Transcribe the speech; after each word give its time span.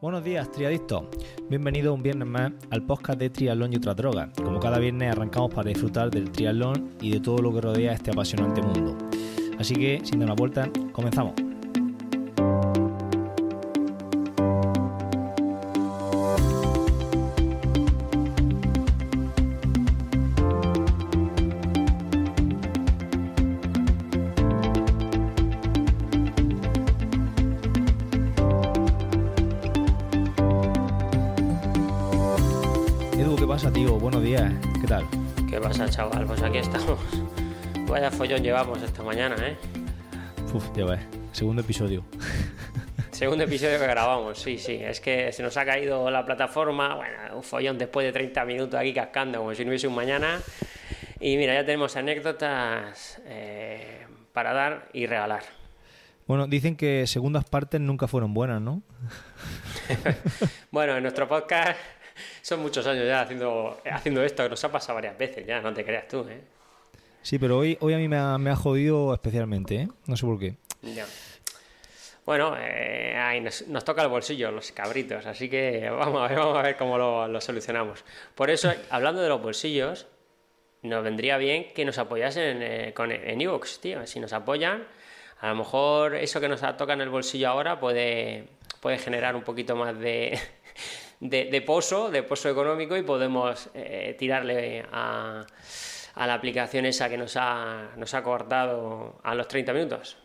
Buenos 0.00 0.24
días, 0.24 0.50
triadictos. 0.50 1.02
Bienvenidos 1.50 1.94
un 1.94 2.02
viernes 2.02 2.26
más 2.26 2.52
al 2.70 2.82
podcast 2.86 3.18
de 3.18 3.28
Triatlón 3.28 3.74
y 3.74 3.76
otras 3.76 3.96
drogas. 3.96 4.30
Como 4.42 4.58
cada 4.58 4.78
viernes 4.78 5.12
arrancamos 5.12 5.52
para 5.52 5.68
disfrutar 5.68 6.10
del 6.10 6.30
triatlón 6.30 6.92
y 7.02 7.10
de 7.10 7.20
todo 7.20 7.36
lo 7.36 7.52
que 7.52 7.60
rodea 7.60 7.92
este 7.92 8.10
apasionante 8.10 8.62
mundo. 8.62 8.96
Así 9.58 9.74
que, 9.74 10.00
sin 10.02 10.20
dar 10.20 10.28
una 10.28 10.36
vuelta, 10.36 10.70
comenzamos. 10.92 11.49
Llevamos 38.38 38.80
esta 38.80 39.02
mañana, 39.02 39.34
¿eh? 39.44 39.56
Uf, 40.54 40.64
ya 40.76 40.84
ves. 40.84 41.00
Segundo 41.32 41.62
episodio. 41.62 42.04
Segundo 43.10 43.42
episodio 43.42 43.76
que 43.76 43.86
grabamos, 43.88 44.38
sí, 44.38 44.56
sí. 44.56 44.78
Es 44.80 45.00
que 45.00 45.32
se 45.32 45.42
nos 45.42 45.56
ha 45.56 45.64
caído 45.64 46.08
la 46.12 46.24
plataforma. 46.24 46.94
Bueno, 46.94 47.16
un 47.34 47.42
follón 47.42 47.76
después 47.76 48.06
de 48.06 48.12
30 48.12 48.44
minutos 48.44 48.78
aquí 48.78 48.94
cascando, 48.94 49.40
como 49.40 49.52
si 49.52 49.64
no 49.64 49.70
hubiese 49.70 49.88
un 49.88 49.96
mañana. 49.96 50.40
Y 51.18 51.36
mira, 51.38 51.54
ya 51.54 51.64
tenemos 51.64 51.96
anécdotas 51.96 53.20
eh, 53.26 54.06
para 54.32 54.52
dar 54.52 54.88
y 54.92 55.06
regalar. 55.06 55.42
Bueno, 56.28 56.46
dicen 56.46 56.76
que 56.76 57.08
segundas 57.08 57.44
partes 57.44 57.80
nunca 57.80 58.06
fueron 58.06 58.32
buenas, 58.32 58.62
¿no? 58.62 58.82
bueno, 60.70 60.96
en 60.96 61.02
nuestro 61.02 61.26
podcast 61.26 61.76
son 62.42 62.60
muchos 62.62 62.86
años 62.86 63.06
ya 63.06 63.22
haciendo, 63.22 63.80
haciendo 63.90 64.22
esto, 64.22 64.44
que 64.44 64.50
nos 64.50 64.64
ha 64.64 64.70
pasado 64.70 64.94
varias 64.94 65.18
veces 65.18 65.44
ya, 65.44 65.60
no 65.60 65.74
te 65.74 65.84
creas 65.84 66.06
tú, 66.06 66.24
¿eh? 66.28 66.59
Sí, 67.22 67.38
pero 67.38 67.58
hoy, 67.58 67.76
hoy 67.80 67.94
a 67.94 67.98
mí 67.98 68.08
me 68.08 68.16
ha, 68.16 68.38
me 68.38 68.50
ha 68.50 68.56
jodido 68.56 69.12
especialmente, 69.12 69.74
¿eh? 69.76 69.88
No 70.06 70.16
sé 70.16 70.26
por 70.26 70.38
qué. 70.38 70.56
Ya. 70.82 71.06
Bueno, 72.24 72.54
eh, 72.58 73.42
nos, 73.66 73.84
toca 73.84 74.02
el 74.02 74.08
bolsillo, 74.08 74.50
los 74.50 74.72
cabritos, 74.72 75.26
así 75.26 75.48
que 75.48 75.88
vamos 75.90 76.22
a 76.22 76.28
ver, 76.28 76.38
vamos 76.38 76.56
a 76.58 76.62
ver 76.62 76.76
cómo 76.76 76.96
lo, 76.96 77.26
lo 77.26 77.40
solucionamos. 77.40 78.04
Por 78.34 78.50
eso, 78.50 78.72
hablando 78.90 79.20
de 79.20 79.28
los 79.28 79.42
bolsillos, 79.42 80.06
nos 80.82 81.02
vendría 81.02 81.36
bien 81.36 81.72
que 81.74 81.84
nos 81.84 81.98
apoyasen 81.98 82.62
en, 82.62 82.62
eh, 82.62 82.94
con, 82.94 83.10
en 83.10 83.38
tío. 83.80 84.06
Si 84.06 84.20
nos 84.20 84.32
apoyan, 84.32 84.86
a 85.40 85.48
lo 85.48 85.56
mejor 85.56 86.14
eso 86.14 86.40
que 86.40 86.48
nos 86.48 86.60
toca 86.76 86.92
en 86.92 87.00
el 87.00 87.08
bolsillo 87.08 87.48
ahora 87.48 87.80
puede, 87.80 88.44
puede 88.80 88.98
generar 88.98 89.36
un 89.36 89.42
poquito 89.42 89.76
más 89.76 89.98
de, 89.98 90.38
de, 91.20 91.46
de 91.46 91.62
pozo, 91.62 92.10
de 92.10 92.22
pozo 92.22 92.48
económico 92.48 92.96
y 92.96 93.02
podemos 93.02 93.68
eh, 93.74 94.14
tirarle 94.18 94.84
a, 94.92 95.44
a, 96.14 96.26
la 96.26 96.34
aplicación 96.34 96.86
esa 96.86 97.08
que 97.08 97.16
nos 97.16 97.36
ha, 97.36 97.90
nos 97.96 98.14
ha 98.14 98.22
cortado 98.22 99.20
a 99.22 99.34
los 99.34 99.48
30 99.48 99.72
minutos. 99.72 100.16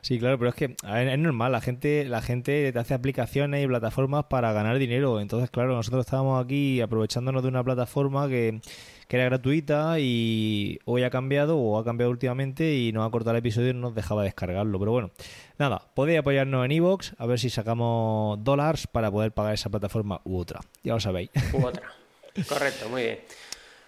Sí, 0.00 0.18
claro, 0.18 0.38
pero 0.38 0.50
es 0.50 0.54
que 0.54 0.76
ver, 0.84 1.08
es 1.08 1.18
normal, 1.18 1.52
la 1.52 1.60
gente, 1.60 2.04
la 2.04 2.22
gente 2.22 2.72
te 2.72 2.78
hace 2.78 2.94
aplicaciones 2.94 3.64
y 3.64 3.66
plataformas 3.66 4.24
para 4.24 4.52
ganar 4.52 4.78
dinero. 4.78 5.20
Entonces, 5.20 5.50
claro, 5.50 5.74
nosotros 5.74 6.06
estábamos 6.06 6.44
aquí 6.44 6.80
aprovechándonos 6.80 7.42
de 7.42 7.48
una 7.48 7.64
plataforma 7.64 8.28
que, 8.28 8.60
que 9.08 9.16
era 9.16 9.24
gratuita 9.26 9.98
y 9.98 10.78
hoy 10.84 11.02
ha 11.02 11.10
cambiado 11.10 11.58
o 11.58 11.78
ha 11.78 11.84
cambiado 11.84 12.10
últimamente 12.10 12.74
y 12.74 12.92
nos 12.92 13.06
ha 13.06 13.10
cortado 13.10 13.32
el 13.32 13.40
episodio 13.40 13.70
y 13.70 13.74
no 13.74 13.80
nos 13.80 13.94
dejaba 13.94 14.22
descargarlo. 14.22 14.78
Pero 14.78 14.92
bueno, 14.92 15.10
nada, 15.58 15.82
podéis 15.94 16.20
apoyarnos 16.20 16.64
en 16.64 16.72
Evox 16.72 17.14
a 17.18 17.26
ver 17.26 17.38
si 17.38 17.50
sacamos 17.50 18.42
dólares 18.44 18.86
para 18.86 19.10
poder 19.10 19.32
pagar 19.32 19.54
esa 19.54 19.70
plataforma 19.70 20.20
u 20.24 20.38
otra. 20.38 20.60
Ya 20.84 20.94
lo 20.94 21.00
sabéis. 21.00 21.30
U 21.52 21.66
otra. 21.66 21.90
Correcto, 22.48 22.88
muy 22.88 23.02
bien. 23.02 23.18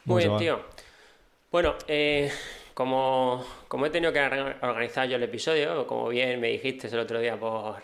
Muy 0.06 0.24
bien, 0.24 0.38
tío. 0.38 0.60
Bueno, 1.50 1.74
eh, 1.88 2.30
como, 2.74 3.44
como, 3.66 3.86
he 3.86 3.90
tenido 3.90 4.12
que 4.12 4.20
organizar 4.20 5.08
yo 5.08 5.16
el 5.16 5.22
episodio, 5.24 5.84
como 5.84 6.08
bien 6.08 6.40
me 6.40 6.46
dijiste 6.46 6.86
el 6.86 7.00
otro 7.00 7.18
día 7.18 7.40
por, 7.40 7.74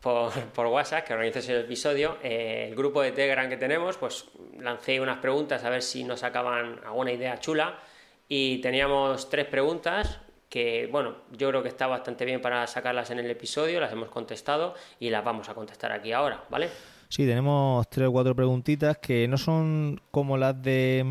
por, 0.00 0.32
por 0.52 0.66
WhatsApp, 0.66 1.06
que 1.06 1.12
organices 1.12 1.48
el 1.48 1.60
episodio, 1.60 2.16
eh, 2.24 2.66
el 2.68 2.74
grupo 2.74 3.00
de 3.00 3.12
Telegram 3.12 3.48
que 3.48 3.56
tenemos, 3.56 3.96
pues 3.98 4.24
lancé 4.58 5.00
unas 5.00 5.18
preguntas 5.18 5.62
a 5.62 5.70
ver 5.70 5.80
si 5.80 6.02
nos 6.02 6.20
sacaban 6.20 6.80
alguna 6.84 7.12
idea 7.12 7.38
chula 7.38 7.78
y 8.28 8.58
teníamos 8.58 9.30
tres 9.30 9.46
preguntas 9.46 10.18
que, 10.48 10.88
bueno, 10.90 11.18
yo 11.30 11.50
creo 11.50 11.62
que 11.62 11.68
está 11.68 11.86
bastante 11.86 12.24
bien 12.24 12.40
para 12.40 12.66
sacarlas 12.66 13.12
en 13.12 13.20
el 13.20 13.30
episodio, 13.30 13.78
las 13.78 13.92
hemos 13.92 14.08
contestado 14.08 14.74
y 14.98 15.08
las 15.08 15.24
vamos 15.24 15.48
a 15.48 15.54
contestar 15.54 15.92
aquí 15.92 16.10
ahora, 16.10 16.42
¿vale? 16.50 16.68
Sí, 17.08 17.24
tenemos 17.26 17.88
tres 17.88 18.08
o 18.08 18.12
cuatro 18.12 18.34
preguntitas 18.34 18.98
que 18.98 19.28
no 19.28 19.38
son 19.38 20.00
como 20.10 20.36
las 20.36 20.60
de 20.60 21.04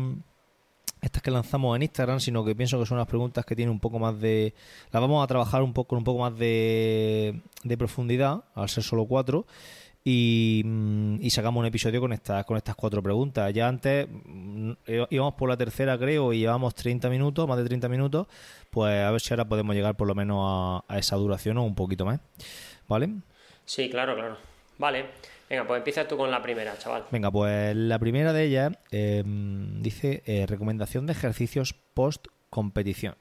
estas 1.02 1.20
que 1.20 1.30
lanzamos 1.30 1.76
en 1.76 1.82
Instagram, 1.82 2.20
sino 2.20 2.44
que 2.44 2.54
pienso 2.54 2.78
que 2.78 2.86
son 2.86 2.96
unas 2.96 3.08
preguntas 3.08 3.44
que 3.44 3.56
tienen 3.56 3.72
un 3.72 3.80
poco 3.80 3.98
más 3.98 4.18
de... 4.20 4.54
Las 4.92 5.02
vamos 5.02 5.22
a 5.22 5.26
trabajar 5.26 5.62
un 5.62 5.72
poco 5.72 5.88
con 5.88 5.98
un 5.98 6.04
poco 6.04 6.20
más 6.20 6.38
de, 6.38 7.40
de 7.64 7.76
profundidad, 7.76 8.44
al 8.54 8.68
ser 8.68 8.84
solo 8.84 9.04
cuatro, 9.04 9.44
y, 10.04 10.64
y, 11.20 11.30
sacamos 11.30 11.60
un 11.60 11.66
episodio 11.66 12.00
con 12.00 12.12
estas, 12.12 12.44
con 12.44 12.56
estas 12.56 12.74
cuatro 12.74 13.02
preguntas. 13.02 13.52
Ya 13.52 13.68
antes 13.68 14.08
íbamos 15.10 15.34
por 15.34 15.48
la 15.48 15.56
tercera, 15.56 15.98
creo, 15.98 16.32
y 16.32 16.38
llevamos 16.38 16.74
30 16.74 17.10
minutos, 17.10 17.46
más 17.48 17.58
de 17.58 17.64
30 17.64 17.88
minutos, 17.88 18.26
pues 18.70 19.04
a 19.04 19.10
ver 19.10 19.20
si 19.20 19.32
ahora 19.32 19.44
podemos 19.44 19.74
llegar 19.74 19.96
por 19.96 20.08
lo 20.08 20.14
menos 20.14 20.82
a 20.88 20.98
esa 20.98 21.16
duración 21.16 21.58
o 21.58 21.64
un 21.64 21.74
poquito 21.74 22.04
más. 22.04 22.20
¿Vale? 22.88 23.10
Sí, 23.64 23.90
claro, 23.90 24.14
claro. 24.14 24.36
Vale. 24.78 25.06
Venga, 25.52 25.66
pues 25.66 25.76
empieza 25.76 26.08
tú 26.08 26.16
con 26.16 26.30
la 26.30 26.40
primera, 26.40 26.78
chaval. 26.78 27.04
Venga, 27.10 27.30
pues 27.30 27.76
la 27.76 27.98
primera 27.98 28.32
de 28.32 28.44
ellas 28.44 28.72
eh, 28.90 29.22
dice 29.26 30.22
eh, 30.24 30.46
recomendación 30.48 31.04
de 31.04 31.12
ejercicios 31.12 31.74
post 31.92 32.28
competición. 32.48 33.16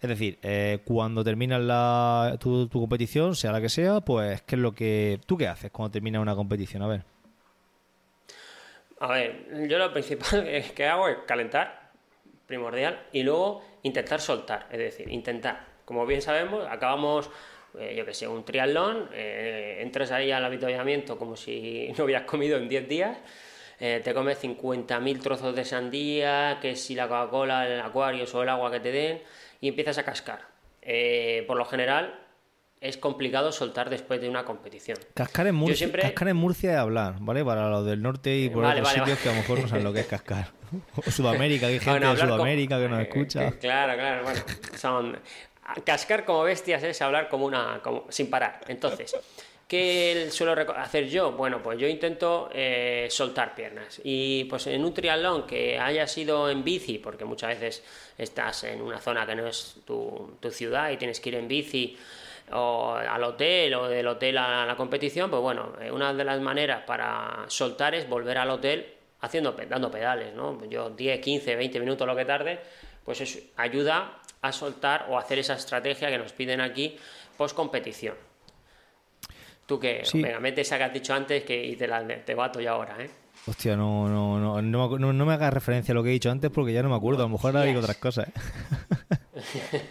Es 0.00 0.08
decir, 0.08 0.38
eh, 0.42 0.78
cuando 0.86 1.22
terminas 1.22 1.60
la, 1.60 2.38
tu, 2.40 2.68
tu, 2.68 2.80
competición, 2.80 3.36
sea 3.36 3.52
la 3.52 3.60
que 3.60 3.68
sea, 3.68 4.00
pues 4.00 4.40
¿qué 4.44 4.54
es 4.54 4.62
lo 4.62 4.72
que 4.72 5.20
tú 5.26 5.36
qué 5.36 5.46
haces 5.46 5.70
cuando 5.70 5.92
terminas 5.92 6.22
una 6.22 6.34
competición? 6.34 6.82
A 6.82 6.86
ver. 6.86 7.04
A 8.98 9.08
ver, 9.08 9.68
yo 9.68 9.76
lo 9.76 9.92
principal 9.92 10.48
que 10.74 10.86
hago 10.86 11.08
es 11.08 11.18
calentar, 11.26 11.90
primordial, 12.46 12.98
y 13.12 13.24
luego 13.24 13.62
intentar 13.82 14.22
soltar, 14.22 14.68
es 14.70 14.78
decir, 14.78 15.12
intentar. 15.12 15.66
Como 15.84 16.06
bien 16.06 16.22
sabemos, 16.22 16.66
acabamos 16.66 17.28
eh, 17.78 17.94
yo 17.96 18.04
que 18.04 18.14
sé, 18.14 18.28
un 18.28 18.44
triatlón, 18.44 19.08
eh, 19.12 19.78
entras 19.80 20.10
ahí 20.12 20.30
al 20.30 20.44
avituallamiento 20.44 21.18
como 21.18 21.36
si 21.36 21.92
no 21.98 22.04
hubieras 22.04 22.24
comido 22.24 22.56
en 22.56 22.68
10 22.68 22.88
días, 22.88 23.18
eh, 23.80 24.00
te 24.02 24.14
comes 24.14 24.42
50.000 24.42 25.20
trozos 25.20 25.54
de 25.54 25.64
sandía, 25.64 26.58
que 26.60 26.76
si 26.76 26.94
la 26.94 27.08
Coca-Cola, 27.08 27.66
el 27.66 27.80
acuario 27.80 28.24
o 28.32 28.42
el 28.42 28.48
agua 28.48 28.70
que 28.70 28.80
te 28.80 28.92
den, 28.92 29.22
y 29.60 29.68
empiezas 29.68 29.98
a 29.98 30.04
cascar. 30.04 30.40
por 31.46 31.56
lo 31.56 31.64
general, 31.64 32.24
es 32.84 32.98
complicado 32.98 33.50
soltar 33.50 33.88
después 33.88 34.20
de 34.20 34.28
una 34.28 34.44
competición. 34.44 34.98
Cascar 35.14 35.46
en 35.46 35.54
Murcia, 35.54 35.76
siempre... 35.76 36.02
cascar 36.02 36.28
en 36.28 36.36
Murcia 36.36 36.72
es 36.72 36.76
hablar, 36.76 37.16
¿vale? 37.18 37.42
Para 37.42 37.70
los 37.70 37.86
del 37.86 38.02
norte 38.02 38.36
y 38.36 38.50
por 38.50 38.62
vale, 38.62 38.80
otros 38.80 38.94
vale, 38.94 38.98
sitios 38.98 39.18
vale. 39.18 39.22
que 39.22 39.28
a 39.28 39.32
lo 39.32 39.38
mejor 39.38 39.58
no 39.60 39.68
saben 39.68 39.84
lo 39.84 39.92
que 39.94 40.00
es 40.00 40.06
cascar. 40.06 40.48
O 40.94 41.02
Sudamérica, 41.10 41.66
que 41.66 41.72
hay 41.72 41.78
gente 41.80 41.90
bueno, 41.90 42.14
de 42.14 42.20
Sudamérica 42.20 42.76
con... 42.76 42.84
que 42.84 42.88
nos 42.90 43.00
escucha. 43.00 43.50
Claro, 43.52 43.94
claro, 43.94 44.24
bueno, 44.24 44.40
son 44.76 45.16
cascar 45.84 46.24
como 46.24 46.42
bestias 46.44 46.82
es 46.82 47.00
hablar 47.02 47.28
como 47.28 47.46
una 47.46 47.80
como, 47.82 48.06
sin 48.10 48.30
parar. 48.30 48.60
Entonces, 48.68 49.16
¿qué 49.68 50.28
suelo 50.30 50.54
hacer 50.76 51.08
yo? 51.08 51.32
Bueno, 51.32 51.62
pues 51.62 51.78
yo 51.78 51.86
intento 51.86 52.50
eh, 52.52 53.06
soltar 53.10 53.54
piernas. 53.54 54.00
Y 54.04 54.44
pues 54.44 54.66
en 54.66 54.84
un 54.84 54.92
triatlón 54.92 55.46
que 55.46 55.78
haya 55.78 56.06
sido 56.06 56.50
en 56.50 56.64
bici, 56.64 56.98
porque 56.98 57.24
muchas 57.24 57.50
veces 57.50 57.82
estás 58.18 58.64
en 58.64 58.80
una 58.82 59.00
zona 59.00 59.26
que 59.26 59.34
no 59.34 59.46
es 59.46 59.76
tu, 59.86 60.36
tu 60.40 60.50
ciudad 60.50 60.90
y 60.90 60.96
tienes 60.96 61.20
que 61.20 61.30
ir 61.30 61.34
en 61.36 61.48
bici 61.48 61.96
o 62.52 62.94
al 62.94 63.24
hotel 63.24 63.74
o 63.74 63.88
del 63.88 64.06
hotel 64.06 64.38
a 64.38 64.66
la 64.66 64.76
competición, 64.76 65.30
pues 65.30 65.40
bueno, 65.40 65.72
eh, 65.80 65.90
una 65.90 66.12
de 66.12 66.24
las 66.24 66.40
maneras 66.40 66.82
para 66.86 67.44
soltar 67.48 67.94
es 67.94 68.08
volver 68.08 68.38
al 68.38 68.50
hotel 68.50 68.92
haciendo 69.20 69.52
dando 69.52 69.90
pedales, 69.90 70.34
¿no? 70.34 70.62
Yo 70.66 70.90
10, 70.90 71.20
15, 71.20 71.56
20 71.56 71.80
minutos 71.80 72.06
lo 72.06 72.14
que 72.14 72.26
tarde, 72.26 72.60
pues 73.04 73.20
eso 73.22 73.38
ayuda 73.56 74.20
a 74.44 74.52
soltar 74.52 75.06
o 75.08 75.18
hacer 75.18 75.38
esa 75.38 75.54
estrategia 75.54 76.10
que 76.10 76.18
nos 76.18 76.32
piden 76.32 76.60
aquí 76.60 76.96
post 77.36 77.56
competición. 77.56 78.14
Tú 79.66 79.80
que, 79.80 80.04
sí. 80.04 80.20
venga, 80.20 80.38
mete 80.40 80.60
esa 80.60 80.76
que 80.76 80.84
has 80.84 80.92
dicho 80.92 81.14
antes 81.14 81.44
que, 81.44 81.64
y 81.64 81.76
te, 81.76 81.86
la, 81.88 82.06
te 82.06 82.34
bato 82.34 82.60
ya 82.60 82.72
ahora, 82.72 83.02
¿eh? 83.02 83.10
Hostia, 83.46 83.74
no, 83.74 84.06
no, 84.08 84.38
no, 84.38 84.60
no, 84.60 84.98
no, 84.98 85.12
no 85.12 85.26
me 85.26 85.32
hagas 85.32 85.52
referencia 85.52 85.92
a 85.92 85.94
lo 85.94 86.02
que 86.02 86.10
he 86.10 86.12
dicho 86.12 86.30
antes 86.30 86.50
porque 86.50 86.74
ya 86.74 86.82
no 86.82 86.90
me 86.90 86.96
acuerdo. 86.96 87.22
A 87.22 87.26
lo 87.26 87.30
mejor 87.30 87.56
ahora 87.56 87.66
digo 87.66 87.80
otras 87.80 87.96
cosas. 87.96 88.28
¿eh? 88.28 89.80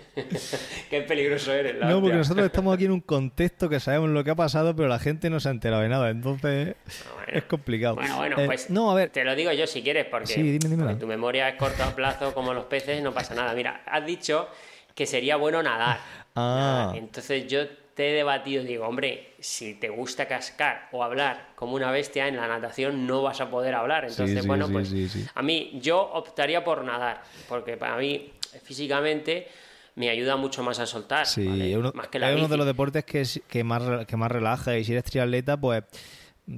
Qué 0.94 1.02
peligroso 1.02 1.52
eres. 1.52 1.76
La 1.76 1.90
no, 1.90 2.02
porque 2.02 2.18
nosotros 2.18 2.46
estamos 2.46 2.76
aquí 2.76 2.86
en 2.86 2.92
un 2.92 3.02
contexto 3.02 3.68
que 3.68 3.80
sabemos 3.80 4.12
lo 4.12 4.24
que 4.24 4.30
ha 4.30 4.36
pasado, 4.36 4.76
pero 4.76 4.88
la 4.88 5.00
gente 5.00 5.28
no 5.32 5.40
se 5.40 5.50
ha 5.50 5.52
enterado 5.52 5.82
de 5.82 5.90
nada. 5.90 6.12
Entonces 6.12 6.76
bueno, 7.16 7.34
es 7.34 7.44
complicado. 7.46 7.96
Bueno, 7.96 8.16
bueno, 8.18 8.40
eh, 8.40 8.46
pues 8.46 8.70
no, 8.70 8.92
a 8.92 8.94
ver. 8.94 9.10
te 9.10 9.24
lo 9.24 9.34
digo 9.34 9.52
yo 9.54 9.66
si 9.66 9.82
quieres, 9.82 10.06
porque, 10.06 10.28
sí, 10.28 10.44
dime, 10.44 10.70
dime 10.70 10.84
porque 10.84 11.00
tu 11.00 11.08
memoria 11.08 11.50
es 11.50 11.56
corto 11.56 11.84
a 11.84 11.96
plazo 11.96 12.36
como 12.36 12.54
los 12.54 12.66
peces, 12.66 13.02
no 13.02 13.12
pasa 13.12 13.34
nada. 13.34 13.56
Mira, 13.56 13.82
has 13.88 14.06
dicho 14.06 14.48
que 14.94 15.08
sería 15.08 15.36
bueno 15.36 15.64
nadar. 15.64 15.98
Ah. 16.36 16.94
Entonces 16.96 17.48
yo 17.48 17.68
te 17.96 18.12
he 18.12 18.14
debatido, 18.14 18.64
digo, 18.64 18.86
hombre, 18.86 19.34
si 19.40 19.74
te 19.74 19.90
gusta 19.90 20.28
cascar 20.28 20.90
o 20.92 21.04
hablar 21.04 21.54
como 21.56 21.74
una 21.74 21.90
bestia 21.90 22.28
en 22.28 22.36
la 22.36 22.48
natación, 22.48 23.08
no 23.08 23.24
vas 23.24 23.42
a 23.42 23.50
poder 23.50 23.74
hablar. 23.74 24.06
Entonces, 24.06 24.46
bueno, 24.46 24.70
pues 24.70 24.94
a 25.34 25.42
mí 25.42 25.72
yo 25.82 26.00
optaría 26.00 26.64
por 26.64 26.84
nadar, 26.84 27.24
porque 27.50 27.78
para 27.78 27.98
mí 27.98 28.32
físicamente 28.62 29.48
me 29.96 30.10
ayuda 30.10 30.36
mucho 30.36 30.64
más 30.64 30.80
a 30.80 30.86
soltar. 30.86 31.26
Sí, 31.26 31.76
uno, 31.76 31.92
más 31.94 32.08
que 32.08 32.20
la 32.20 32.32
es 32.32 32.38
uno 32.38 32.48
de 32.48 32.58
los 32.58 32.66
deportes 32.66 33.06
que, 33.06 33.24
que, 33.48 33.64
más, 33.64 34.06
que 34.06 34.18
más 34.18 34.32
relaja 34.32 34.78
y 34.78 34.84
si 34.84 34.94
eres 34.94 35.04
triatleta, 35.04 35.58
pues 35.58 35.84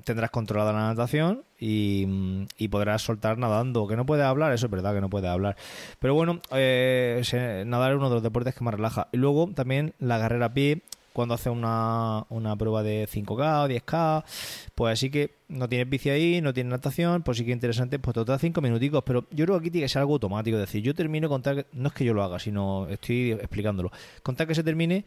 tendrás 0.03 0.31
controlada 0.31 0.73
la 0.73 0.87
natación 0.87 1.43
y, 1.59 2.67
podrás 2.69 3.01
soltar 3.01 3.37
nadando. 3.37 3.87
Que 3.87 3.95
no 3.95 4.05
puedes 4.05 4.25
hablar, 4.25 4.53
eso 4.53 4.65
es 4.65 4.71
verdad 4.71 4.93
que 4.93 5.01
no 5.01 5.09
puedes 5.09 5.29
hablar. 5.29 5.55
Pero 5.99 6.13
bueno, 6.13 6.41
eh, 6.51 7.21
nadar 7.65 7.91
es 7.91 7.97
uno 7.97 8.09
de 8.09 8.15
los 8.15 8.23
deportes 8.23 8.55
que 8.55 8.63
más 8.63 8.73
relaja. 8.73 9.07
Y 9.11 9.17
luego 9.17 9.51
también 9.53 9.93
la 9.99 10.19
carrera 10.19 10.47
a 10.47 10.53
pie, 10.53 10.81
cuando 11.15 11.33
haces 11.33 11.47
una, 11.47 12.25
una 12.27 12.57
prueba 12.57 12.83
de 12.83 13.07
5K 13.07 13.63
o 13.63 13.69
10K, 13.69 14.23
pues 14.75 14.93
así 14.93 15.09
que 15.09 15.37
no 15.47 15.69
tienes 15.69 15.89
bici 15.89 16.09
ahí, 16.09 16.41
no 16.41 16.53
tienes 16.53 16.71
natación, 16.71 17.23
pues 17.23 17.37
sí 17.37 17.45
que 17.45 17.51
interesante, 17.51 17.99
pues 17.99 18.13
da 18.25 18.37
5 18.37 18.59
minuticos, 18.59 19.01
pero 19.05 19.25
yo 19.31 19.45
creo 19.45 19.57
que 19.57 19.63
aquí 19.63 19.71
tiene 19.71 19.85
que 19.85 19.89
ser 19.89 20.01
algo 20.01 20.13
automático, 20.13 20.57
es 20.57 20.63
decir, 20.63 20.83
yo 20.83 20.93
termino 20.93 21.29
contar, 21.29 21.55
que, 21.55 21.65
no 21.71 21.87
es 21.87 21.93
que 21.93 22.03
yo 22.03 22.13
lo 22.13 22.21
haga, 22.21 22.37
sino 22.37 22.87
estoy 22.89 23.31
explicándolo, 23.31 23.91
contar 24.23 24.45
que 24.45 24.55
se 24.55 24.63
termine, 24.63 25.05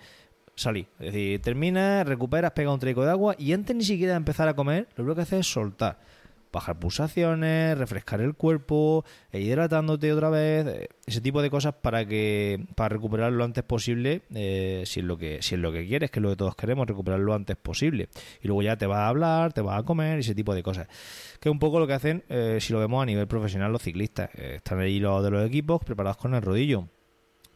salí. 0.55 0.87
Es 0.99 1.13
decir, 1.13 1.43
terminas, 1.43 2.07
recuperas, 2.07 2.53
pega 2.53 2.73
un 2.73 2.81
trico 2.81 3.05
de 3.05 3.11
agua 3.11 3.35
y 3.39 3.53
antes 3.53 3.77
ni 3.77 3.85
siquiera 3.85 4.15
de 4.15 4.17
empezar 4.17 4.49
a 4.49 4.55
comer, 4.55 4.89
lo 4.97 5.15
que 5.15 5.21
haces 5.21 5.41
es 5.41 5.47
soltar 5.47 5.99
bajar 6.53 6.79
pulsaciones, 6.79 7.77
refrescar 7.79 8.21
el 8.21 8.35
cuerpo, 8.35 9.05
e 9.31 9.41
hidratándote 9.41 10.13
otra 10.13 10.31
vez, 10.31 10.67
eh, 10.67 10.89
ese 11.07 11.21
tipo 11.21 11.43
de 11.43 11.51
cosas 11.51 11.75
para 11.75 12.07
que 12.07 12.67
para 12.75 12.91
recuperar 12.91 13.33
lo 13.33 13.45
antes 13.45 13.65
posible, 13.65 14.23
eh, 14.35 14.83
si 14.87 15.01
es 15.01 15.07
lo 15.07 15.19
que 15.19 15.43
si 15.43 15.55
es 15.55 15.61
lo 15.61 15.73
que 15.73 15.87
quieres, 15.87 16.11
que 16.11 16.21
es 16.21 16.23
lo 16.23 16.31
que 16.31 16.37
todos 16.37 16.57
queremos, 16.57 16.87
recuperar 16.87 17.21
lo 17.21 17.35
antes 17.35 17.57
posible. 17.57 18.09
Y 18.43 18.49
luego 18.49 18.63
ya 18.63 18.77
te 18.77 18.87
vas 18.87 19.01
a 19.01 19.09
hablar, 19.09 19.53
te 19.53 19.61
vas 19.61 19.79
a 19.79 19.83
comer, 19.85 20.19
ese 20.21 20.35
tipo 20.35 20.55
de 20.55 20.63
cosas. 20.63 20.89
Que 21.41 21.49
es 21.49 21.53
un 21.53 21.59
poco 21.59 21.79
lo 21.79 21.87
que 21.87 21.95
hacen, 21.95 22.25
eh, 22.29 22.59
si 22.61 22.73
lo 22.73 22.81
vemos 22.81 23.03
a 23.03 23.07
nivel 23.07 23.27
profesional, 23.27 23.73
los 23.73 23.83
ciclistas. 23.83 24.31
están 24.35 24.81
ahí 24.81 24.99
los 25.01 25.23
de 25.23 25.31
los 25.31 25.47
equipos 25.47 25.81
preparados 25.85 26.17
con 26.17 26.35
el 26.35 26.43
rodillo 26.43 26.89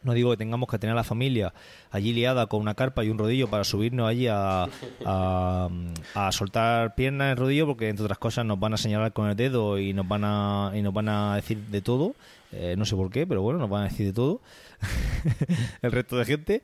no 0.03 0.13
digo 0.13 0.31
que 0.31 0.37
tengamos 0.37 0.69
que 0.69 0.77
tener 0.77 0.93
a 0.93 0.95
la 0.95 1.03
familia 1.03 1.53
allí 1.91 2.13
liada 2.13 2.47
con 2.47 2.61
una 2.61 2.75
carpa 2.75 3.03
y 3.03 3.09
un 3.09 3.17
rodillo 3.17 3.49
para 3.49 3.63
subirnos 3.63 4.07
allí 4.07 4.27
a, 4.27 4.67
a, 5.05 6.31
soltar 6.31 6.95
piernas 6.95 7.31
en 7.31 7.37
rodillo, 7.37 7.65
porque 7.67 7.89
entre 7.89 8.05
otras 8.05 8.17
cosas 8.17 8.45
nos 8.45 8.59
van 8.59 8.73
a 8.73 8.77
señalar 8.77 9.13
con 9.13 9.29
el 9.29 9.35
dedo 9.35 9.79
y 9.79 9.93
nos 9.93 10.07
van 10.07 10.23
a, 10.23 10.71
y 10.75 10.81
nos 10.81 10.93
van 10.93 11.09
a 11.09 11.35
decir 11.35 11.57
de 11.57 11.81
todo. 11.81 12.15
Eh, 12.55 12.75
no 12.77 12.85
sé 12.85 12.95
por 12.95 13.09
qué, 13.09 13.25
pero 13.25 13.41
bueno, 13.41 13.57
nos 13.57 13.69
van 13.69 13.81
a 13.81 13.89
decir 13.89 14.05
de 14.05 14.13
todo 14.13 14.39
el 15.81 15.91
resto 15.91 16.17
de 16.17 16.25
gente. 16.25 16.61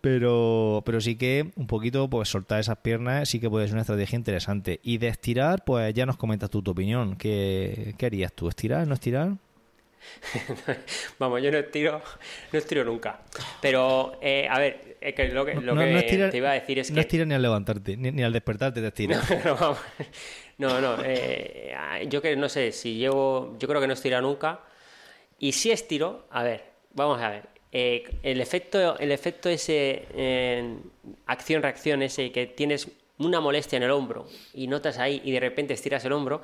Pero, 0.00 0.82
pero 0.84 1.00
sí 1.00 1.16
que 1.16 1.50
un 1.56 1.66
poquito, 1.66 2.08
pues 2.08 2.28
soltar 2.28 2.60
esas 2.60 2.78
piernas 2.78 3.28
sí 3.28 3.40
que 3.40 3.48
puede 3.50 3.66
ser 3.66 3.74
una 3.74 3.82
estrategia 3.82 4.16
interesante. 4.16 4.80
Y 4.82 4.98
de 4.98 5.08
estirar, 5.08 5.64
pues 5.64 5.94
ya 5.94 6.06
nos 6.06 6.16
comentas 6.16 6.50
tú 6.50 6.62
tu 6.62 6.70
opinión. 6.72 7.16
¿Qué, 7.16 7.94
qué 7.98 8.06
harías 8.06 8.32
tú? 8.32 8.48
¿Estirar? 8.48 8.86
¿No 8.86 8.94
estirar? 8.94 9.36
Vamos, 11.18 11.42
yo 11.42 11.50
no 11.50 11.58
estiro, 11.58 12.02
no 12.52 12.58
estiro 12.58 12.84
nunca. 12.84 13.20
Pero, 13.60 14.18
eh, 14.20 14.46
a 14.48 14.58
ver, 14.58 14.96
es 15.00 15.14
que 15.14 15.28
lo 15.28 15.44
que, 15.44 15.54
lo 15.54 15.76
que 15.76 16.28
te 16.30 16.36
iba 16.36 16.50
a 16.50 16.54
decir 16.54 16.78
es 16.78 16.88
que... 16.88 16.94
No 16.94 17.00
estiras 17.00 17.26
ni 17.26 17.34
al 17.34 17.42
levantarte, 17.42 17.96
ni, 17.96 18.22
al 18.22 18.32
despertarte 18.32 18.80
te 18.80 18.86
estiras. 18.88 19.28
No, 20.58 20.80
no, 20.80 20.96
eh, 21.04 21.74
yo 22.08 22.20
que 22.20 22.36
no 22.36 22.48
sé, 22.48 22.72
si 22.72 22.96
llevo... 22.96 23.56
Yo 23.58 23.66
creo 23.68 23.80
que 23.80 23.86
no 23.86 23.94
estira 23.94 24.20
nunca. 24.20 24.60
Y 25.38 25.52
si 25.52 25.70
estiro, 25.70 26.26
a 26.30 26.42
ver, 26.42 26.64
vamos 26.92 27.20
a 27.20 27.30
ver. 27.30 27.48
Eh, 27.72 28.04
el 28.24 28.40
efecto 28.40 28.98
el 28.98 29.12
efecto 29.12 29.48
ese 29.48 30.02
acción-reacción 31.26 32.02
ese 32.02 32.32
que 32.32 32.46
tienes 32.46 32.88
una 33.18 33.40
molestia 33.40 33.76
en 33.76 33.84
el 33.84 33.92
hombro 33.92 34.26
y 34.54 34.66
notas 34.66 34.98
ahí 34.98 35.20
y 35.24 35.30
de 35.30 35.38
repente 35.38 35.74
estiras 35.74 36.04
el 36.04 36.12
hombro 36.12 36.42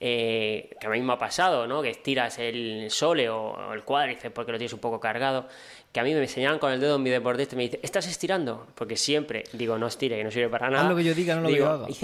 eh, 0.00 0.76
que 0.80 0.86
a 0.86 0.90
mí 0.90 1.00
me 1.02 1.12
ha 1.12 1.18
pasado, 1.18 1.66
¿no? 1.66 1.82
Que 1.82 1.90
estiras 1.90 2.38
el 2.38 2.86
sole 2.90 3.28
o, 3.28 3.72
el 3.72 3.82
cuádriceps 3.82 4.32
porque 4.32 4.52
lo 4.52 4.58
tienes 4.58 4.72
un 4.72 4.78
poco 4.78 5.00
cargado, 5.00 5.48
que 5.92 5.98
a 5.98 6.04
mí 6.04 6.14
me 6.14 6.20
enseñaban 6.20 6.60
con 6.60 6.70
el 6.70 6.80
dedo 6.80 6.96
en 6.96 7.02
mi 7.02 7.10
deportista 7.10 7.56
y 7.56 7.58
me 7.58 7.62
dice, 7.64 7.80
¿estás 7.82 8.06
estirando? 8.06 8.68
Porque 8.76 8.96
siempre 8.96 9.44
digo, 9.52 9.76
no 9.76 9.88
estire, 9.88 10.16
que 10.16 10.22
no 10.22 10.30
sirve 10.30 10.48
para 10.48 10.70
nada. 10.70 10.84
Haz 10.84 10.90
lo 10.90 10.96
que 10.96 11.04
yo 11.04 11.14
diga, 11.14 11.34
no 11.34 11.42
lo 11.42 11.48
que 11.48 11.56
yo 11.56 11.68
haga. 11.68 11.88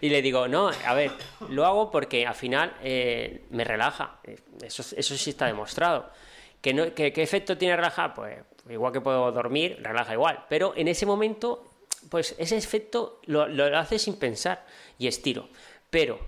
Y, 0.00 0.10
le 0.10 0.20
digo, 0.20 0.46
no, 0.48 0.68
a 0.68 0.94
ver, 0.94 1.10
lo 1.48 1.64
hago 1.64 1.90
porque 1.90 2.26
al 2.26 2.34
final 2.34 2.74
eh, 2.82 3.44
me 3.50 3.64
relaja. 3.64 4.20
Eso, 4.62 4.82
eso 4.94 5.16
sí 5.16 5.30
está 5.30 5.46
demostrado. 5.46 6.10
¿Qué, 6.60 6.74
no, 6.74 6.92
¿Qué 6.94 7.12
efecto 7.16 7.56
tiene 7.56 7.76
relajar? 7.76 8.12
Pues 8.14 8.36
igual 8.68 8.92
que 8.92 9.00
puedo 9.00 9.32
dormir, 9.32 9.78
relaja 9.82 10.12
igual. 10.12 10.44
Pero 10.48 10.74
en 10.76 10.88
ese 10.88 11.06
momento, 11.06 11.72
pues 12.10 12.34
ese 12.38 12.56
efecto 12.56 13.20
lo, 13.24 13.48
lo 13.48 13.64
hace 13.78 13.98
sin 13.98 14.16
pensar 14.16 14.66
y 14.98 15.06
estiro. 15.06 15.48
Pero 15.88 16.18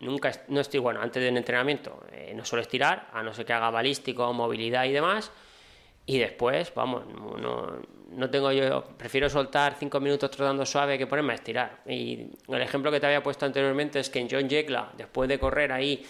nunca 0.00 0.32
no 0.48 0.60
estoy 0.60 0.80
bueno 0.80 1.00
antes 1.00 1.22
de 1.22 1.28
un 1.28 1.36
entrenamiento 1.36 2.04
eh, 2.12 2.32
no 2.34 2.44
suelo 2.44 2.62
estirar 2.62 3.08
a 3.12 3.22
no 3.22 3.34
ser 3.34 3.44
que 3.44 3.52
haga 3.52 3.70
balístico 3.70 4.32
movilidad 4.32 4.84
y 4.84 4.92
demás. 4.92 5.30
Y 6.06 6.18
después 6.18 6.72
vamos 6.74 7.04
no, 7.06 7.82
no 8.10 8.30
tengo 8.30 8.50
yo 8.50 8.82
prefiero 8.96 9.28
soltar 9.28 9.76
cinco 9.78 10.00
minutos 10.00 10.30
trotando 10.30 10.64
suave 10.64 10.96
que 10.96 11.06
ponerme 11.06 11.32
a 11.32 11.36
estirar. 11.36 11.82
Y 11.86 12.28
el 12.48 12.62
ejemplo 12.62 12.90
que 12.90 12.98
te 13.00 13.06
había 13.06 13.22
puesto 13.22 13.44
anteriormente 13.44 14.00
es 14.00 14.08
que 14.08 14.20
en 14.20 14.28
John 14.30 14.48
Jekla 14.48 14.92
después 14.96 15.28
de 15.28 15.38
correr 15.38 15.72
ahí 15.72 16.02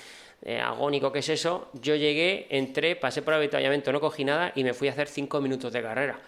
eh, 0.43 0.61
agónico 0.61 1.11
que 1.11 1.19
es 1.19 1.29
eso 1.31 1.69
yo 1.75 1.97
llegué 1.97 2.47
entré 2.51 2.95
pasé 2.95 3.23
por 3.23 3.35
el 3.35 3.83
no 3.93 4.01
cogí 4.01 4.25
nada 4.25 4.53
y 4.55 4.63
me 4.63 4.73
fui 4.73 4.87
a 4.87 4.93
hacer 4.93 5.09
cinco 5.09 5.41
minutos 5.41 5.73
de 5.73 5.83
carrera 5.83 6.21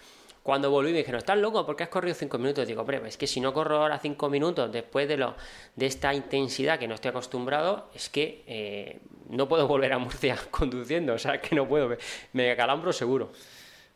cuando 0.43 0.71
volví 0.71 0.91
me 0.91 0.99
dijeron, 0.99 1.19
¿estás 1.19 1.37
loco? 1.37 1.65
¿Por 1.65 1.75
qué 1.75 1.83
has 1.83 1.89
corrido 1.89 2.15
cinco 2.15 2.37
minutos? 2.39 2.67
Digo, 2.67 2.81
hombre, 2.81 3.01
es 3.05 3.17
que 3.17 3.27
si 3.27 3.39
no 3.39 3.53
corro 3.53 3.77
ahora 3.77 3.99
cinco 3.99 4.29
minutos 4.29 4.71
después 4.71 5.07
de, 5.07 5.17
lo, 5.17 5.35
de 5.75 5.85
esta 5.85 6.13
intensidad 6.13 6.79
que 6.79 6.87
no 6.87 6.95
estoy 6.95 7.09
acostumbrado, 7.09 7.89
es 7.93 8.09
que 8.09 8.43
eh, 8.47 8.99
no 9.29 9.47
puedo 9.47 9.67
volver 9.67 9.93
a 9.93 9.99
Murcia 9.99 10.37
conduciendo, 10.51 11.13
o 11.13 11.19
sea, 11.19 11.39
que 11.39 11.55
no 11.55 11.67
puedo, 11.67 11.95
me, 12.33 12.55
calambro 12.55 12.91
seguro. 12.91 13.31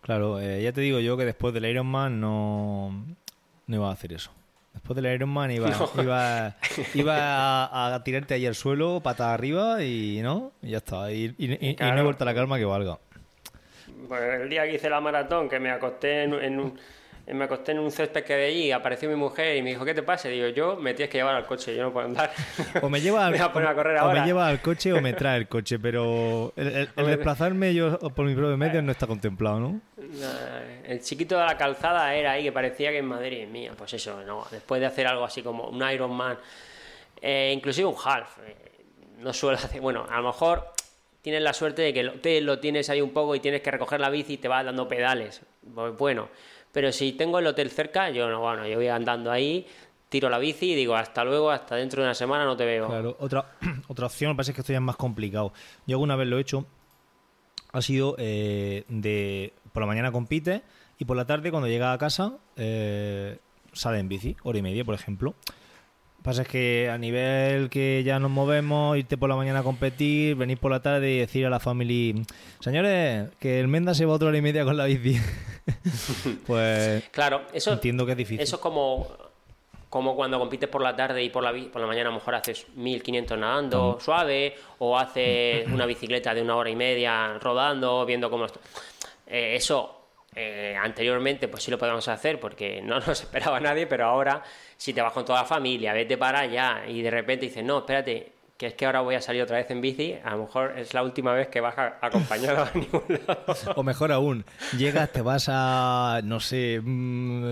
Claro, 0.01 0.39
eh, 0.39 0.61
ya 0.61 0.71
te 0.71 0.81
digo 0.81 0.99
yo 0.99 1.17
que 1.17 1.25
después 1.25 1.51
del 1.51 1.65
Ironman 1.65 2.21
no, 2.21 3.05
no 3.65 3.75
iba 3.75 3.89
a 3.89 3.93
hacer 3.93 4.13
eso. 4.13 4.31
Después 4.71 4.95
del 4.95 5.11
Ironman 5.11 5.49
iba, 5.49 5.71
iba, 5.99 6.55
iba 6.93 7.95
a, 7.95 8.03
tirarte 8.03 8.35
ahí 8.35 8.45
al 8.45 8.53
suelo, 8.53 8.99
pata 9.01 9.33
arriba 9.33 9.83
y 9.83 10.19
no, 10.21 10.51
y 10.61 10.71
ya 10.71 10.77
está. 10.77 11.11
Y, 11.11 11.33
y 11.39 11.75
no 11.79 11.97
he 11.97 12.03
vuelto 12.03 12.23
a 12.23 12.25
la 12.25 12.35
calma 12.35 12.59
que 12.59 12.65
valga. 12.65 12.99
Pues 14.07 14.41
el 14.41 14.49
día 14.49 14.63
que 14.63 14.75
hice 14.75 14.89
la 14.89 15.01
maratón, 15.01 15.49
que 15.49 15.59
me 15.59 15.71
acosté 15.71 16.23
en, 16.23 16.59
un 16.59 16.77
me 17.33 17.45
acosté 17.45 17.71
en 17.71 17.79
un 17.79 17.91
césped 17.91 18.23
que 18.23 18.35
de 18.35 18.45
allí, 18.45 18.71
apareció 18.71 19.09
mi 19.09 19.15
mujer 19.15 19.57
y 19.57 19.61
me 19.63 19.71
dijo, 19.71 19.83
¿qué 19.83 19.95
te 19.95 20.03
pasa? 20.03 20.29
digo, 20.29 20.47
yo 20.49 20.75
me 20.75 20.93
tienes 20.93 21.09
que 21.09 21.17
llevar 21.17 21.35
al 21.35 21.45
coche, 21.45 21.75
yo 21.75 21.81
no 21.81 21.91
puedo 21.91 22.05
andar. 22.05 22.31
O 22.81 22.89
me 22.89 23.01
lleva 23.01 23.25
al, 23.25 23.35
a 23.41 23.51
poner 23.51 23.69
a 23.69 23.75
correr 23.75 23.99
o 23.99 24.11
me 24.11 24.23
lleva 24.25 24.47
al 24.47 24.61
coche 24.61 24.93
o 24.93 25.01
me 25.01 25.13
trae 25.13 25.37
el 25.37 25.47
coche, 25.47 25.79
pero 25.79 26.53
el, 26.55 26.89
desplazarme 26.95 27.73
yo 27.73 27.97
por 27.97 28.25
mi 28.25 28.35
propio 28.35 28.57
medio 28.57 28.81
no 28.81 28.91
está 28.91 29.07
contemplado, 29.07 29.59
¿no? 29.59 29.81
El 30.83 31.01
chiquito 31.01 31.37
de 31.37 31.45
la 31.45 31.57
calzada 31.57 32.13
era 32.13 32.33
ahí, 32.33 32.43
que 32.43 32.51
parecía 32.51 32.91
que 32.91 32.99
en 32.99 33.05
Madrid, 33.05 33.47
mía, 33.47 33.71
pues 33.75 33.93
eso, 33.93 34.21
no, 34.23 34.45
después 34.51 34.79
de 34.79 34.87
hacer 34.87 35.07
algo 35.07 35.25
así 35.25 35.41
como 35.41 35.67
un 35.69 35.89
Ironman, 35.89 36.37
eh, 37.21 37.51
inclusive 37.55 37.87
un 37.87 37.95
half, 38.03 38.37
eh, 38.45 38.55
no 39.19 39.33
suelo 39.33 39.57
hacer, 39.57 39.81
bueno, 39.81 40.05
a 40.07 40.17
lo 40.17 40.27
mejor 40.27 40.74
tienes 41.25 41.41
la 41.41 41.53
suerte 41.53 41.81
de 41.81 41.91
que 41.91 42.03
lo, 42.03 42.13
te 42.19 42.39
lo 42.39 42.59
tienes 42.59 42.87
ahí 42.91 43.01
un 43.01 43.09
poco 43.09 43.33
y 43.33 43.39
tienes 43.39 43.63
que 43.63 43.71
recoger 43.71 43.99
la 43.99 44.11
bici 44.11 44.33
y 44.33 44.37
te 44.37 44.47
vas 44.47 44.63
dando 44.63 44.87
pedales. 44.87 45.41
Pues 45.73 45.97
bueno, 45.97 46.29
pero 46.71 46.91
si 46.91 47.13
tengo 47.13 47.39
el 47.39 47.47
hotel 47.47 47.71
cerca, 47.71 48.11
yo 48.11 48.29
no, 48.29 48.41
bueno, 48.41 48.67
yo 48.67 48.75
voy 48.75 48.89
andando 48.89 49.31
ahí, 49.31 49.65
tiro 50.07 50.29
la 50.29 50.37
bici 50.37 50.73
y 50.73 50.75
digo, 50.75 50.95
hasta 50.95 51.23
luego, 51.23 51.49
hasta 51.49 51.77
dentro 51.77 52.03
de 52.03 52.09
una 52.09 52.13
semana 52.13 52.45
no 52.45 52.55
te 52.55 52.65
veo. 52.65 52.89
Claro, 52.89 53.17
otra, 53.19 53.43
otra 53.87 54.05
opción, 54.05 54.33
me 54.33 54.35
parece 54.35 54.53
que 54.53 54.61
esto 54.61 54.71
ya 54.71 54.77
es 54.77 54.83
más 54.83 54.97
complicado. 54.97 55.51
Yo 55.87 55.95
alguna 55.95 56.15
vez 56.15 56.27
lo 56.27 56.37
he 56.37 56.41
hecho, 56.41 56.67
ha 57.71 57.81
sido 57.81 58.15
eh, 58.19 58.83
de 58.87 59.51
por 59.73 59.81
la 59.81 59.87
mañana 59.87 60.11
compite 60.11 60.61
y 60.99 61.05
por 61.05 61.17
la 61.17 61.25
tarde 61.25 61.49
cuando 61.49 61.67
llega 61.67 61.91
a 61.91 61.97
casa 61.97 62.33
eh, 62.55 63.39
sale 63.73 63.97
en 63.97 64.09
bici, 64.09 64.37
hora 64.43 64.59
y 64.59 64.61
media, 64.61 64.85
por 64.85 64.93
ejemplo 64.93 65.33
pasa 66.25 66.41
es 66.41 66.47
que 66.47 66.89
a 66.89 66.97
nivel 66.97 67.69
que 67.69 68.01
ya 68.03 68.17
nos 68.19 68.31
movemos, 68.31 68.97
irte 68.97 69.15
por 69.15 69.29
la 69.29 69.35
mañana 69.35 69.59
a 69.59 69.63
competir, 69.63 70.35
venir 70.35 70.57
por 70.57 70.71
la 70.71 70.81
tarde 70.81 71.11
y 71.11 71.19
decir 71.19 71.45
a 71.45 71.51
la 71.51 71.59
familia, 71.59 72.15
señores, 72.59 73.29
que 73.39 73.59
el 73.59 73.67
Menda 73.67 73.93
se 73.93 74.05
va 74.05 74.13
otra 74.13 74.29
hora 74.29 74.37
y 74.37 74.41
media 74.41 74.65
con 74.65 74.75
la 74.75 74.85
bici. 74.85 75.21
pues 76.47 77.03
claro, 77.11 77.43
eso, 77.53 77.73
entiendo 77.73 78.07
que 78.07 78.13
es 78.13 78.17
difícil. 78.17 78.41
Eso 78.41 78.55
es 78.55 78.61
como, 78.61 79.07
como 79.87 80.15
cuando 80.15 80.39
compites 80.39 80.67
por 80.67 80.81
la 80.81 80.95
tarde 80.95 81.23
y 81.23 81.29
por 81.29 81.43
la, 81.43 81.53
por 81.71 81.79
la 81.79 81.87
mañana 81.87 82.09
a 82.09 82.11
lo 82.11 82.17
mejor 82.17 82.33
haces 82.33 82.65
1500 82.75 83.37
nadando 83.37 83.99
suave 84.01 84.55
o 84.79 84.97
haces 84.97 85.67
una 85.67 85.85
bicicleta 85.85 86.33
de 86.33 86.41
una 86.41 86.55
hora 86.55 86.71
y 86.71 86.75
media 86.75 87.37
rodando, 87.37 88.03
viendo 88.03 88.31
cómo... 88.31 88.47
Eh, 89.27 89.55
eso 89.55 90.04
eh, 90.35 90.75
anteriormente 90.79 91.47
pues 91.47 91.63
sí 91.63 91.71
lo 91.71 91.77
podemos 91.77 92.07
hacer 92.07 92.39
porque 92.39 92.81
no 92.83 92.99
nos 92.99 93.21
esperaba 93.21 93.59
nadie, 93.59 93.87
pero 93.87 94.05
ahora 94.05 94.43
si 94.77 94.93
te 94.93 95.01
vas 95.01 95.13
con 95.13 95.25
toda 95.25 95.41
la 95.41 95.47
familia, 95.47 95.93
vete 95.93 96.17
para 96.17 96.41
allá 96.41 96.85
y 96.87 97.01
de 97.01 97.11
repente 97.11 97.45
dices, 97.45 97.63
no, 97.63 97.79
espérate, 97.79 98.33
que 98.57 98.67
es 98.67 98.73
que 98.73 98.85
ahora 98.85 99.01
voy 99.01 99.15
a 99.15 99.21
salir 99.21 99.41
otra 99.41 99.57
vez 99.57 99.69
en 99.69 99.81
bici, 99.81 100.15
a 100.23 100.31
lo 100.31 100.43
mejor 100.43 100.77
es 100.77 100.93
la 100.93 101.03
última 101.03 101.33
vez 101.33 101.47
que 101.49 101.59
vas 101.59 101.75
acompañado 102.01 102.63
a 102.63 102.71
ningún. 102.75 103.19
O 103.75 103.83
mejor 103.83 104.11
aún, 104.11 104.45
llegas, 104.77 105.11
te 105.11 105.21
vas 105.21 105.47
a, 105.49 106.21
no 106.23 106.39
sé, 106.39 106.79
mm, 106.81 107.43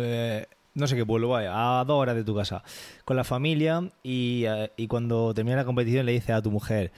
no 0.75 0.87
sé 0.87 0.95
qué 0.95 1.05
pueblo, 1.05 1.29
vaya, 1.29 1.79
a 1.79 1.83
dos 1.85 2.01
horas 2.01 2.15
de 2.15 2.23
tu 2.23 2.35
casa, 2.35 2.63
con 3.05 3.17
la 3.17 3.23
familia 3.23 3.91
y, 4.01 4.45
eh, 4.47 4.71
y 4.77 4.87
cuando 4.87 5.33
termina 5.33 5.57
la 5.57 5.65
competición 5.65 6.05
le 6.05 6.13
dices 6.13 6.31
a 6.31 6.41
tu 6.41 6.51
mujer, 6.51 6.91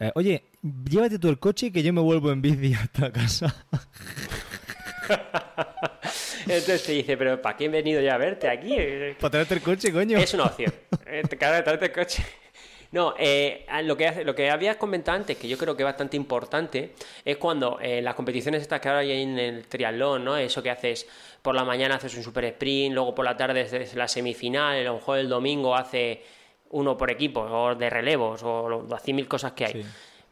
eh, 0.00 0.10
oye, 0.14 0.50
llévate 0.88 1.18
tú 1.18 1.28
el 1.28 1.38
coche 1.38 1.70
que 1.70 1.82
yo 1.82 1.92
me 1.92 2.00
vuelvo 2.00 2.32
en 2.32 2.42
bici 2.42 2.74
hasta 2.80 3.12
casa. 3.12 3.54
Entonces 6.42 6.82
te 6.84 6.92
dice, 6.92 7.16
pero 7.16 7.40
¿para 7.40 7.56
qué 7.56 7.66
he 7.66 7.68
venido 7.68 8.00
ya 8.00 8.14
a 8.14 8.18
verte 8.18 8.48
aquí? 8.48 8.76
Para 9.20 9.30
traerte 9.30 9.54
el 9.54 9.62
coche, 9.62 9.92
coño. 9.92 10.18
Es 10.18 10.34
una 10.34 10.44
opción. 10.44 10.72
Eh, 11.06 11.22
Claro, 11.38 11.62
traerte 11.64 11.86
el 11.86 11.92
coche. 11.92 12.24
No, 12.92 13.14
eh, 13.18 13.66
lo, 13.82 13.96
que, 13.96 14.24
lo 14.24 14.36
que 14.36 14.50
habías 14.50 14.76
comentado 14.76 15.16
antes, 15.16 15.36
que 15.36 15.48
yo 15.48 15.58
creo 15.58 15.76
que 15.76 15.82
es 15.82 15.84
bastante 15.84 16.16
importante, 16.16 16.92
es 17.24 17.38
cuando 17.38 17.80
eh, 17.80 18.00
las 18.00 18.14
competiciones 18.14 18.62
estas 18.62 18.80
que 18.80 18.88
ahora 18.88 19.00
hay 19.00 19.20
en 19.22 19.36
el 19.36 19.66
triatlón, 19.66 20.24
¿no? 20.24 20.36
Eso 20.36 20.62
que 20.62 20.70
haces 20.70 21.04
por 21.42 21.56
la 21.56 21.64
mañana 21.64 21.96
haces 21.96 22.14
un 22.16 22.22
super 22.22 22.44
sprint, 22.44 22.94
luego 22.94 23.12
por 23.12 23.24
la 23.24 23.36
tarde 23.36 23.62
es 23.62 23.94
la 23.96 24.06
semifinal, 24.06 24.78
a 24.78 24.82
lo 24.82 24.94
mejor 24.94 25.18
el 25.18 25.28
domingo 25.28 25.74
hace 25.74 26.22
uno 26.70 26.96
por 26.96 27.10
equipo, 27.10 27.40
o 27.40 27.74
de 27.74 27.90
relevos, 27.90 28.42
o 28.44 28.86
así 28.94 29.12
mil 29.12 29.26
cosas 29.26 29.52
que 29.52 29.64
hay. 29.64 29.72
Sí. 29.72 29.84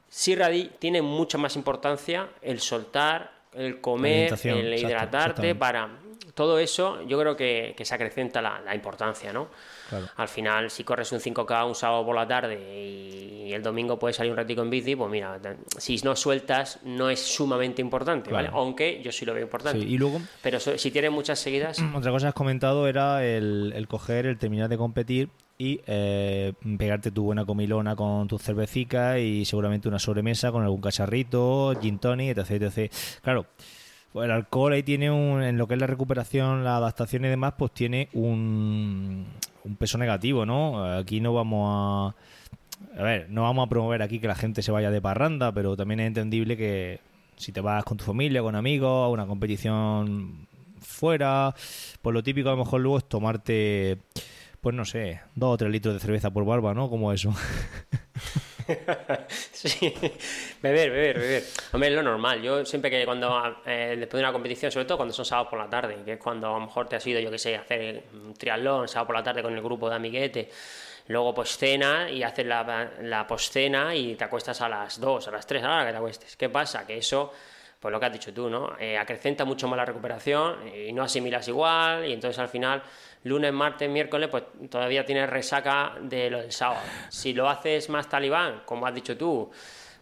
Sí, 0.09 0.37
Radi, 0.37 0.71
tiene 0.79 1.03
mucha 1.03 1.39
más 1.39 1.57
importancia 1.57 2.29
el 2.43 2.61
soltar, 2.61 3.33
el 3.55 3.81
comer, 3.81 4.33
el 4.45 4.73
exacto, 4.73 4.87
hidratarte, 4.89 5.51
exactamente. 5.51 5.55
para 5.57 5.89
todo 6.35 6.59
eso 6.59 7.03
yo 7.07 7.19
creo 7.21 7.37
que, 7.37 7.75
que 7.77 7.85
se 7.85 7.95
acrecenta 7.95 8.41
la, 8.41 8.61
la 8.61 8.75
importancia, 8.75 9.33
¿no? 9.33 9.49
Claro. 9.91 10.07
Al 10.17 10.29
final, 10.29 10.71
si 10.71 10.83
corres 10.85 11.13
un 11.13 11.19
5K 11.21 11.67
un 11.67 11.75
sábado 11.75 12.07
por 12.07 12.17
la 12.17 12.27
tarde 12.27 12.59
y 12.59 13.53
el 13.53 13.63
domingo 13.63 13.99
puedes 13.99 14.17
salir 14.17 14.33
un 14.33 14.39
ratico 14.39 14.63
en 14.63 14.71
bici, 14.71 14.97
pues 14.97 15.11
mira, 15.11 15.39
si 15.77 15.97
no 15.99 16.17
sueltas 16.17 16.79
no 16.85 17.11
es 17.11 17.21
sumamente 17.21 17.83
importante, 17.83 18.33
¿vale? 18.33 18.49
Aunque 18.53 19.03
yo 19.03 19.13
sí 19.13 19.27
lo 19.27 19.35
veo 19.35 19.43
importante. 19.43 19.81
Sí, 19.83 19.93
y 19.93 19.99
luego, 19.99 20.23
Pero 20.41 20.59
so- 20.59 20.79
si 20.79 20.91
tienes 20.91 21.11
muchas 21.11 21.39
seguidas, 21.39 21.79
otra 21.95 22.11
cosa 22.11 22.25
que 22.27 22.29
has 22.29 22.35
comentado 22.35 22.89
era 22.89 23.25
el, 23.27 23.73
el 23.77 23.87
coger, 23.89 24.25
el 24.27 24.39
terminar 24.39 24.71
de 24.71 24.79
competir 24.79 25.29
y 25.59 25.81
eh, 25.87 26.53
pegarte 26.79 27.11
tu 27.11 27.25
buena 27.25 27.45
comilona 27.45 27.95
con 27.95 28.27
tus 28.29 28.43
cervecicas 28.43 29.19
y 29.19 29.45
seguramente 29.45 29.89
una 29.89 29.99
sobremesa 29.99 30.51
con 30.51 30.63
algún 30.63 30.81
cacharrito, 30.81 31.75
gin 31.81 31.99
tonic, 31.99 32.37
etc, 32.39 32.63
etc. 32.63 32.93
Claro, 33.23 33.47
pues 34.13 34.27
el 34.27 34.31
alcohol 34.31 34.73
ahí 34.73 34.83
tiene 34.83 35.11
un, 35.11 35.43
en 35.43 35.57
lo 35.57 35.67
que 35.67 35.75
es 35.75 35.81
la 35.81 35.87
recuperación, 35.87 36.65
la 36.65 36.77
adaptación 36.77 37.25
y 37.25 37.29
demás, 37.29 37.55
pues 37.57 37.73
tiene 37.73 38.09
un, 38.13 39.27
un 39.65 39.77
peso 39.77 39.99
negativo, 39.99 40.45
¿no? 40.45 40.85
Aquí 40.85 41.21
no 41.21 41.33
vamos 41.33 42.15
a... 42.17 42.17
A 42.99 43.03
ver, 43.03 43.31
no 43.31 43.43
vamos 43.43 43.65
a 43.67 43.69
promover 43.69 44.03
aquí 44.03 44.19
que 44.19 44.27
la 44.27 44.35
gente 44.35 44.61
se 44.61 44.73
vaya 44.73 44.91
de 44.91 45.01
parranda, 45.01 45.53
pero 45.53 45.77
también 45.77 46.01
es 46.01 46.09
entendible 46.09 46.57
que 46.57 47.01
si 47.37 47.53
te 47.53 47.61
vas 47.61 47.85
con 47.85 47.97
tu 47.97 48.05
familia, 48.05 48.43
con 48.43 48.57
amigos, 48.57 49.07
a 49.07 49.09
una 49.09 49.27
competición 49.27 50.49
fuera, 50.81 51.55
pues 52.03 52.13
lo 52.13 52.23
típico 52.23 52.49
a 52.49 52.53
lo 52.53 52.59
mejor 52.59 52.81
luego 52.81 52.99
es 52.99 53.09
tomarte, 53.09 53.99
pues 54.63 54.77
no 54.77 54.85
sé, 54.85 55.21
dos 55.35 55.55
o 55.55 55.57
tres 55.57 55.73
litros 55.73 55.93
de 55.93 55.99
cerveza 55.99 56.31
por 56.31 56.45
barba, 56.45 56.73
¿no? 56.73 56.89
Como 56.89 57.13
eso. 57.13 57.35
sí, 59.51 59.93
beber, 60.63 60.89
beber, 60.89 61.19
beber. 61.19 61.43
Hombre, 61.73 61.89
es 61.89 61.95
lo 61.97 62.03
normal. 62.05 62.41
Yo 62.41 62.65
siempre 62.65 62.89
que 62.89 63.05
cuando, 63.05 63.57
eh, 63.67 63.97
después 63.99 64.21
de 64.21 64.25
una 64.25 64.33
competición, 64.33 64.71
sobre 64.71 64.85
todo 64.85 64.99
cuando 64.99 65.13
son 65.13 65.25
sábados 65.25 65.51
por 65.51 65.59
la 65.59 65.69
tarde, 65.69 66.05
que 66.05 66.13
es 66.13 66.19
cuando 66.21 66.47
a 66.47 66.61
lo 66.61 66.61
mejor 66.61 66.89
te 66.89 66.95
has 66.95 67.05
ido, 67.05 67.19
yo 67.19 67.29
que 67.29 67.39
sé, 67.39 67.57
a 67.57 67.63
hacer 67.63 68.05
un 68.15 68.35
triatlón, 68.35 68.87
sábado 68.87 69.09
por 69.09 69.17
la 69.17 69.25
tarde 69.25 69.43
con 69.43 69.53
el 69.53 69.61
grupo 69.61 69.91
de 69.91 69.97
amiguetes, 69.97 70.47
luego 71.09 71.35
pues 71.35 71.57
cena 71.57 72.09
y 72.09 72.23
haces 72.23 72.47
la, 72.47 72.93
la 73.01 73.27
postcena 73.27 73.97
y 73.97 74.15
te 74.15 74.23
acuestas 74.23 74.61
a 74.61 74.69
las 74.69 75.01
2, 75.01 75.27
a 75.27 75.31
las 75.33 75.45
3, 75.45 75.65
a 75.65 75.67
la 75.67 75.75
hora 75.75 75.87
que 75.87 75.91
te 75.91 75.99
acuestes. 75.99 76.37
¿Qué 76.37 76.49
pasa? 76.49 76.87
Que 76.87 76.99
eso, 76.99 77.33
pues 77.81 77.91
lo 77.91 77.99
que 77.99 78.07
has 78.07 78.13
dicho 78.13 78.33
tú, 78.33 78.49
¿no? 78.49 78.79
Eh, 78.79 78.97
acrecenta 78.97 79.45
mucho 79.45 79.67
más 79.67 79.77
la 79.77 79.87
recuperación 79.87 80.69
y 80.69 80.93
no 80.93 81.03
asimilas 81.03 81.49
igual 81.49 82.07
y 82.07 82.13
entonces 82.13 82.39
al 82.39 82.49
final 82.49 82.81
lunes, 83.25 83.53
martes, 83.53 83.89
miércoles, 83.89 84.29
pues 84.29 84.45
todavía 84.71 85.05
tienes 85.05 85.29
resaca 85.29 85.95
de 86.01 86.31
lo 86.31 86.41
del 86.41 86.53
sábado. 86.53 86.81
Si 87.09 87.33
lo 87.33 87.49
haces 87.49 87.89
más 87.89 88.09
talibán, 88.09 88.63
como 88.65 88.87
has 88.87 88.95
dicho 88.95 89.17
tú, 89.17 89.51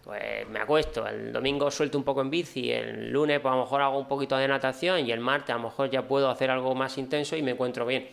pues 0.05 0.49
me 0.49 0.61
acuesto, 0.61 1.07
el 1.07 1.33
domingo 1.33 1.71
suelto 1.71 1.99
un 1.99 2.05
poco 2.05 2.23
en 2.23 2.31
bici, 2.31 2.73
el 2.73 3.11
lunes 3.11 3.41
pues 3.41 3.53
a 3.53 3.57
lo 3.57 3.63
mejor 3.63 3.83
hago 3.83 3.99
un 3.99 4.09
poquito 4.09 4.37
de 4.37 4.49
natación 4.49 5.07
y 5.07 5.13
el 5.13 5.21
martes 5.21 5.51
a 5.51 5.59
lo 5.59 5.65
mejor 5.65 5.91
ya 5.91 6.07
puedo 6.07 6.31
hacer 6.31 6.51
algo 6.51 6.75
más 6.75 6.97
intenso 6.99 7.37
y 7.37 7.43
me 7.43 7.53
encuentro 7.53 7.85
bien. 7.85 8.09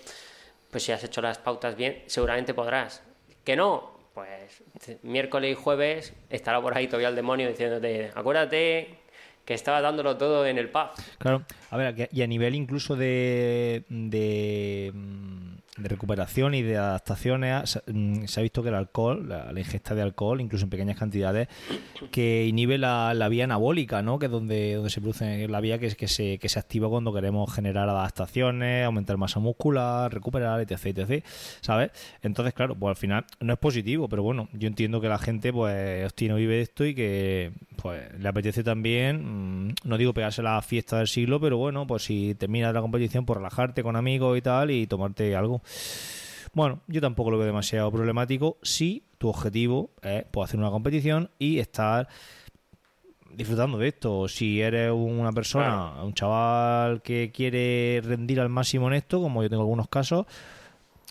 Pues 0.69 0.83
si 0.83 0.91
has 0.91 1.03
hecho 1.03 1.21
las 1.21 1.37
pautas 1.37 1.75
bien, 1.75 2.03
seguramente 2.07 2.53
podrás. 2.53 3.01
Que 3.45 3.55
no, 3.55 3.97
pues 4.13 4.63
miércoles 5.03 5.51
y 5.51 5.55
jueves 5.55 6.13
estará 6.29 6.61
por 6.61 6.77
ahí 6.77 6.87
todavía 6.87 7.07
el 7.07 7.15
demonio 7.15 7.47
diciéndote, 7.47 8.11
acuérdate 8.13 9.06
que 9.48 9.54
estaba 9.54 9.80
dándolo 9.80 10.18
todo 10.18 10.46
en 10.46 10.58
el 10.58 10.70
pub. 10.70 10.89
Claro, 11.20 11.44
a 11.72 11.77
ver, 11.77 12.10
y 12.12 12.22
a 12.22 12.27
nivel 12.27 12.54
incluso 12.54 12.98
de, 12.98 13.86
de, 13.88 14.92
mm, 14.94 15.48
recuperación 15.77 16.54
y 16.56 16.63
de 16.63 16.75
adaptaciones, 16.75 17.70
se- 17.70 17.82
mm, 17.94 18.25
se 18.25 18.39
ha 18.39 18.44
visto 18.44 18.62
que 18.62 18.70
el 18.70 18.75
alcohol, 18.75 19.30
la, 19.30 19.51
ingesta 19.58 19.96
de 19.96 20.01
alcohol, 20.01 20.42
incluso 20.42 20.66
en 20.66 20.70
pequeñas 20.70 20.98
cantidades, 20.98 21.48
que 22.12 22.46
inhibe 22.46 22.77
la, 22.77 23.13
la 23.13 23.30
vía 23.30 23.46
anabólica, 23.46 24.01
¿no? 24.01 24.20
Que 24.20 24.25
es 24.25 24.32
donde, 24.32 24.74
donde 24.75 24.89
se 24.89 25.00
produce 25.00 25.48
la 25.48 25.62
vía 25.62 25.77
que, 25.80 25.96
que, 25.96 26.08
se, 26.10 26.39
que 26.39 26.50
se 26.50 26.60
activa 26.60 26.89
cuando 26.89 27.13
queremos 27.13 27.54
generar 27.54 27.88
adaptaciones, 27.88 28.86
aumentar 28.86 29.16
masa 29.18 29.39
muscular, 29.39 30.13
recuperar, 30.13 30.60
etc, 30.60 30.88
etc, 30.98 31.24
¿sabes? 31.62 31.92
Entonces, 32.22 32.54
claro, 32.54 32.75
pues 32.75 32.89
al 32.89 32.98
final 32.98 33.25
no 33.39 33.54
es 33.54 33.60
positivo, 33.60 34.10
pero 34.10 34.24
bueno, 34.24 34.50
yo 34.51 34.68
entiendo 34.68 35.00
que 35.00 35.08
la 35.08 35.20
gente, 35.20 35.54
pues, 35.54 36.12
no 36.27 36.36
vive 36.36 36.60
esto 36.60 36.86
y 36.86 36.94
que, 36.94 37.51
pues, 37.81 38.19
le 38.19 38.27
apetece 38.27 38.63
también, 38.63 39.67
mm, 39.67 39.75
no 39.86 39.98
digo 39.98 40.13
pegarse 40.13 40.41
la 40.41 40.62
fiesta 40.62 40.98
del 40.98 41.07
siglo, 41.07 41.39
pero 41.39 41.57
bueno, 41.57 41.88
pues 41.88 42.03
si 42.03 42.36
terminas 42.36 42.74
la 42.74 42.81
competición, 42.81 43.25
pues 43.25 43.38
relajarte 43.38 43.84
con 43.84 43.96
amigos 43.96 44.38
y 44.38 44.41
tal 44.41 44.72
y 44.72 44.88
tomarte 44.88 45.36
algo. 45.36 45.62
Bueno, 46.53 46.81
yo 46.88 47.01
tampoco 47.01 47.31
lo 47.31 47.38
veo 47.38 47.48
demasiado 47.48 47.91
problemático 47.91 48.57
si 48.63 49.03
tu 49.17 49.29
objetivo 49.29 49.91
es 50.01 50.25
pues, 50.31 50.50
hacer 50.50 50.60
una 50.60 50.72
competición 50.72 51.29
y 51.39 51.60
estar 51.60 52.07
disfrutando 53.34 53.77
de 53.77 53.89
esto. 53.89 54.27
Si 54.27 54.62
eres 54.62 54.91
una 54.91 55.31
persona, 55.31 56.03
un 56.03 56.13
chaval 56.13 57.01
que 57.01 57.31
quiere 57.31 58.01
rendir 58.03 58.39
al 58.39 58.50
máximo 58.50 58.88
en 58.88 58.96
esto, 58.96 59.22
como 59.22 59.43
yo 59.43 59.50
tengo 59.50 59.62
algunos 59.62 59.88
casos, 59.88 60.25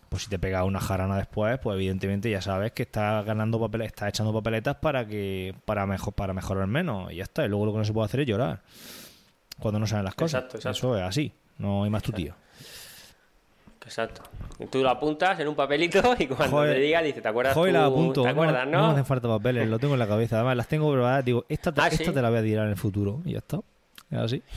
pues 0.09 0.23
si 0.25 0.31
te 0.31 0.39
pegas 0.39 0.65
una 0.65 0.81
jarana 0.81 1.17
después, 1.17 1.59
pues 1.59 1.75
evidentemente 1.75 2.31
ya 2.31 2.41
sabes 2.41 2.73
que 2.73 2.85
estás 2.85 3.25
ganando 3.25 3.61
papeles, 3.61 3.89
estás 3.89 4.09
echando 4.11 4.33
papeletas 4.33 4.77
para 4.77 5.07
que 5.07 5.55
para 5.65 5.87
mejor 5.87 6.15
para 6.15 6.33
mejorar 6.33 6.67
menos 6.67 7.13
y 7.13 7.17
ya 7.17 7.25
está. 7.25 7.45
Y 7.45 7.49
luego 7.49 7.67
lo 7.67 7.73
que 7.73 7.79
no 7.79 7.85
se 7.85 7.93
puede 7.93 8.07
hacer 8.07 8.21
es 8.21 8.27
llorar 8.27 8.61
cuando 9.59 9.79
no 9.81 9.87
salen 9.87 10.05
las 10.05 10.15
cosas. 10.15 10.45
Exacto, 10.45 10.57
exacto. 10.59 10.79
Eso 10.79 10.97
es 10.99 11.03
así, 11.03 11.33
no 11.59 11.85
hay 11.85 11.91
más 11.91 12.03
tu 12.03 12.13
tío. 12.13 12.35
Exacto. 13.85 14.23
Y 14.59 14.67
tú 14.67 14.83
lo 14.83 14.91
apuntas 14.91 15.39
en 15.39 15.47
un 15.47 15.55
papelito 15.55 16.01
y 16.19 16.27
cuando 16.27 16.57
Joder. 16.57 16.75
te 16.75 16.81
diga, 16.81 17.03
dice, 17.03 17.21
¿te 17.21 17.29
acuerdas 17.29 17.55
Joder, 17.55 17.73
tú? 17.75 17.79
la 17.81 17.87
apunto. 17.87 18.23
¿Te 18.23 18.29
acuerdas, 18.29 18.67
no, 18.67 18.73
no? 18.73 18.79
no 18.79 18.91
hacen 18.93 19.05
falta 19.07 19.29
papeles, 19.29 19.69
lo 19.69 19.79
tengo 19.79 19.95
en 19.95 20.01
la 20.01 20.09
cabeza. 20.09 20.37
Además, 20.37 20.57
las 20.57 20.67
tengo 20.69 20.91
preparadas. 20.91 21.25
Digo, 21.25 21.45
esta 21.49 21.71
te, 21.73 21.81
Ah, 21.81 21.87
esta 21.89 22.05
¿sí? 22.05 22.11
te 22.13 22.21
la 22.23 22.31
voy 22.31 22.39
a 22.41 22.43
tirar 22.43 22.65
en 22.65 22.71
el 22.73 22.77
futuro. 22.77 23.21
Y 23.25 23.33
ya 23.33 23.39
está. 23.39 23.61
Es 24.11 24.19
así. 24.19 24.43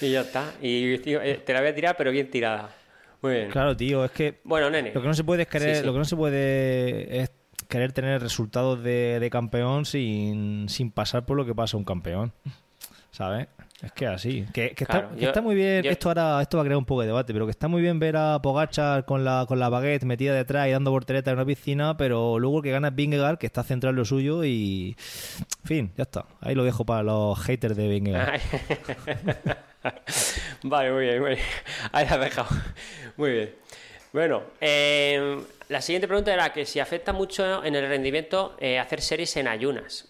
Y 0.00 0.10
ya 0.10 0.22
está. 0.22 0.44
Y 0.60 0.98
tío, 0.98 1.22
eh, 1.22 1.34
te 1.46 1.52
la 1.52 1.60
voy 1.60 1.68
a 1.68 1.74
tirar, 1.74 1.96
pero 1.96 2.10
bien 2.10 2.28
tirada. 2.30 2.70
Muy 3.22 3.32
bien. 3.34 3.50
Claro, 3.50 3.76
tío, 3.76 4.04
es 4.04 4.10
que 4.12 4.40
Bueno, 4.44 4.70
nene. 4.70 4.92
lo 4.94 5.00
que 5.02 5.08
no 5.08 5.14
se 5.14 5.24
puede 5.24 5.42
es 5.42 5.48
querer, 5.48 5.74
Sí, 5.76 5.80
sí. 5.80 5.86
lo 5.86 5.92
que 5.92 5.98
no 5.98 6.04
se 6.04 6.16
puede 6.16 7.20
es 7.20 7.30
querer 7.68 7.92
tener 7.92 8.20
resultados 8.22 8.82
de, 8.82 9.18
de 9.20 9.30
campeón 9.30 9.84
sin, 9.84 10.68
sin 10.68 10.90
pasar 10.90 11.24
por 11.26 11.36
lo 11.36 11.44
que 11.44 11.54
pasa 11.54 11.76
un 11.76 11.84
campeón. 11.84 12.32
¿Sabes? 13.12 13.48
Es 13.82 13.92
que 13.92 14.06
así. 14.06 14.44
Que, 14.52 14.70
que 14.72 14.84
está, 14.84 15.08
que 15.10 15.40
muy 15.40 15.54
bien. 15.54 15.82
yo- 15.82 15.90
Esto 15.90 16.08
ahora 16.10 16.40
esto 16.42 16.58
va 16.58 16.62
a 16.62 16.66
crear 16.66 16.76
un 16.78 16.84
poco 16.84 17.00
de 17.00 17.08
debate, 17.08 17.32
pero 17.32 17.46
que 17.46 17.50
está 17.50 17.66
muy 17.66 17.80
bien 17.82 17.98
ver 17.98 18.16
a 18.16 18.40
Pogachar 18.40 19.04
con 19.04 19.24
la, 19.24 19.44
con 19.48 19.58
la 19.58 19.68
baguette 19.68 20.04
metida 20.04 20.34
detrás 20.34 20.68
y 20.68 20.70
dando 20.70 20.90
volteretas 20.90 21.32
en 21.32 21.38
una 21.38 21.46
piscina, 21.46 21.96
pero 21.96 22.38
luego 22.38 22.62
que 22.62 22.70
gana 22.70 22.88
es 22.88 22.94
Vingegaard, 22.94 23.38
que 23.38 23.46
está 23.46 23.62
centrado 23.62 23.90
en 23.90 23.96
lo 23.96 24.04
suyo 24.04 24.44
y. 24.44 24.96
En 25.62 25.66
fin, 25.66 25.92
ya 25.96 26.02
está. 26.02 26.24
Ahí 26.40 26.54
lo 26.54 26.62
dejo 26.64 26.84
para 26.84 27.02
los 27.02 27.38
haters 27.40 27.76
de 27.76 27.88
Vingegaard. 27.88 28.40
vale, 30.62 30.92
muy 30.92 31.02
bien, 31.04 31.20
muy 31.20 31.30
bien. 31.30 31.46
Ahí 31.92 32.06
la 32.06 32.14
has 32.14 32.20
dejado. 32.20 32.48
Muy 33.16 33.30
bien. 33.32 33.54
Bueno, 34.12 34.42
eh, 34.60 35.40
la 35.68 35.80
siguiente 35.80 36.08
pregunta 36.08 36.32
era 36.32 36.52
que 36.52 36.66
si 36.66 36.80
afecta 36.80 37.12
mucho 37.12 37.64
en 37.64 37.76
el 37.76 37.88
rendimiento 37.88 38.56
eh, 38.58 38.78
hacer 38.78 39.00
series 39.00 39.36
en 39.36 39.46
ayunas. 39.46 40.08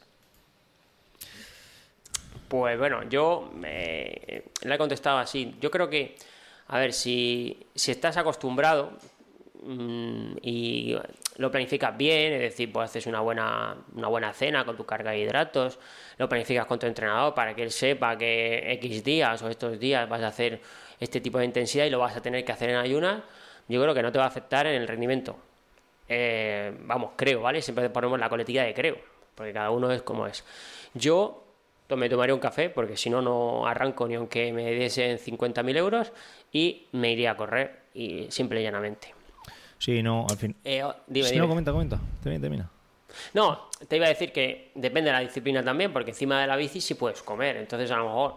Pues 2.48 2.78
bueno, 2.78 3.08
yo 3.08 3.52
eh, 3.64 4.44
le 4.62 4.74
he 4.74 4.78
contestado 4.78 5.18
así. 5.18 5.54
Yo 5.60 5.70
creo 5.70 5.88
que, 5.88 6.16
a 6.68 6.78
ver, 6.78 6.92
si, 6.92 7.66
si 7.74 7.90
estás 7.90 8.16
acostumbrado 8.16 8.92
mm, 9.62 10.32
y 10.42 10.96
lo 11.40 11.50
planificas 11.50 11.96
bien, 11.96 12.34
es 12.34 12.40
decir, 12.40 12.70
pues 12.70 12.90
haces 12.90 13.06
una 13.06 13.20
buena, 13.20 13.74
una 13.94 14.08
buena 14.08 14.32
cena 14.34 14.64
con 14.66 14.76
tu 14.76 14.84
carga 14.84 15.12
de 15.12 15.20
hidratos, 15.20 15.78
lo 16.18 16.28
planificas 16.28 16.66
con 16.66 16.78
tu 16.78 16.86
entrenador 16.86 17.32
para 17.32 17.54
que 17.54 17.62
él 17.62 17.70
sepa 17.70 18.16
que 18.18 18.72
X 18.74 19.02
días 19.02 19.40
o 19.42 19.48
estos 19.48 19.80
días 19.80 20.06
vas 20.06 20.20
a 20.20 20.26
hacer 20.26 20.60
este 21.00 21.22
tipo 21.22 21.38
de 21.38 21.46
intensidad 21.46 21.86
y 21.86 21.90
lo 21.90 21.98
vas 21.98 22.14
a 22.14 22.20
tener 22.20 22.44
que 22.44 22.52
hacer 22.52 22.68
en 22.68 22.76
ayunas, 22.76 23.22
yo 23.68 23.80
creo 23.80 23.94
que 23.94 24.02
no 24.02 24.12
te 24.12 24.18
va 24.18 24.24
a 24.26 24.28
afectar 24.28 24.66
en 24.66 24.82
el 24.82 24.86
rendimiento. 24.86 25.38
eh, 26.08 26.76
vamos, 26.80 27.12
creo, 27.16 27.40
¿vale? 27.40 27.62
Siempre 27.62 27.88
ponemos 27.88 28.18
la 28.18 28.28
coletilla 28.28 28.64
de 28.64 28.74
creo, 28.74 28.98
porque 29.34 29.52
cada 29.52 29.70
uno 29.70 29.90
es 29.92 30.02
como 30.02 30.26
es. 30.26 30.44
Yo 30.92 31.44
me 31.96 32.08
tomaría 32.10 32.34
un 32.34 32.40
café, 32.40 32.68
porque 32.68 32.96
si 32.96 33.08
no, 33.08 33.22
no 33.22 33.66
arranco 33.66 34.06
ni 34.06 34.14
aunque 34.14 34.52
me 34.52 34.72
diesen 34.72 35.18
50.000 35.18 35.76
euros, 35.76 36.12
y 36.52 36.88
me 36.92 37.12
iría 37.12 37.32
a 37.32 37.36
correr, 37.36 37.84
y 37.94 38.26
simple 38.30 38.60
y 38.60 38.64
llanamente. 38.64 39.19
Sí, 39.80 40.02
no, 40.02 40.26
al 40.28 40.36
fin. 40.36 40.54
Eh, 40.62 40.84
oh, 40.84 40.94
dime, 41.06 41.28
dime. 41.28 41.40
no, 41.40 41.48
comenta, 41.48 41.72
comenta. 41.72 41.98
Termina, 42.22 42.42
termina. 42.42 42.70
No, 43.32 43.70
te 43.88 43.96
iba 43.96 44.04
a 44.04 44.10
decir 44.10 44.30
que 44.30 44.72
depende 44.74 45.08
de 45.08 45.14
la 45.14 45.20
disciplina 45.20 45.64
también, 45.64 45.90
porque 45.90 46.10
encima 46.10 46.38
de 46.38 46.46
la 46.46 46.54
bici 46.56 46.82
sí 46.82 46.94
puedes 46.94 47.22
comer. 47.22 47.56
Entonces, 47.56 47.90
a 47.90 47.96
lo 47.96 48.04
mejor 48.04 48.34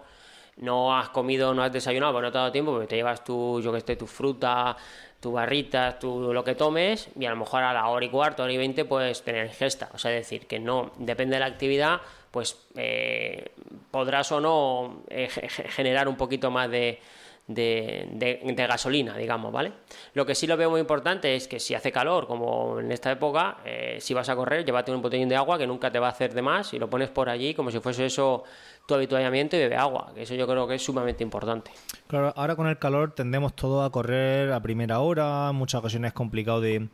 no 0.58 0.98
has 0.98 1.10
comido, 1.10 1.54
no 1.54 1.62
has 1.62 1.74
desayunado, 1.74 2.14
pues 2.14 2.24
no 2.24 2.32
te 2.32 2.38
ha 2.38 2.42
dado 2.42 2.52
tiempo, 2.54 2.72
porque 2.72 2.88
te 2.88 2.96
llevas 2.96 3.26
tu, 3.26 3.60
yo 3.62 3.74
que 3.74 3.82
sé, 3.82 3.98
tu 3.98 4.08
fruta, 4.08 4.78
tu 5.20 5.34
barritas, 5.34 6.00
tu 6.00 6.32
lo 6.32 6.46
que 6.46 6.56
tomes, 6.56 7.10
y 7.20 7.26
a 7.26 7.32
lo 7.32 7.36
mejor 7.36 7.62
a 7.62 7.74
la 7.74 7.88
hora 7.90 8.06
y 8.06 8.10
cuarto, 8.10 8.44
hora 8.44 8.54
y 8.54 8.58
veinte 8.58 8.86
puedes 8.86 9.22
tener 9.22 9.48
ingesta. 9.48 9.90
O 9.94 9.98
sea, 9.98 10.12
es 10.12 10.22
decir, 10.22 10.48
que 10.48 10.60
no, 10.60 10.94
depende 10.98 11.36
de 11.36 11.42
la 11.42 11.48
actividad, 11.48 12.00
pues 12.32 12.58
eh, 12.78 13.52
podrás 13.92 14.32
o 14.32 14.40
no 14.40 15.04
eh, 15.10 15.28
generar 15.28 16.08
un 16.08 16.16
poquito 16.16 16.50
más 16.52 16.72
de, 16.72 17.02
de, 17.48 18.66
gasolina, 18.68 19.18
digamos, 19.18 19.52
¿vale? 19.52 19.74
Lo 20.14 20.26
que 20.26 20.36
sí 20.36 20.48
lo 20.48 20.56
veo 20.56 20.70
muy 20.70 20.80
importante 20.80 21.36
es 21.36 21.48
que 21.48 21.60
si 21.60 21.76
hace 21.76 21.92
calor, 21.92 22.28
como 22.28 22.80
en 22.80 22.92
esta 22.92 23.12
época, 23.12 23.58
eh, 23.66 23.98
si 24.00 24.14
vas 24.14 24.30
a 24.30 24.36
correr, 24.36 24.66
llévate 24.66 24.92
un 24.92 25.02
botellín 25.02 25.30
de 25.30 25.36
agua 25.36 25.58
que 25.58 25.68
nunca 25.68 25.92
te 25.92 26.00
va 26.00 26.08
a 26.08 26.12
hacer 26.12 26.34
de 26.34 26.42
más 26.42 26.74
y 26.74 26.80
lo 26.80 26.90
pones 26.90 27.10
por 27.10 27.30
allí 27.30 27.54
como 27.54 27.72
si 27.72 27.80
fuese 27.80 28.06
eso 28.06 28.44
tu 28.88 28.96
habituallamiento 28.96 29.56
y 29.56 29.60
bebe 29.60 29.76
agua, 29.76 30.12
que 30.14 30.24
eso 30.24 30.36
yo 30.36 30.48
creo 30.48 30.68
que 30.68 30.76
es 30.76 30.84
sumamente 30.84 31.24
importante. 31.24 31.72
Claro, 32.08 32.34
ahora 32.36 32.56
con 32.56 32.68
el 32.68 32.78
calor 32.78 33.14
tendemos 33.14 33.56
todos 33.56 33.86
a 33.86 33.90
correr 33.90 34.52
a 34.52 34.62
primera 34.62 35.00
hora, 35.00 35.52
muchas 35.52 35.80
ocasiones 35.80 36.10
es 36.10 36.14
complicado 36.14 36.62
de, 36.62 36.88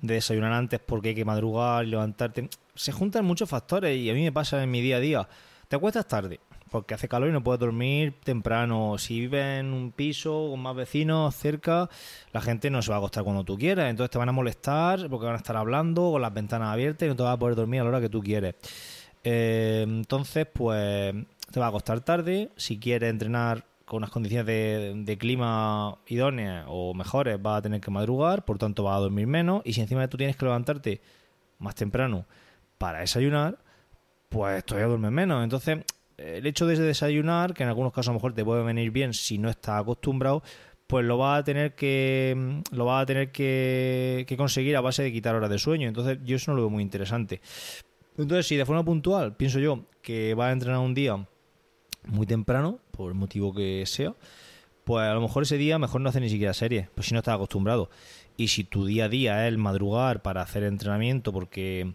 de 0.00 0.14
desayunar 0.14 0.52
antes 0.52 0.80
porque 0.80 1.10
hay 1.10 1.14
que 1.14 1.24
madrugar, 1.24 1.84
levantarte. 1.84 2.48
Se 2.74 2.92
juntan 2.92 3.24
muchos 3.24 3.48
factores 3.48 3.96
y 3.96 4.10
a 4.10 4.14
mí 4.14 4.22
me 4.22 4.32
pasa 4.32 4.62
en 4.62 4.70
mi 4.70 4.80
día 4.80 4.96
a 4.96 5.00
día. 5.00 5.28
Te 5.68 5.76
acuestas 5.76 6.06
tarde, 6.06 6.40
porque 6.70 6.94
hace 6.94 7.08
calor 7.08 7.28
y 7.28 7.32
no 7.32 7.42
puedes 7.42 7.60
dormir 7.60 8.14
temprano. 8.22 8.96
Si 8.98 9.20
vives 9.20 9.60
en 9.60 9.72
un 9.72 9.92
piso 9.92 10.48
con 10.50 10.60
más 10.60 10.76
vecinos 10.76 11.34
cerca, 11.34 11.88
la 12.32 12.40
gente 12.40 12.70
no 12.70 12.82
se 12.82 12.90
va 12.90 12.96
a 12.96 12.98
acostar 12.98 13.24
cuando 13.24 13.44
tú 13.44 13.56
quieras. 13.58 13.90
Entonces 13.90 14.10
te 14.10 14.18
van 14.18 14.28
a 14.28 14.32
molestar 14.32 15.08
porque 15.08 15.26
van 15.26 15.34
a 15.34 15.38
estar 15.38 15.56
hablando 15.56 16.12
con 16.12 16.22
las 16.22 16.32
ventanas 16.32 16.68
abiertas 16.68 17.06
y 17.06 17.08
no 17.08 17.16
te 17.16 17.22
vas 17.22 17.34
a 17.34 17.38
poder 17.38 17.56
dormir 17.56 17.80
a 17.80 17.84
la 17.84 17.90
hora 17.90 18.00
que 18.00 18.08
tú 18.08 18.22
quieres. 18.22 18.54
Eh, 19.24 19.84
entonces, 19.86 20.46
pues 20.52 21.14
te 21.50 21.60
va 21.60 21.66
a 21.66 21.68
acostar 21.68 22.00
tarde. 22.00 22.50
Si 22.56 22.78
quieres 22.78 23.10
entrenar 23.10 23.64
con 23.84 23.98
unas 23.98 24.10
condiciones 24.10 24.46
de, 24.46 24.92
de, 24.96 25.18
clima 25.18 25.98
idóneas 26.06 26.66
o 26.68 26.94
mejores, 26.94 27.40
vas 27.40 27.58
a 27.58 27.62
tener 27.62 27.80
que 27.80 27.90
madrugar, 27.90 28.44
por 28.44 28.58
tanto 28.58 28.82
vas 28.84 28.96
a 28.96 29.00
dormir 29.00 29.26
menos. 29.26 29.62
Y 29.64 29.72
si 29.72 29.80
encima 29.80 30.06
tú 30.08 30.16
tienes 30.16 30.36
que 30.36 30.44
levantarte 30.44 31.00
más 31.58 31.74
temprano 31.74 32.26
para 32.76 33.00
desayunar, 33.00 33.58
pues 34.28 34.64
todavía 34.64 34.88
duermes 34.88 35.12
menos. 35.12 35.42
Entonces, 35.42 35.78
el 36.18 36.46
hecho 36.46 36.66
de 36.66 36.76
desayunar, 36.76 37.54
que 37.54 37.62
en 37.62 37.68
algunos 37.68 37.92
casos 37.92 38.08
a 38.08 38.12
lo 38.12 38.14
mejor 38.18 38.34
te 38.34 38.44
puede 38.44 38.62
venir 38.62 38.90
bien 38.90 39.14
si 39.14 39.38
no 39.38 39.48
estás 39.48 39.80
acostumbrado, 39.80 40.42
pues 40.88 41.04
lo 41.04 41.18
vas 41.18 41.40
a 41.40 41.44
tener 41.44 41.74
que 41.74 42.62
lo 42.72 42.86
vas 42.86 43.02
a 43.02 43.06
tener 43.06 43.30
que, 43.30 44.34
conseguir 44.36 44.76
a 44.76 44.80
base 44.80 45.02
de 45.02 45.12
quitar 45.12 45.34
horas 45.34 45.50
de 45.50 45.58
sueño. 45.58 45.86
Entonces, 45.86 46.18
yo 46.24 46.36
eso 46.36 46.50
no 46.50 46.56
lo 46.56 46.62
veo 46.62 46.70
muy 46.70 46.82
interesante. 46.82 47.40
Entonces, 48.16 48.46
si 48.46 48.56
de 48.56 48.66
forma 48.66 48.84
puntual 48.84 49.36
pienso 49.36 49.60
yo 49.60 49.84
que 50.02 50.34
vas 50.34 50.48
a 50.48 50.52
entrenar 50.52 50.80
un 50.80 50.94
día 50.94 51.24
muy 52.06 52.26
temprano, 52.26 52.80
por 52.90 53.12
el 53.12 53.14
motivo 53.14 53.54
que 53.54 53.84
sea, 53.86 54.14
pues 54.84 55.06
a 55.06 55.14
lo 55.14 55.20
mejor 55.20 55.42
ese 55.42 55.58
día 55.58 55.78
mejor 55.78 56.00
no 56.00 56.08
hacer 56.08 56.22
ni 56.22 56.30
siquiera 56.30 56.54
serie, 56.54 56.88
pues 56.94 57.06
si 57.06 57.14
no 57.14 57.18
estás 57.18 57.34
acostumbrado. 57.34 57.90
Y 58.36 58.48
si 58.48 58.64
tu 58.64 58.86
día 58.86 59.04
a 59.04 59.08
día 59.08 59.44
es 59.44 59.52
el 59.52 59.58
madrugar 59.58 60.22
para 60.22 60.40
hacer 60.40 60.62
entrenamiento 60.62 61.32
porque 61.32 61.94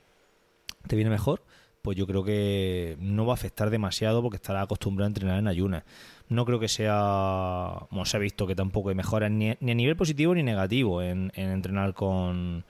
te 0.88 0.96
viene 0.96 1.10
mejor, 1.10 1.42
pues 1.84 1.98
yo 1.98 2.08
creo 2.08 2.24
que 2.24 2.96
no 3.02 3.26
va 3.26 3.34
a 3.34 3.36
afectar 3.36 3.70
demasiado 3.70 4.22
porque 4.22 4.38
estará 4.38 4.62
acostumbrado 4.62 5.06
a 5.06 5.10
entrenar 5.10 5.38
en 5.38 5.50
ayunas. 5.50 5.84
No 6.30 6.46
creo 6.46 6.58
que 6.58 6.70
sea, 6.70 7.74
como 7.90 8.06
se 8.06 8.16
ha 8.16 8.22
visto 8.22 8.48
que 8.48 8.56
tampoco 8.56 8.88
hay 8.88 8.96
mejoras 8.96 9.30
ni, 9.30 9.50
a 9.50 9.58
nivel 9.60 9.98
positivo 9.98 10.34
ni 10.34 10.44
negativo 10.44 11.02
en, 11.02 11.34
entrenar 11.36 11.94
con, 11.94 12.64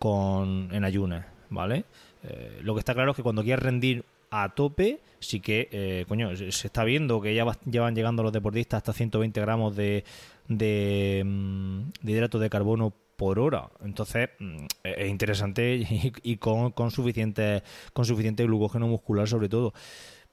con 0.00 0.70
en 0.72 0.84
ayunas, 0.84 1.24
¿vale? 1.50 1.84
Eh, 2.24 2.58
lo 2.62 2.74
que 2.74 2.80
está 2.80 2.94
claro 2.94 3.12
es 3.12 3.16
que 3.16 3.22
cuando 3.22 3.44
quieres 3.44 3.62
rendir 3.62 4.04
a 4.32 4.48
tope, 4.48 4.98
sí 5.20 5.38
que, 5.38 5.68
eh, 5.70 6.04
coño, 6.08 6.34
se 6.36 6.66
está 6.66 6.82
viendo 6.82 7.20
que 7.20 7.36
ya, 7.36 7.44
van 7.44 7.94
llegando 7.94 8.24
los 8.24 8.32
deportistas 8.32 8.78
hasta 8.78 8.92
120 8.92 9.40
gramos 9.40 9.76
de, 9.76 10.02
de, 10.48 11.22
mm, 11.24 11.82
de 12.02 12.12
hidrato 12.12 12.40
de 12.40 12.50
carbono 12.50 12.92
por 13.18 13.40
hora. 13.40 13.68
Entonces, 13.82 14.30
mm, 14.38 14.66
es 14.84 15.10
interesante 15.10 15.84
y, 16.22 16.36
con, 16.36 16.70
con, 16.70 16.92
suficiente, 16.92 17.64
con 17.92 18.04
suficiente 18.04 18.44
glucógeno 18.44 18.86
muscular 18.86 19.28
sobre 19.28 19.48
todo. 19.48 19.74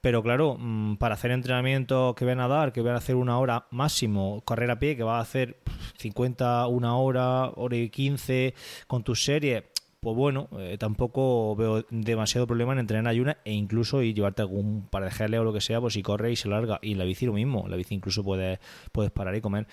Pero 0.00 0.22
claro, 0.22 0.56
mm, 0.56 0.96
para 0.96 1.16
hacer 1.16 1.32
entrenamientos 1.32 2.14
que 2.14 2.24
van 2.24 2.38
a 2.38 2.46
dar, 2.46 2.72
que 2.72 2.82
van 2.82 2.94
a 2.94 2.98
hacer 2.98 3.16
una 3.16 3.40
hora 3.40 3.66
máximo, 3.72 4.40
correr 4.44 4.70
a 4.70 4.78
pie, 4.78 4.96
que 4.96 5.02
va 5.02 5.18
a 5.18 5.20
hacer 5.20 5.58
50, 5.98 6.68
una 6.68 6.96
hora, 6.96 7.50
hora 7.56 7.76
y 7.76 7.90
15 7.90 8.54
con 8.86 9.02
tus 9.02 9.24
series, 9.24 9.64
pues 10.06 10.16
bueno, 10.16 10.48
eh, 10.60 10.78
tampoco 10.78 11.56
veo 11.56 11.84
demasiado 11.90 12.46
problema 12.46 12.72
en 12.72 12.78
entrenar 12.78 13.00
en 13.00 13.08
ayunas 13.08 13.38
e 13.44 13.50
incluso 13.50 14.04
y 14.04 14.14
llevarte 14.14 14.40
algún 14.40 14.86
par 14.88 15.02
de 15.02 15.10
geles 15.10 15.40
o 15.40 15.42
lo 15.42 15.52
que 15.52 15.60
sea, 15.60 15.80
pues 15.80 15.94
si 15.94 16.02
corre 16.04 16.30
y 16.30 16.36
se 16.36 16.48
larga. 16.48 16.78
Y 16.80 16.94
la 16.94 17.02
bici 17.02 17.26
lo 17.26 17.32
mismo, 17.32 17.66
la 17.66 17.74
bici 17.74 17.96
incluso 17.96 18.22
puedes, 18.22 18.60
puedes 18.92 19.10
parar 19.10 19.34
y 19.34 19.40
comer. 19.40 19.66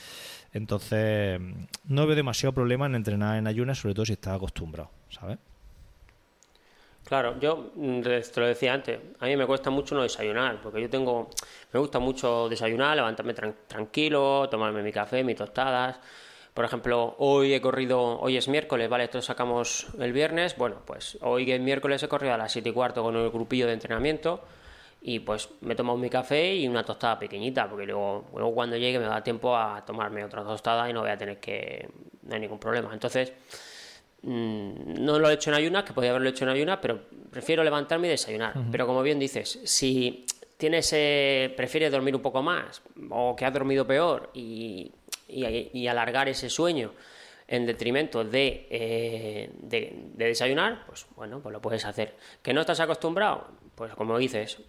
Entonces, 0.51 1.39
no 1.85 2.07
veo 2.07 2.15
demasiado 2.15 2.51
problema 2.51 2.87
en 2.87 2.95
entrenar 2.95 3.37
en 3.37 3.45
ayunas, 3.45 3.77
sobre 3.77 3.93
todo 3.93 4.07
si 4.07 4.13
estás 4.13 4.35
acostumbrado, 4.35 4.89
¿sabes? 5.11 5.37
Claro, 7.05 7.39
yo 7.39 7.69
mm, 7.75 8.01
te 8.01 8.39
lo 8.39 8.47
decía 8.47 8.73
antes, 8.73 8.99
a 9.19 9.27
mí 9.27 9.37
me 9.37 9.45
cuesta 9.45 9.69
mucho 9.69 9.93
no 9.93 10.01
desayunar, 10.01 10.59
porque 10.63 10.81
yo 10.81 10.89
tengo, 10.89 11.29
me 11.71 11.79
gusta 11.79 11.99
mucho 11.99 12.49
desayunar, 12.49 12.95
levantarme 12.95 13.35
tranquilo, 13.35 14.49
tomarme 14.49 14.81
mi 14.81 14.91
café, 14.91 15.23
mis 15.23 15.35
tostadas, 15.35 15.99
por 16.53 16.65
ejemplo, 16.65 17.15
hoy 17.17 17.53
he 17.53 17.61
corrido, 17.61 18.19
hoy 18.19 18.37
es 18.37 18.47
miércoles, 18.47 18.89
¿vale? 18.89 19.05
Esto 19.05 19.17
lo 19.17 19.21
sacamos 19.23 19.87
el 19.99 20.13
viernes. 20.13 20.55
Bueno, 20.55 20.77
pues 20.85 21.17
hoy 21.21 21.45
que 21.45 21.55
es 21.55 21.61
miércoles 21.61 22.03
he 22.03 22.07
corrido 22.07 22.33
a 22.33 22.37
las 22.37 22.51
7 22.51 22.69
y 22.69 22.71
cuarto 22.73 23.01
con 23.01 23.15
el 23.15 23.29
grupillo 23.29 23.65
de 23.65 23.73
entrenamiento 23.73 24.41
y 25.05 25.19
pues 25.19 25.49
me 25.61 25.73
he 25.73 25.75
tomado 25.75 25.97
mi 25.97 26.09
café 26.09 26.55
y 26.55 26.67
una 26.67 26.85
tostada 26.85 27.19
pequeñita, 27.19 27.69
porque 27.69 27.85
luego, 27.85 28.25
luego 28.33 28.53
cuando 28.53 28.77
llegue 28.77 28.99
me 28.99 29.05
da 29.05 29.21
tiempo 29.21 29.55
a 29.55 29.83
tomarme 29.85 30.23
otra 30.23 30.43
tostada 30.43 30.89
y 30.89 30.93
no 30.93 31.01
voy 31.01 31.09
a 31.09 31.17
tener 31.17 31.39
que... 31.39 31.89
no 32.21 32.35
hay 32.35 32.39
ningún 32.39 32.59
problema. 32.59 32.93
Entonces, 32.93 33.33
mm, 34.21 35.03
no 35.03 35.19
lo 35.19 35.29
he 35.29 35.33
hecho 35.33 35.49
en 35.49 35.57
ayunas, 35.57 35.83
que 35.83 35.91
podría 35.91 36.11
haberlo 36.11 36.29
hecho 36.29 36.45
en 36.45 36.51
ayunas, 36.51 36.79
pero 36.81 37.01
prefiero 37.29 37.63
levantarme 37.65 38.07
y 38.07 38.11
desayunar. 38.11 38.53
Pero 38.71 38.87
como 38.87 39.01
bien 39.01 39.19
dices, 39.19 39.59
si 39.65 40.25
tienes, 40.55 40.93
eh, 40.93 41.53
prefieres 41.57 41.91
dormir 41.91 42.15
un 42.15 42.21
poco 42.21 42.41
más 42.41 42.81
o 43.09 43.35
que 43.35 43.43
has 43.43 43.53
dormido 43.53 43.85
peor 43.85 44.29
y 44.33 44.89
y, 45.33 45.87
alargar 45.87 46.29
ese 46.29 46.49
sueño 46.49 46.93
en 47.47 47.65
detrimento 47.65 48.21
eh, 48.31 49.51
de, 49.53 50.09
de, 50.13 50.25
desayunar, 50.25 50.85
pues 50.85 51.05
bueno, 51.15 51.39
pues 51.41 51.51
lo 51.53 51.61
puedes 51.61 51.85
hacer. 51.85 52.15
¿Que 52.41 52.53
no 52.53 52.61
estás 52.61 52.79
acostumbrado? 52.79 53.47
Pues 53.75 53.93
como 53.95 54.17
dices, 54.17 54.59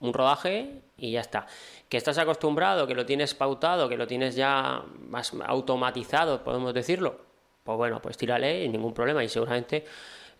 un 0.00 0.12
rodaje 0.12 0.82
y 0.96 1.12
ya 1.12 1.20
está. 1.20 1.46
¿Que 1.88 1.96
estás 1.96 2.18
acostumbrado, 2.18 2.86
que 2.86 2.94
lo 2.94 3.06
tienes 3.06 3.34
pautado, 3.34 3.88
que 3.88 3.96
lo 3.96 4.06
tienes 4.06 4.34
ya 4.34 4.82
más 5.08 5.32
automatizado, 5.46 6.42
podemos 6.42 6.74
decirlo? 6.74 7.20
Pues 7.62 7.76
bueno, 7.76 8.00
pues 8.00 8.16
tírale 8.16 8.64
y 8.64 8.68
ningún 8.68 8.94
problema 8.94 9.22
y 9.22 9.28
seguramente 9.28 9.84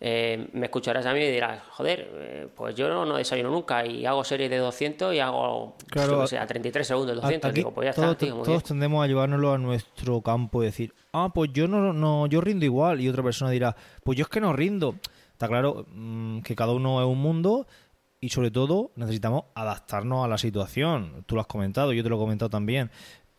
eh, 0.02 0.48
me 0.54 0.66
escucharás 0.66 1.04
a 1.04 1.12
mí 1.12 1.20
y 1.20 1.30
dirás, 1.30 1.62
joder, 1.72 2.10
eh, 2.14 2.48
pues 2.56 2.74
yo 2.74 2.88
no, 2.88 3.16
desayuno 3.16 3.50
nunca 3.50 3.84
y 3.84 4.06
hago 4.06 4.24
series 4.24 4.48
de 4.48 4.56
200 4.56 5.14
y 5.14 5.18
hago, 5.18 5.76
claro, 5.88 6.22
a 6.22 6.46
33 6.46 6.86
segundos 6.86 7.16
200. 7.16 7.52
Digo, 7.52 7.74
pues 7.74 7.84
ya 7.84 7.92
todos, 7.92 8.12
está, 8.12 8.24
tío, 8.24 8.42
todos 8.42 8.64
tendemos 8.64 9.04
a 9.04 9.06
llevárnoslo 9.06 9.52
a 9.52 9.58
nuestro 9.58 10.22
campo 10.22 10.62
y 10.62 10.66
decir, 10.66 10.94
ah, 11.12 11.30
pues 11.34 11.50
yo 11.52 11.68
no, 11.68 11.92
no, 11.92 12.26
yo 12.28 12.40
rindo 12.40 12.64
igual. 12.64 13.02
Y 13.02 13.10
otra 13.10 13.22
persona 13.22 13.50
dirá, 13.50 13.76
pues 14.02 14.16
yo 14.16 14.22
es 14.22 14.28
que 14.30 14.40
no 14.40 14.54
rindo. 14.54 14.94
Está 15.32 15.48
claro 15.48 15.84
mm, 15.88 16.40
que 16.40 16.56
cada 16.56 16.72
uno 16.72 17.00
es 17.02 17.06
un 17.06 17.18
mundo 17.18 17.66
y 18.20 18.30
sobre 18.30 18.50
todo 18.50 18.92
necesitamos 18.96 19.44
adaptarnos 19.54 20.24
a 20.24 20.28
la 20.28 20.38
situación. 20.38 21.24
Tú 21.26 21.34
lo 21.34 21.42
has 21.42 21.46
comentado, 21.46 21.92
yo 21.92 22.02
te 22.02 22.08
lo 22.08 22.16
he 22.16 22.18
comentado 22.18 22.48
también. 22.48 22.90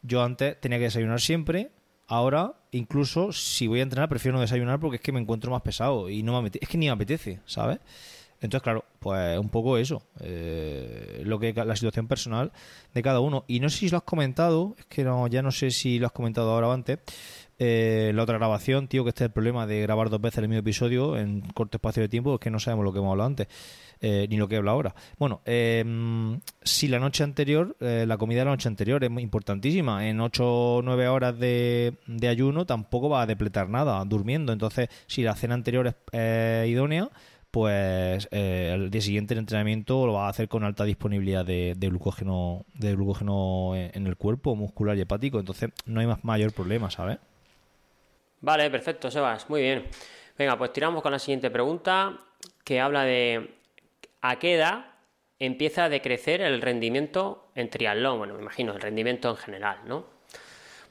Yo 0.03 0.21
antes 0.23 0.59
tenía 0.59 0.77
que 0.77 0.85
desayunar 0.85 1.21
siempre, 1.21 1.71
Ahora, 2.11 2.55
incluso 2.71 3.31
si 3.31 3.67
voy 3.67 3.79
a 3.79 3.83
entrenar, 3.83 4.09
prefiero 4.09 4.35
no 4.35 4.41
desayunar 4.41 4.81
porque 4.81 4.97
es 4.97 5.01
que 5.01 5.13
me 5.13 5.21
encuentro 5.21 5.49
más 5.49 5.61
pesado 5.61 6.09
y 6.09 6.23
no 6.23 6.41
me 6.41 6.51
es 6.53 6.67
que 6.67 6.77
ni 6.77 6.87
me 6.87 6.91
apetece, 6.91 7.39
¿sabes? 7.45 7.79
Entonces, 8.41 8.61
claro, 8.61 8.83
pues 8.99 9.39
un 9.39 9.47
poco 9.47 9.77
eso, 9.77 10.03
eh, 10.19 11.21
lo 11.23 11.39
que 11.39 11.53
la 11.53 11.73
situación 11.73 12.09
personal 12.09 12.51
de 12.93 13.01
cada 13.01 13.21
uno. 13.21 13.45
Y 13.47 13.61
no 13.61 13.69
sé 13.69 13.77
si 13.77 13.89
lo 13.89 13.95
has 13.95 14.03
comentado, 14.03 14.75
es 14.77 14.85
que 14.87 15.05
no, 15.05 15.25
ya 15.27 15.41
no 15.41 15.51
sé 15.51 15.71
si 15.71 15.99
lo 15.99 16.07
has 16.07 16.11
comentado 16.11 16.51
ahora 16.51 16.67
o 16.67 16.73
antes, 16.73 16.99
Eh, 17.63 18.11
la 18.15 18.23
otra 18.23 18.39
grabación, 18.39 18.87
tío, 18.87 19.03
que 19.03 19.09
este 19.09 19.23
es 19.23 19.27
el 19.27 19.33
problema 19.33 19.67
de 19.67 19.81
grabar 19.81 20.09
dos 20.09 20.19
veces 20.19 20.39
el 20.39 20.47
mismo 20.47 20.61
episodio 20.61 21.15
en 21.15 21.41
corto 21.41 21.77
espacio 21.77 22.01
de 22.01 22.09
tiempo, 22.09 22.33
es 22.33 22.39
que 22.39 22.49
no 22.49 22.59
sabemos 22.59 22.83
lo 22.83 22.91
que 22.91 22.97
hemos 22.97 23.11
hablado 23.11 23.27
antes. 23.27 23.47
Eh, 24.03 24.25
ni 24.31 24.37
lo 24.37 24.47
que 24.47 24.55
habla 24.57 24.71
ahora. 24.71 24.95
Bueno, 25.19 25.41
eh, 25.45 25.85
si 26.63 26.87
la 26.87 26.97
noche 26.97 27.23
anterior, 27.23 27.77
eh, 27.79 28.05
la 28.07 28.17
comida 28.17 28.39
de 28.39 28.45
la 28.45 28.51
noche 28.51 28.67
anterior 28.67 29.03
es 29.03 29.11
importantísima. 29.11 30.07
En 30.09 30.19
8 30.19 30.43
o 30.43 30.81
9 30.81 31.07
horas 31.07 31.37
de, 31.37 31.97
ayuno 32.27 32.65
tampoco 32.65 33.09
va 33.09 33.21
a 33.21 33.27
depletar 33.27 33.69
nada 33.69 34.03
durmiendo. 34.05 34.53
Entonces, 34.53 34.89
si 35.05 35.21
la 35.21 35.35
cena 35.35 35.53
anterior 35.53 35.95
es 36.11 36.67
idónea, 36.67 37.11
pues 37.51 38.27
el 38.31 38.89
día 38.89 39.01
siguiente 39.01 39.35
el 39.35 39.41
entrenamiento 39.41 40.07
lo 40.07 40.13
va 40.13 40.25
a 40.25 40.29
hacer 40.29 40.47
con 40.47 40.63
alta 40.63 40.83
disponibilidad 40.83 41.45
de, 41.45 41.75
glucógeno 41.79 42.65
de 42.73 42.95
glucógeno 42.95 43.75
en 43.75 44.07
el 44.07 44.17
cuerpo 44.17 44.55
muscular 44.55 44.97
y 44.97 45.01
hepático. 45.01 45.39
Entonces, 45.39 45.69
no 45.85 45.99
hay 45.99 46.07
más 46.07 46.23
mayor 46.23 46.53
problema, 46.53 46.89
¿sabes? 46.89 47.19
Vale, 48.41 48.69
perfecto, 48.69 49.09
Sebas. 49.11 49.49
Muy 49.49 49.61
bien. 49.61 49.87
Venga, 50.37 50.57
pues 50.57 50.73
tiramos 50.73 51.01
con 51.01 51.11
la 51.11 51.19
siguiente 51.19 51.51
pregunta 51.51 52.17
que 52.63 52.79
habla 52.79 53.03
de 53.03 53.55
¿a 54.21 54.39
qué 54.39 54.55
edad 54.55 54.85
empieza 55.39 55.85
a 55.85 55.89
decrecer 55.89 56.41
el 56.41 56.61
rendimiento 56.61 57.51
en 57.55 57.69
triatlón? 57.69 58.17
Bueno, 58.17 58.33
me 58.33 58.41
imagino, 58.41 58.73
el 58.73 58.81
rendimiento 58.81 59.29
en 59.29 59.37
general, 59.37 59.79
¿no? 59.85 60.05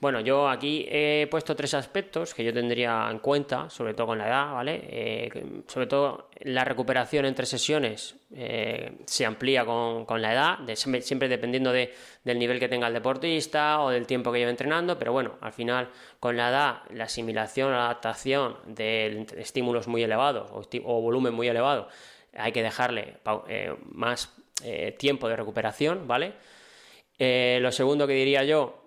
Bueno, 0.01 0.21
yo 0.21 0.49
aquí 0.49 0.87
he 0.89 1.29
puesto 1.31 1.55
tres 1.55 1.75
aspectos 1.75 2.33
que 2.33 2.43
yo 2.43 2.55
tendría 2.55 3.07
en 3.11 3.19
cuenta, 3.19 3.69
sobre 3.69 3.93
todo 3.93 4.07
con 4.07 4.19
la 4.19 4.29
edad, 4.29 4.55
¿vale? 4.55 4.81
Eh, 4.85 5.63
sobre 5.67 5.87
todo 5.87 6.31
la 6.41 6.65
recuperación 6.65 7.27
entre 7.27 7.45
sesiones 7.45 8.17
eh, 8.35 8.93
se 9.05 9.27
amplía 9.27 9.67
con, 9.67 10.23
la 10.23 10.33
edad, 10.33 10.59
siempre 10.75 11.29
dependiendo 11.29 11.71
del 11.71 12.39
nivel 12.39 12.59
que 12.59 12.69
tenga 12.69 12.87
el 12.87 12.95
deportista 12.95 13.83
o 13.83 13.91
del 13.91 14.07
tiempo 14.07 14.33
que 14.33 14.39
lleve 14.39 14.51
entrenando, 14.51 14.99
pero 14.99 15.13
bueno, 15.13 15.35
al 15.43 15.53
final 15.53 15.91
con 16.19 16.35
la 16.35 16.49
edad 16.49 16.83
la 16.95 17.05
asimilación, 17.05 17.71
la 17.71 17.85
adaptación 17.85 18.57
de 18.69 19.27
estímulos 19.37 19.87
muy 19.87 20.03
elevados 20.03 20.51
o, 20.51 21.01
volumen 21.03 21.35
muy 21.35 21.49
elevado 21.49 21.89
hay 22.33 22.53
que 22.53 22.63
dejarle 22.63 23.19
eh, 23.49 23.75
más 23.91 24.35
tiempo 24.99 25.29
de 25.29 25.37
recuperación, 25.37 26.07
¿vale? 26.07 26.33
Lo 27.19 27.73
segundo 27.73 28.07
que 28.07 28.15
diría 28.15 28.45
yo, 28.45 28.80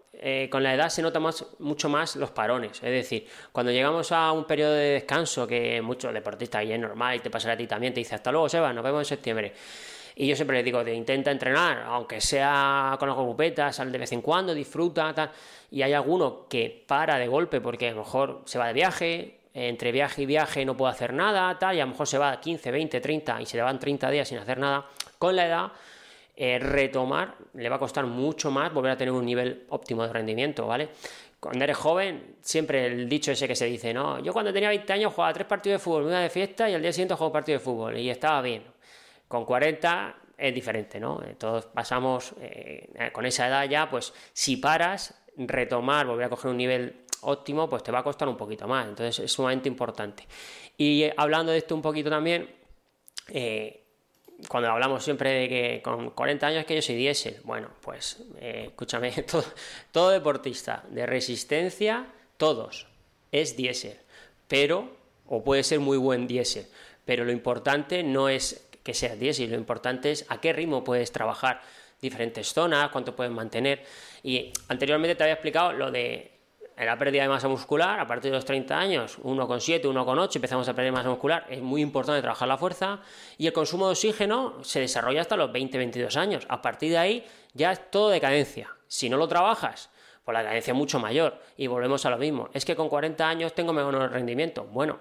con 0.50 0.64
la 0.64 0.74
edad 0.74 0.90
se 0.90 1.02
nota 1.02 1.20
mucho 1.60 1.90
más 1.90 2.16
los 2.16 2.32
parones. 2.32 2.82
Es 2.84 2.92
decir, 2.92 3.28
cuando 3.52 3.72
llegamos 3.72 4.12
a 4.12 4.32
un 4.32 4.46
periodo 4.46 4.74
de 4.74 4.90
descanso, 4.92 5.46
que 5.46 5.82
muchos 5.82 6.14
deportistas, 6.14 6.64
y 6.64 6.72
es 6.72 6.80
normal, 6.80 7.18
y 7.18 7.20
te 7.20 7.30
pasa 7.30 7.52
a 7.52 7.58
ti 7.58 7.68
también, 7.68 7.94
te 7.94 8.00
dice 8.00 8.16
hasta 8.16 8.32
luego, 8.32 8.48
Seba, 8.48 8.72
nos 8.72 8.84
vemos 8.84 9.02
en 9.02 9.06
septiembre. 9.06 9.54
Y 10.16 10.28
yo 10.28 10.36
siempre 10.36 10.58
les 10.58 10.66
digo, 10.66 10.84
de 10.84 10.94
intenta 10.94 11.32
entrenar, 11.32 11.84
aunque 11.88 12.22
sea 12.22 12.96
con 13.00 13.10
las 13.10 13.18
grupetas, 13.18 13.76
sal 13.76 13.92
de 13.92 13.98
vez 13.98 14.12
en 14.12 14.22
cuando, 14.22 14.54
disfruta. 14.54 15.32
Y 15.72 15.82
hay 15.82 15.94
alguno 15.94 16.48
que 16.48 16.84
para 16.88 17.18
de 17.18 17.28
golpe 17.28 17.60
porque 17.60 17.88
a 17.88 17.92
lo 17.92 17.98
mejor 17.98 18.44
se 18.46 18.60
va 18.60 18.68
de 18.68 18.74
viaje, 18.74 19.40
entre 19.56 19.92
viaje 19.92 20.22
y 20.22 20.26
viaje 20.26 20.66
no 20.66 20.78
puedo 20.78 20.92
hacer 20.92 21.14
nada, 21.14 21.58
y 21.74 21.80
a 21.80 21.86
lo 21.86 21.88
mejor 21.88 22.08
se 22.08 22.18
va 22.18 22.40
15, 22.40 22.72
20, 22.72 23.02
30 23.02 23.42
y 23.42 23.46
se 23.46 23.58
le 23.58 23.64
van 23.64 23.80
30 23.80 24.10
días 24.12 24.28
sin 24.28 24.38
hacer 24.38 24.58
nada, 24.58 24.86
con 25.18 25.36
la 25.36 25.48
edad, 25.48 25.72
eh, 26.36 26.60
retomar 26.60 27.36
le 27.54 27.70
va 27.70 27.76
a 27.76 27.80
costar 27.80 28.06
mucho 28.06 28.50
más 28.52 28.74
volver 28.74 28.92
a 28.92 28.98
tener 28.98 29.14
un 29.14 29.26
nivel 29.26 29.66
óptimo 29.70 30.04
de 30.04 30.14
rendimiento, 30.14 30.68
¿vale? 30.68 30.90
Cuando 31.40 31.64
eres 31.64 31.78
joven, 31.78 32.38
siempre 32.42 32.88
el 32.88 33.10
dicho 33.10 33.32
ese 33.32 33.48
que 33.48 33.56
se 33.56 33.66
dice, 33.66 33.94
no, 33.94 34.20
yo 34.20 34.32
cuando 34.34 34.54
tenía 34.54 34.70
20 34.70 34.94
años 34.94 35.14
jugaba 35.14 35.34
tres 35.34 35.46
partidos 35.46 35.80
de 35.80 35.84
fútbol, 35.84 36.04
una 36.04 36.22
de 36.22 36.30
fiesta 36.30 36.70
y 36.70 36.74
al 36.74 36.82
día 36.82 36.94
siguiente 36.94 37.16
jugaba 37.16 37.34
partido 37.34 37.60
de 37.60 37.64
fútbol 37.64 37.98
y 37.98 38.10
estaba 38.10 38.42
bien. 38.42 38.64
Con 39.28 39.46
40 39.46 40.16
es 40.38 40.54
diferente, 40.54 41.00
¿no? 41.00 41.22
Todos 41.38 41.66
pasamos 41.66 42.34
eh, 42.40 43.12
con 43.12 43.26
esa 43.26 43.48
edad 43.48 43.70
ya, 43.70 43.90
pues 43.90 44.14
si 44.32 44.58
paras, 44.58 45.22
retomar, 45.38 46.06
volver 46.06 46.26
a 46.26 46.30
coger 46.30 46.52
un 46.52 46.58
nivel 46.58 47.04
óptimo, 47.22 47.70
pues 47.70 47.84
te 47.84 47.92
va 47.92 48.00
a 48.00 48.04
costar 48.04 48.28
un 48.28 48.38
poquito 48.38 48.68
más. 48.68 48.88
Entonces 48.88 49.26
es 49.26 49.32
sumamente 49.32 49.68
importante. 49.68 50.28
Y 50.78 51.04
eh, 51.04 51.14
hablando 51.18 51.52
de 51.52 51.60
esto 51.60 51.76
un 51.76 51.82
poquito 51.82 52.10
también, 52.10 52.50
eh, 53.30 53.83
cuando 54.48 54.70
hablamos 54.70 55.04
siempre 55.04 55.32
de 55.32 55.50
que 55.50 55.82
con 55.84 56.12
40 56.12 56.48
años 56.48 56.66
que 56.66 56.76
yo 56.76 56.82
soy 56.82 56.96
diésel, 56.96 57.40
bueno, 57.44 57.70
pues 57.82 58.24
eh, 58.40 58.66
escúchame, 58.68 59.12
todo, 59.30 59.46
todo, 59.92 60.10
deportista 60.10 60.84
de 60.90 61.06
resistencia, 61.06 62.08
todos, 62.38 62.88
es 63.32 63.56
diésel, 63.56 63.98
pero, 64.48 64.90
o 65.28 65.44
puede 65.44 65.64
ser 65.64 65.80
muy 65.80 65.98
buen 65.98 66.28
diésel, 66.28 66.68
pero 67.06 67.26
lo 67.26 67.32
importante 67.32 68.04
no 68.04 68.30
es 68.30 68.70
que 68.84 68.94
seas 68.94 69.20
diésel, 69.20 69.52
lo 69.52 69.58
importante 69.58 70.12
es 70.12 70.26
a 70.30 70.42
qué 70.42 70.54
ritmo 70.54 70.84
puedes 70.84 71.12
trabajar 71.12 71.62
diferentes 72.02 72.54
zonas, 72.54 72.92
cuánto 72.92 73.16
puedes 73.16 73.34
mantener. 73.34 73.84
Y 74.22 74.52
anteriormente 74.68 75.16
te 75.16 75.24
había 75.24 75.34
explicado 75.34 75.72
lo 75.72 75.90
de 75.90 76.33
la 76.78 76.98
pérdida 76.98 77.24
de 77.24 77.30
masa 77.30 77.48
muscular, 77.48 78.00
a 78.00 78.08
partir 78.08 78.32
de 78.32 78.38
los 78.38 78.46
30 78.46 78.78
años, 78.78 79.20
1,7, 79.20 79.84
1,8, 79.84 80.36
empezamos 80.36 80.68
a 80.68 80.74
perder 80.74 80.92
masa 80.92 81.10
muscular, 81.10 81.46
es 81.50 81.62
muy 81.62 81.82
importante 81.82 82.22
trabajar 82.22 82.48
la 82.48 82.58
fuerza, 82.58 83.00
y 83.38 83.48
el 83.48 83.54
consumo 83.54 83.86
de 83.86 83.92
oxígeno 83.92 84.64
se 84.64 84.80
desarrolla 84.80 85.22
hasta 85.22 85.38
los 85.38 85.52
20, 85.52 85.78
22 85.78 86.18
años. 86.18 86.46
A 86.50 86.62
partir 86.62 86.92
de 86.92 86.98
ahí 86.98 87.26
ya 87.54 87.72
es 87.72 87.92
todo 87.92 88.10
decadencia. 88.10 88.74
Si 88.88 89.10
no 89.10 89.18
lo 89.18 89.28
trabajas, 89.28 89.90
pues 90.24 90.34
la 90.34 90.40
decadencia 90.42 90.72
es 90.72 90.78
mucho 90.78 91.00
mayor, 91.00 91.40
y 91.58 91.68
volvemos 91.68 92.06
a 92.06 92.10
lo 92.10 92.18
mismo. 92.18 92.50
Es 92.54 92.66
que 92.66 92.76
con 92.76 92.90
40 92.90 93.28
años 93.28 93.54
tengo 93.54 93.74
mejor 93.74 94.12
rendimiento. 94.12 94.64
Bueno, 94.66 95.00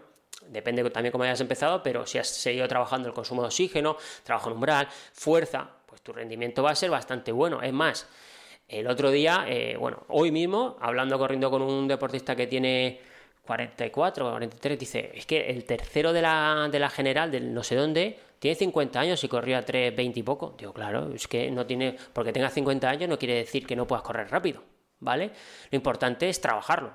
depende 0.49 0.89
también 0.91 1.13
cómo 1.13 1.25
hayas 1.25 1.41
empezado, 1.41 1.83
pero 1.83 2.07
si 2.07 2.19
has 2.19 2.29
seguido 2.29 2.69
trabajando 2.69 3.09
el 3.09 3.15
consumo 3.15 3.43
de 3.43 3.49
oxígeno, 3.49 3.97
trabajo 4.25 4.51
en 4.51 4.57
umbral, 4.57 4.89
fuerza, 5.13 5.69
pues 5.87 6.03
tu 6.03 6.13
rendimiento 6.13 6.63
va 6.63 6.71
a 6.71 6.75
ser 6.75 6.91
bastante 6.91 7.33
bueno. 7.33 7.63
Es 7.63 7.73
más, 7.73 8.09
el 8.73 8.87
otro 8.87 9.11
día, 9.11 9.45
eh, 9.47 9.77
bueno, 9.79 10.05
hoy 10.09 10.33
mismo, 10.33 10.77
hablando 10.81 11.19
corriendo 11.19 11.51
con 11.51 11.61
un 11.61 11.87
deportista 11.87 12.35
que 12.35 12.47
tiene 12.47 13.01
44 13.47 14.31
43, 14.31 14.79
dice, 14.79 15.13
es 15.15 15.27
que 15.27 15.51
el 15.51 15.65
tercero 15.65 16.13
de 16.13 16.23
la, 16.23 16.69
de 16.73 16.79
la 16.79 16.89
general, 16.89 17.31
del 17.31 17.53
no 17.53 17.63
sé 17.63 17.77
dónde, 17.77 18.19
tiene 18.39 18.55
50 18.55 18.99
años 18.99 19.23
y 19.23 19.29
corría 19.29 19.63
3, 19.63 19.95
20 19.95 20.21
y 20.21 20.23
poco. 20.23 20.55
Digo, 20.59 20.73
claro, 20.73 21.13
es 21.13 21.29
que 21.29 21.51
no 21.51 21.67
tiene, 21.67 21.97
porque 22.13 22.33
tenga 22.33 22.49
50 22.49 22.89
años 22.89 23.11
no 23.11 23.19
quiere 23.19 23.35
decir 23.35 23.67
que 23.67 23.77
no 23.77 23.87
puedas 23.87 24.03
correr 24.03 24.31
rápido, 24.31 24.63
¿vale? 25.01 25.33
Lo 25.71 25.77
importante 25.77 26.29
es 26.29 26.41
trabajarlo. 26.41 26.95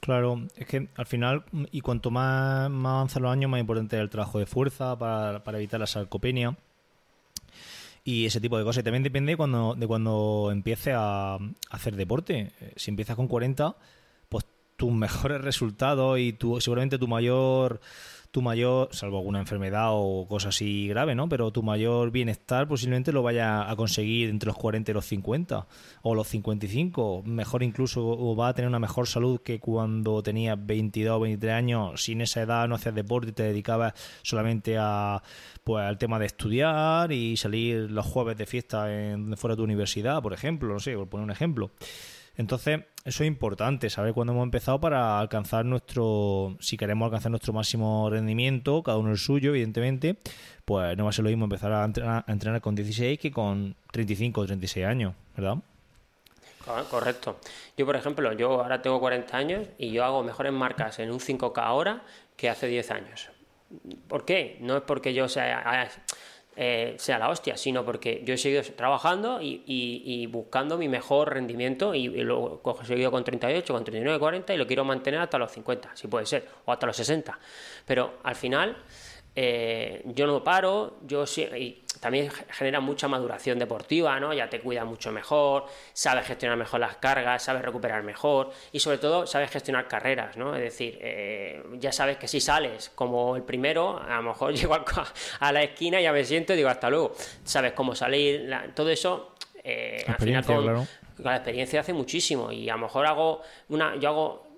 Claro, 0.00 0.46
es 0.56 0.66
que 0.66 0.88
al 0.96 1.06
final, 1.06 1.44
y 1.70 1.80
cuanto 1.80 2.10
más, 2.10 2.70
más 2.70 2.92
avanzan 2.92 3.22
los 3.22 3.32
años, 3.32 3.50
más 3.50 3.60
importante 3.60 3.96
es 3.96 4.02
el 4.02 4.10
trabajo 4.10 4.38
de 4.38 4.46
fuerza 4.46 4.98
para 4.98 5.58
evitar 5.58 5.78
la 5.78 5.86
sarcopenia 5.86 6.56
y 8.08 8.24
ese 8.24 8.40
tipo 8.40 8.56
de 8.56 8.64
cosas. 8.64 8.80
Y 8.80 8.84
también 8.84 9.02
depende 9.02 9.36
cuando, 9.36 9.74
de 9.74 9.86
cuando 9.86 10.48
empieces 10.50 10.94
a, 10.96 11.36
hacer 11.68 11.94
deporte. 11.94 12.52
Eh, 12.58 12.72
si 12.74 12.90
empiezas 12.90 13.16
con 13.16 13.28
40, 13.28 13.76
pues 14.30 14.46
tus 14.76 14.90
mejores 14.90 15.42
resultados 15.42 16.18
y 16.18 16.32
tu, 16.32 16.58
seguramente 16.58 16.98
tu 16.98 17.06
mayor 17.06 17.82
tu 18.30 18.42
mayor, 18.42 18.88
salvo 18.92 19.18
alguna 19.18 19.40
enfermedad 19.40 19.88
o 19.90 20.26
cosa 20.28 20.50
así 20.50 20.86
grave, 20.88 21.14
¿no? 21.14 21.28
Pero 21.28 21.50
tu 21.50 21.62
mayor 21.62 22.10
bienestar 22.10 22.68
posiblemente 22.68 23.12
lo 23.12 23.22
vaya 23.22 23.70
a 23.70 23.76
conseguir 23.76 24.28
entre 24.28 24.48
los 24.48 24.56
40 24.56 24.90
y 24.90 24.94
los 24.94 25.06
50 25.06 25.66
o 26.02 26.14
los 26.14 26.28
55, 26.28 27.22
mejor 27.24 27.62
incluso 27.62 28.06
o 28.06 28.36
va 28.36 28.48
a 28.48 28.54
tener 28.54 28.68
una 28.68 28.78
mejor 28.78 29.06
salud 29.06 29.40
que 29.40 29.60
cuando 29.60 30.22
tenías 30.22 30.58
22 30.60 31.16
o 31.16 31.20
23 31.20 31.54
años, 31.54 32.02
sin 32.02 32.20
esa 32.20 32.42
edad 32.42 32.68
no 32.68 32.74
hacías 32.74 32.94
deporte 32.94 33.30
y 33.30 33.32
te 33.32 33.44
dedicabas 33.44 33.94
solamente 34.22 34.76
a 34.78 35.22
pues 35.64 35.84
al 35.84 35.98
tema 35.98 36.18
de 36.18 36.26
estudiar 36.26 37.12
y 37.12 37.36
salir 37.36 37.90
los 37.90 38.06
jueves 38.06 38.36
de 38.36 38.46
fiesta 38.46 38.94
en 38.94 39.36
fuera 39.36 39.54
de 39.54 39.58
tu 39.58 39.64
universidad, 39.64 40.22
por 40.22 40.32
ejemplo, 40.32 40.72
no 40.72 40.80
sé, 40.80 40.94
por 40.94 41.08
poner 41.08 41.24
un 41.24 41.30
ejemplo. 41.30 41.70
Entonces, 42.38 42.80
eso 43.04 43.24
es 43.24 43.26
importante, 43.26 43.90
saber 43.90 44.14
cuándo 44.14 44.32
hemos 44.32 44.44
empezado 44.44 44.80
para 44.80 45.18
alcanzar 45.18 45.64
nuestro, 45.64 46.56
si 46.60 46.76
queremos 46.76 47.06
alcanzar 47.06 47.32
nuestro 47.32 47.52
máximo 47.52 48.08
rendimiento, 48.08 48.80
cada 48.84 48.96
uno 48.96 49.10
el 49.10 49.18
suyo, 49.18 49.50
evidentemente, 49.50 50.16
pues 50.64 50.96
no 50.96 51.02
va 51.02 51.10
a 51.10 51.12
ser 51.12 51.24
lo 51.24 51.30
mismo 51.30 51.46
empezar 51.46 51.72
a 51.72 51.84
entrenar, 51.84 52.60
con 52.60 52.76
16 52.76 53.18
que 53.18 53.32
con 53.32 53.74
35 53.90 54.40
o 54.40 54.46
36 54.46 54.86
años, 54.86 55.14
¿verdad? 55.36 55.56
Correcto. 56.90 57.40
Yo, 57.76 57.84
por 57.86 57.96
ejemplo, 57.96 58.32
yo 58.34 58.62
ahora 58.62 58.82
tengo 58.82 59.00
40 59.00 59.36
años 59.36 59.66
y 59.76 59.90
yo 59.90 60.04
hago 60.04 60.22
mejores 60.22 60.52
marcas 60.52 61.00
en 61.00 61.10
un 61.10 61.18
5K 61.18 61.58
ahora 61.58 62.04
que 62.36 62.48
hace 62.48 62.68
10 62.68 62.90
años. 62.92 63.30
¿Por 64.06 64.24
qué? 64.24 64.58
No 64.60 64.76
es 64.76 64.82
porque 64.82 65.12
yo 65.12 65.28
sea 65.28 65.90
eh, 66.60 66.96
sea 66.98 67.20
la 67.20 67.28
hostia, 67.28 67.56
sino 67.56 67.84
porque 67.84 68.20
yo 68.24 68.34
he 68.34 68.36
seguido 68.36 68.62
trabajando 68.74 69.38
y, 69.40 70.26
buscando 70.26 70.76
mi 70.76 70.88
mejor 70.88 71.32
rendimiento 71.32 71.94
y, 71.94 72.08
lo 72.08 72.60
he 72.82 72.84
seguido 72.84 73.12
con 73.12 73.22
38, 73.22 73.72
con 73.72 73.84
39, 73.84 74.18
40 74.18 74.54
y 74.54 74.56
lo 74.56 74.66
quiero 74.66 74.84
mantener 74.84 75.20
hasta 75.20 75.38
los 75.38 75.52
50, 75.52 75.94
si 75.94 76.08
puede 76.08 76.26
ser, 76.26 76.48
o 76.64 76.72
hasta 76.72 76.86
los 76.86 76.96
60. 76.96 77.38
Pero 77.86 78.18
al 78.24 78.34
final 78.34 78.76
eh, 79.40 80.02
yo 80.04 80.26
no 80.26 80.42
paro, 80.42 80.96
yo 81.06 81.22
y 81.56 81.84
también 82.00 82.28
genera 82.50 82.80
mucha 82.80 83.06
maduración 83.06 83.56
deportiva, 83.56 84.18
¿no? 84.18 84.34
Ya 84.34 84.50
te 84.50 84.58
cuida 84.58 84.84
mucho 84.84 85.12
mejor, 85.12 85.66
sabes 85.92 86.26
gestionar 86.26 86.58
mejor 86.58 86.80
las 86.80 86.96
cargas, 86.96 87.44
sabes 87.44 87.62
recuperar 87.62 88.02
mejor 88.02 88.50
y 88.72 88.80
sobre 88.80 88.98
todo 88.98 89.28
sabes 89.28 89.52
gestionar 89.52 89.86
carreras, 89.86 90.36
¿no? 90.36 90.56
Es 90.56 90.62
decir, 90.62 90.98
eh, 91.00 91.62
ya 91.74 91.92
sabes 91.92 92.16
que 92.16 92.26
si 92.26 92.40
sales 92.40 92.90
como 92.96 93.36
el 93.36 93.44
primero, 93.44 94.02
a 94.02 94.16
lo 94.16 94.22
mejor 94.22 94.52
llego 94.56 94.74
a, 94.74 95.52
la 95.52 95.62
esquina 95.62 96.00
y 96.00 96.02
ya 96.02 96.12
me 96.12 96.24
siento 96.24 96.52
y 96.52 96.56
digo 96.56 96.68
hasta 96.68 96.90
luego. 96.90 97.14
Sabes 97.44 97.74
cómo 97.74 97.94
salir, 97.94 98.52
todo 98.74 98.90
eso, 98.90 99.34
eh, 99.62 100.04
al 100.08 100.16
final 100.16 100.44
con, 100.44 100.88
la 101.18 101.36
experiencia 101.36 101.78
hace 101.78 101.92
muchísimo 101.92 102.50
y 102.50 102.68
a 102.68 102.72
lo 102.72 102.80
mejor 102.80 103.06
hago 103.06 103.42
una, 103.68 103.94
yo 104.00 104.08
hago 104.08 104.48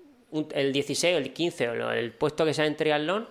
el 0.55 0.73
16, 0.73 1.17
el 1.17 1.33
15 1.33 1.69
o 1.69 1.91
el 1.91 2.13
puesto 2.13 2.45
que 2.45 2.55
sea 2.55 2.65
en 2.65 2.75
triatlón 2.75 3.27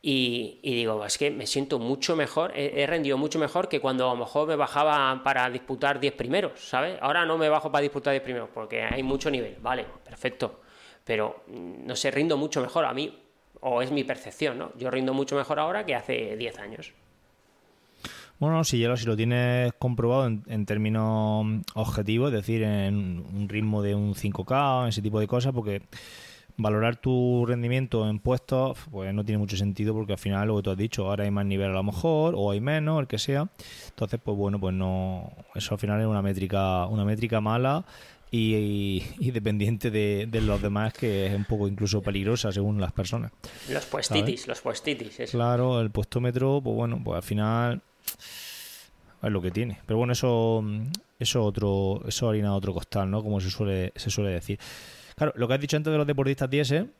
y, 0.00 0.60
digo, 0.62 1.04
es 1.04 1.18
que 1.18 1.30
me 1.30 1.46
siento 1.46 1.78
mucho 1.78 2.14
mejor, 2.14 2.52
he, 2.54 2.86
rendido 2.86 3.18
mucho 3.18 3.38
mejor 3.38 3.68
que 3.68 3.80
cuando 3.80 4.08
a 4.08 4.14
lo 4.14 4.20
mejor 4.20 4.46
me 4.46 4.54
bajaba 4.54 5.22
para 5.24 5.50
disputar 5.50 5.98
10 5.98 6.14
primeros, 6.14 6.68
¿sabes? 6.68 6.96
Ahora 7.00 7.26
no 7.26 7.36
me 7.36 7.48
bajo 7.48 7.72
para 7.72 7.82
disputar 7.82 8.12
10 8.12 8.22
primeros 8.22 8.48
porque 8.54 8.82
hay 8.82 9.02
mucho 9.02 9.30
nivel, 9.30 9.56
vale, 9.60 9.84
perfecto, 10.04 10.60
pero 11.04 11.42
mm, 11.48 11.86
no 11.86 11.96
sé, 11.96 12.12
rindo 12.12 12.36
mucho 12.36 12.60
mejor 12.60 12.84
a 12.84 12.94
mí, 12.94 13.18
o 13.60 13.82
es 13.82 13.90
mi 13.90 14.04
percepción, 14.04 14.58
¿no? 14.58 14.72
Yo 14.78 14.90
rindo 14.90 15.12
mucho 15.12 15.34
mejor 15.34 15.58
ahora 15.58 15.84
que 15.84 15.96
hace 15.96 16.36
10 16.36 16.58
años. 16.60 16.92
Bueno, 18.38 18.62
si 18.62 18.80
lo, 18.84 18.96
si 18.96 19.04
lo 19.04 19.16
tienes 19.16 19.72
comprobado 19.80 20.26
en, 20.26 20.64
términos 20.64 21.44
objetivos, 21.74 22.28
es 22.28 22.34
decir, 22.34 22.62
en 22.62 23.24
un 23.34 23.48
ritmo 23.48 23.82
de 23.82 23.96
un 23.96 24.14
5K, 24.14 24.88
ese 24.88 25.02
tipo 25.02 25.18
de 25.18 25.26
cosas, 25.26 25.52
porque 25.52 25.82
valorar 26.58 26.96
tu 26.96 27.46
rendimiento 27.46 28.08
en 28.08 28.18
puestos, 28.18 28.76
pues 28.90 29.14
no 29.14 29.24
tiene 29.24 29.38
mucho 29.38 29.56
sentido 29.56 29.94
porque 29.94 30.12
al 30.12 30.18
final 30.18 30.48
lo 30.48 30.56
que 30.56 30.62
tú 30.62 30.70
has 30.70 30.76
dicho, 30.76 31.08
ahora 31.08 31.24
hay 31.24 31.30
más 31.30 31.46
nivel 31.46 31.70
a 31.70 31.74
lo 31.74 31.82
mejor, 31.84 32.34
o 32.36 32.50
hay 32.50 32.60
menos, 32.60 33.00
el 33.00 33.06
que 33.06 33.18
sea. 33.18 33.48
Entonces, 33.88 34.20
pues 34.22 34.36
bueno, 34.36 34.60
pues 34.60 34.74
no, 34.74 35.32
eso 35.54 35.74
al 35.74 35.80
final 35.80 36.00
es 36.00 36.06
una 36.06 36.20
métrica, 36.20 36.86
una 36.86 37.04
métrica 37.04 37.40
mala 37.40 37.84
y, 38.30 39.30
dependiente 39.30 39.90
de, 39.90 40.28
los 40.42 40.60
demás 40.60 40.92
que 40.92 41.26
es 41.26 41.34
un 41.34 41.44
poco 41.44 41.68
incluso 41.68 42.02
peligrosa 42.02 42.50
según 42.50 42.80
las 42.80 42.92
personas. 42.92 43.32
Los 43.70 43.86
puestitis, 43.86 44.48
los 44.48 44.60
puestitis. 44.60 45.30
Claro, 45.30 45.80
el 45.80 45.90
puestómetro, 45.90 46.60
pues 46.62 46.76
bueno, 46.76 47.00
pues 47.02 47.16
al 47.16 47.22
final 47.22 47.82
es 49.22 49.30
lo 49.30 49.40
que 49.40 49.52
tiene. 49.52 49.78
Pero 49.86 49.98
bueno, 49.98 50.12
eso 50.12 50.64
eso 51.20 51.44
otro 51.44 52.02
eso 52.06 52.28
harina 52.28 52.54
otro 52.54 52.74
costal, 52.74 53.10
¿no? 53.10 53.22
Como 53.22 53.40
se 53.40 53.48
suele 53.48 53.92
se 53.94 54.10
suele 54.10 54.30
decir. 54.30 54.58
Claro, 55.18 55.32
lo 55.36 55.48
que 55.48 55.54
has 55.54 55.60
dicho 55.60 55.76
antes 55.76 55.92
de 55.92 55.98
los 55.98 56.06
deportistas 56.06 56.48
diésel, 56.48 56.92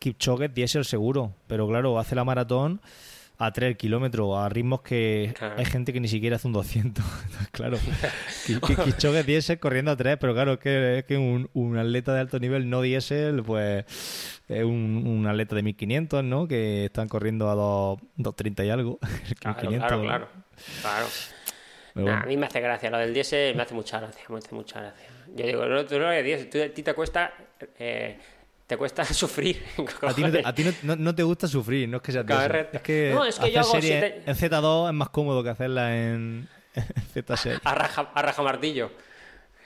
Kipchoge 0.00 0.46
es 0.46 0.54
diésel 0.54 0.84
seguro, 0.84 1.34
pero 1.46 1.68
claro, 1.68 1.98
hace 1.98 2.16
la 2.16 2.24
maratón 2.24 2.80
a 3.38 3.52
3 3.52 3.76
kilómetros, 3.76 4.36
a 4.36 4.48
ritmos 4.50 4.82
que 4.82 5.32
hay 5.56 5.64
gente 5.64 5.92
que 5.92 6.00
ni 6.00 6.08
siquiera 6.08 6.36
hace 6.36 6.46
un 6.46 6.52
200. 6.52 7.04
claro, 7.52 7.78
Kipchoge 8.46 9.20
es 9.20 9.26
diésel 9.26 9.58
corriendo 9.60 9.92
a 9.92 9.96
3, 9.96 10.18
pero 10.20 10.34
claro, 10.34 10.54
es 10.54 10.58
que, 10.58 10.98
es 10.98 11.04
que 11.04 11.16
un, 11.16 11.78
atleta 11.78 12.12
de 12.12 12.20
alto 12.20 12.38
nivel 12.38 12.68
no 12.68 12.82
diésel, 12.82 13.42
pues 13.42 13.84
es 14.48 14.64
un, 14.64 15.26
atleta 15.28 15.54
de 15.54 15.62
1500, 15.62 16.24
¿no? 16.24 16.48
Que 16.48 16.86
están 16.86 17.08
corriendo 17.08 17.48
a 17.48 17.54
230 17.54 18.64
y 18.64 18.70
algo. 18.70 18.98
claro, 19.40 20.02
claro, 20.02 20.28
claro. 21.94 22.10
a 22.12 22.26
mí 22.26 22.36
me 22.36 22.46
hace 22.46 22.60
gracia, 22.60 22.90
lo 22.90 22.98
del 22.98 23.14
diésel 23.14 23.54
me 23.54 23.62
hace 23.62 23.74
mucha 23.74 24.00
gracia, 24.00 24.24
me 24.28 24.38
hace 24.38 24.54
mucha 24.54 24.80
gracia. 24.80 25.19
Yo 25.34 25.46
digo, 25.46 25.66
no, 25.66 25.84
tú 25.86 25.98
no 25.98 26.10
diésel, 26.10 26.62
a 26.62 26.74
ti 26.74 26.82
te 26.82 26.94
cuesta... 26.94 27.32
Eh, 27.78 28.18
te 28.70 28.76
cuesta 28.76 29.04
sufrir. 29.12 29.64
A 30.02 30.52
ti, 30.54 30.64
no, 30.84 31.14
te 31.14 31.22
gusta 31.24 31.48
sufrir, 31.48 31.88
no 31.88 31.96
es 31.96 32.02
que 32.04 32.12
sea 32.12 32.24
Es 32.72 32.80
que, 32.82 33.10
no, 33.12 33.24
es 33.24 33.36
que 33.36 33.50
yo 33.50 33.60
hago 33.60 33.70
serie 33.72 34.22
en 34.24 34.36
Z2 34.36 34.88
es 34.88 34.94
más 34.94 35.08
cómodo 35.08 35.42
que 35.42 35.50
hacerla 35.50 35.96
en, 35.96 36.48
Z6. 37.14 37.60
A 37.64 38.22
raja, 38.22 38.42
martillo. 38.42 38.92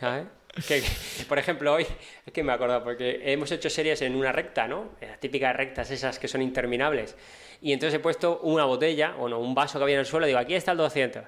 ¿Sabes? 0.00 0.27
Que, 0.66 0.83
por 1.29 1.38
ejemplo, 1.38 1.74
hoy, 1.74 1.87
es 2.24 2.33
que 2.33 2.42
me 2.42 2.53
he 2.53 2.55
acordado, 2.55 2.83
porque 2.83 3.20
hemos 3.24 3.50
hecho 3.50 3.68
series 3.68 4.00
en 4.03 4.14
una 4.14 4.33
recta, 4.33 4.68
¿no? 4.68 4.92
Las 5.00 5.20
típicas 5.20 5.55
rectas 5.55 5.90
esas 5.90 6.18
que 6.18 6.29
son 6.29 6.40
interminables. 6.40 7.16
Y 7.61 7.72
entonces 7.72 7.98
he 7.98 8.00
puesto 8.00 8.40
una 8.40 8.64
botella, 8.64 9.16
o 9.18 9.29
no, 9.29 9.38
un 9.38 9.55
vaso 9.55 9.79
que 9.79 9.83
había 9.83 9.96
en 9.96 10.00
el 10.00 10.07
suelo, 10.07 10.27
digo, 10.27 10.38
aquí 10.38 10.55
está 10.55 10.72
el 10.72 10.79
200. 10.79 11.24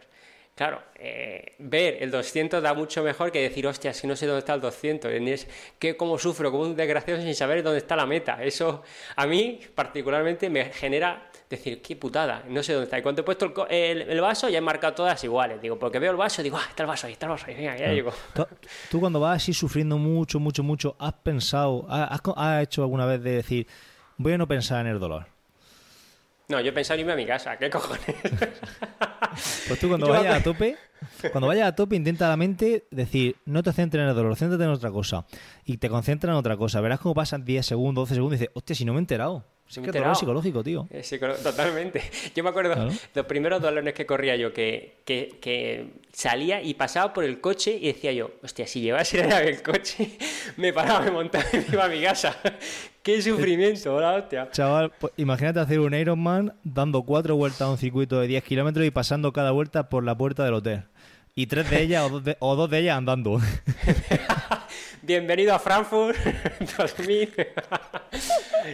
Claro, 0.57 0.81
eh, 0.95 1.55
ver 1.59 1.99
el 2.01 2.11
200 2.11 2.63
da 2.63 2.73
mucho 2.73 3.03
mejor 3.03 3.31
que 3.31 3.43
decir, 3.43 3.67
hostia, 3.67 3.93
si 3.93 4.07
no 4.07 4.17
sé 4.17 4.27
dónde 4.27 4.39
está 4.39 4.55
el 4.55 4.63
200. 4.63 5.13
Es 5.13 5.47
que 5.79 5.99
como 5.99 6.19
sufro 6.19 6.51
como 6.51 6.63
un 6.63 6.75
desgraciado 6.75 7.21
sin 7.21 7.35
saber 7.35 7.63
dónde 7.63 7.77
está 7.81 7.95
la 7.95 8.07
meta. 8.07 8.43
Eso 8.43 8.83
a 9.17 9.27
mí 9.27 9.61
particularmente 9.75 10.49
me 10.49 10.73
genera 10.73 11.29
decir, 11.51 11.83
qué 11.83 11.95
putada, 11.97 12.43
no 12.49 12.63
sé 12.63 12.73
dónde 12.73 12.85
está. 12.85 12.99
Y 12.99 13.03
cuando 13.03 13.21
he 13.21 13.25
puesto 13.27 13.69
el, 13.69 14.21
vaso 14.23 14.49
ya 14.49 14.57
he 14.57 14.63
marcado 14.63 14.95
todas 14.95 15.23
iguales. 15.25 15.61
Digo, 15.61 15.79
porque 15.79 15.99
veo 15.99 16.13
el 16.13 16.17
vaso, 16.17 16.43
digo, 16.43 16.57
ah, 16.57 16.65
está 16.67 16.85
el 16.85 16.87
vaso 16.87 17.07
ahí, 17.07 17.13
está 17.13 17.27
el 17.27 17.33
vaso 17.33 17.45
ahí, 17.49 17.55
venga, 17.55 17.77
ya 17.77 17.93
llego. 17.93 18.15
¿Tú, 18.91 18.99
cuando 18.99 19.21
vas 19.21 19.37
así 19.43 19.53
sufriendo 19.53 19.99
mucho, 19.99 20.41
mucho, 20.41 20.63
mucho, 20.63 20.97
has 20.99 21.13
pensado, 21.13 21.85
has, 21.91 22.19
has 22.35 22.63
hecho 22.63 22.81
alguna 22.81 23.05
vez 23.05 23.23
de 23.23 23.33
decir, 23.33 23.67
voy 24.17 24.33
a 24.33 24.39
no 24.39 24.49
pensar 24.49 24.87
en 24.87 24.93
el 24.93 24.99
dolor? 24.99 25.36
No, 26.49 26.61
yo 26.61 26.71
he 26.71 26.73
pensado 26.73 27.01
irme 27.01 27.13
a 27.13 27.17
mi 27.17 27.27
casa, 27.27 27.57
¿qué 27.57 27.69
cojones? 27.71 28.05
Pues 29.69 29.81
tú 29.81 29.89
cuando 29.89 30.09
vayas 30.09 30.37
a 30.37 30.43
tope, 30.43 30.77
cuando 31.33 31.49
vayas 31.49 31.69
a 31.69 31.75
tope, 31.75 31.97
intenta 31.97 32.29
la 32.29 32.37
mente 32.37 32.87
decir, 32.91 33.37
no 33.45 33.63
te 33.63 33.73
centres 33.73 34.03
en 34.03 34.09
el 34.09 34.15
dolor, 34.15 34.37
céntrate 34.37 34.65
en 34.65 34.71
otra 34.71 34.91
cosa. 34.91 35.27
Y 35.65 35.79
te 35.79 35.89
concentras 35.89 36.33
en 36.33 36.39
otra 36.39 36.57
cosa. 36.57 36.81
Verás 36.81 37.01
cómo 37.01 37.15
pasan 37.15 37.45
10 37.45 37.67
segundos, 37.67 38.03
12 38.03 38.15
segundos 38.15 38.37
y 38.37 38.41
dices, 38.41 38.53
hostia, 38.55 38.77
si 38.77 38.85
no 38.85 38.93
me 38.93 38.99
he 38.99 39.01
enterado. 39.01 39.45
Sí, 39.69 39.83
que 39.83 39.91
dolor 39.91 40.15
psicológico, 40.15 40.63
tío. 40.63 40.89
totalmente. 41.43 42.01
Yo 42.35 42.45
me 42.45 42.51
acuerdo 42.51 42.89
los 43.15 43.27
primeros 43.27 43.61
dolores 43.61 43.95
que 43.95 44.07
corría 44.07 44.37
yo, 44.37 44.53
que, 44.53 44.99
que, 45.05 45.87
salía 46.13 46.63
y 46.63 46.75
pasaba 46.75 47.13
por 47.13 47.25
el 47.25 47.41
coche 47.41 47.77
y 47.81 47.89
decía 47.89 48.13
yo, 48.13 48.31
hostia, 48.43 48.67
si 48.67 48.81
llevase 48.81 49.21
el 49.21 49.63
coche, 49.63 50.17
me 50.57 50.73
paraba, 50.73 51.01
me 51.01 51.11
montaba 51.11 51.45
y 51.53 51.57
me 51.57 51.67
iba 51.73 51.85
a 51.85 51.89
mi 51.89 52.01
casa. 52.01 52.37
¡Qué 53.03 53.21
sufrimiento, 53.21 54.01
la 54.01 54.15
hostia! 54.15 54.51
Chaval, 54.51 54.93
pues, 54.99 55.13
imagínate 55.17 55.61
hacer 55.61 55.81
un 55.81 55.95
Ironman 55.95 56.55
dando 56.65 57.03
cuatro 57.03 57.37
vueltas 57.37 57.63
a 57.63 57.71
un 57.71 57.79
circuito 57.79 58.21
de 58.21 58.29
10 58.29 58.45
kilómetros 58.45 58.87
y 58.87 58.91
pasando 58.91 59.33
cada 59.33 59.51
vuelta 59.51 59.89
por 59.89 60.05
la 60.05 60.17
puerta 60.17 60.45
del 60.45 60.55
hotel. 60.55 60.85
Y 61.35 61.47
tres 61.49 61.69
de 61.69 61.83
ellas 61.83 62.11
o 62.39 62.57
dos 62.57 62.71
de 62.71 62.79
ellas 62.79 62.97
andando. 62.97 63.39
Bienvenido 65.03 65.55
a 65.55 65.59
Frankfurt 65.59 66.17
2000. 66.79 67.35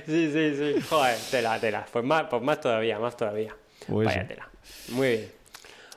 sí, 0.06 0.30
sí, 0.32 0.54
sí. 0.56 0.80
Joder, 0.88 1.18
tela, 1.30 1.58
tela. 1.58 1.86
Pues 1.92 2.04
más, 2.04 2.24
pues 2.30 2.42
más 2.42 2.60
todavía, 2.60 2.98
más 2.98 3.16
todavía. 3.16 3.54
Pues 3.86 4.06
Vaya 4.06 4.26
tela. 4.26 4.48
Muy 4.90 5.08
bien. 5.08 5.42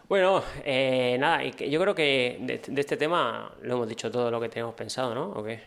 Bueno, 0.07 0.43
eh, 0.63 1.17
nada, 1.19 1.43
yo 1.43 1.81
creo 1.81 1.95
que 1.95 2.37
de, 2.39 2.79
este 2.79 2.95
tema 2.95 3.51
lo 3.63 3.75
hemos 3.75 3.89
dicho 3.89 4.11
todo 4.11 4.29
lo 4.29 4.39
que 4.39 4.49
teníamos 4.49 4.75
pensado, 4.75 5.15
¿no? 5.15 5.29
¿O 5.29 5.43
qué? 5.43 5.61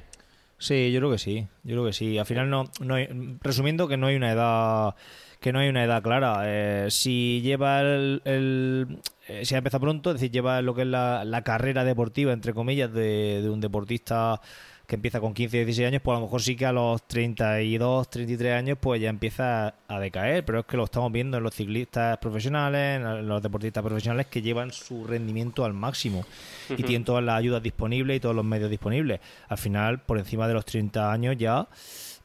Sí, 0.58 0.92
yo 0.92 1.00
creo 1.00 1.10
que 1.10 1.18
sí. 1.18 1.46
Yo 1.64 1.74
creo 1.74 1.84
que 1.86 1.92
sí. 1.92 2.18
Al 2.18 2.26
final 2.26 2.48
no, 2.48 2.70
no 2.80 2.94
hay, 2.94 3.08
resumiendo 3.40 3.88
que 3.88 3.96
no 3.96 4.06
hay 4.06 4.16
una 4.16 4.32
edad 4.32 4.94
que 5.40 5.52
no 5.52 5.60
hay 5.60 5.68
una 5.68 5.84
edad 5.84 6.02
clara. 6.02 6.42
Eh, 6.44 6.88
si 6.90 7.40
lleva 7.42 7.80
el, 7.80 8.22
el 8.24 9.00
eh, 9.28 9.44
si 9.44 9.54
ha 9.54 9.58
empezado 9.58 9.82
pronto, 9.82 10.10
es 10.10 10.14
decir, 10.14 10.30
lleva 10.30 10.62
lo 10.62 10.74
que 10.74 10.82
es 10.82 10.88
la, 10.88 11.24
la 11.24 11.42
carrera 11.42 11.84
deportiva, 11.84 12.32
entre 12.32 12.54
comillas, 12.54 12.92
de, 12.92 13.42
de, 13.42 13.50
un 13.50 13.60
deportista 13.60 14.40
que 14.86 14.94
empieza 14.94 15.20
con 15.20 15.34
15, 15.34 15.58
16 15.66 15.86
años, 15.86 16.02
pues 16.02 16.16
a 16.16 16.20
lo 16.20 16.24
mejor 16.24 16.40
sí 16.40 16.56
que 16.56 16.64
a 16.64 16.72
los 16.72 17.06
32, 17.06 18.08
33 18.08 18.54
años, 18.54 18.78
pues 18.80 19.02
ya 19.02 19.10
empieza 19.10 19.74
a 19.86 20.00
decaer, 20.00 20.46
pero 20.46 20.60
es 20.60 20.64
que 20.64 20.78
lo 20.78 20.84
estamos 20.84 21.12
viendo 21.12 21.36
en 21.36 21.42
los 21.42 21.54
ciclistas 21.54 22.16
profesionales, 22.16 22.96
en 22.96 23.28
los 23.28 23.42
deportistas 23.42 23.84
profesionales 23.84 24.28
que 24.28 24.40
llevan 24.40 24.72
su 24.72 25.06
rendimiento 25.06 25.66
al 25.66 25.74
máximo 25.74 26.24
y 26.70 26.82
tienen 26.84 27.04
todas 27.04 27.22
las 27.22 27.36
ayudas 27.36 27.62
disponibles 27.62 28.16
y 28.16 28.20
todos 28.20 28.34
los 28.34 28.46
medios 28.46 28.70
disponibles. 28.70 29.20
Al 29.48 29.58
final, 29.58 29.98
por 29.98 30.16
encima 30.16 30.48
de 30.48 30.54
los 30.54 30.64
30 30.64 31.12
años 31.12 31.36
ya, 31.36 31.68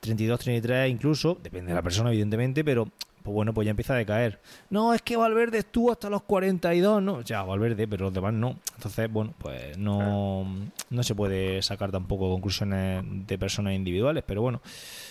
32, 0.04 0.38
33 0.38 0.92
incluso, 0.92 1.38
depende 1.42 1.70
de 1.70 1.76
la 1.76 1.82
persona 1.82 2.10
evidentemente, 2.10 2.64
pero 2.64 2.90
pues 3.24 3.34
bueno, 3.34 3.54
pues 3.54 3.64
ya 3.64 3.72
empieza 3.72 3.94
a 3.94 3.98
decaer. 3.98 4.42
No, 4.70 4.94
es 4.94 5.02
que 5.02 5.16
Valverde 5.16 5.60
estuvo 5.60 5.94
hasta 5.94 6.10
los 6.10 6.24
42, 6.24 7.02
¿no? 7.02 7.22
Ya, 7.22 7.42
Valverde, 7.42 7.88
pero 7.88 8.06
los 8.06 8.14
demás 8.14 8.34
no. 8.34 8.60
Entonces, 8.76 9.10
bueno, 9.10 9.34
pues 9.38 9.78
no, 9.78 10.46
no 10.90 11.04
se 11.04 11.16
puede 11.16 11.62
sacar 11.62 11.90
tampoco 11.90 12.30
conclusiones 12.30 13.02
de 13.26 13.38
personas 13.38 13.76
individuales, 13.76 14.26
pero 14.28 14.42
bueno, 14.42 14.62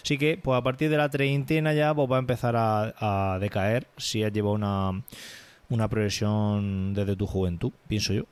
sí 0.03 0.19
que 0.19 0.37
pues 0.37 0.59
a 0.59 0.63
partir 0.63 0.91
de 0.91 0.99
la 0.99 1.09
treintena 1.09 1.73
ya 1.73 1.95
pues 1.95 2.11
va 2.11 2.17
a 2.17 2.21
empezar 2.21 2.55
a, 2.55 3.39
decaer 3.41 3.87
si 3.97 4.23
has 4.23 4.33
llevado 4.33 4.55
una, 4.55 5.03
una 5.71 5.89
progresión 5.89 6.93
desde 6.93 7.17
tu 7.17 7.27
juventud, 7.27 7.73
pienso 7.89 8.13
yo. 8.13 8.25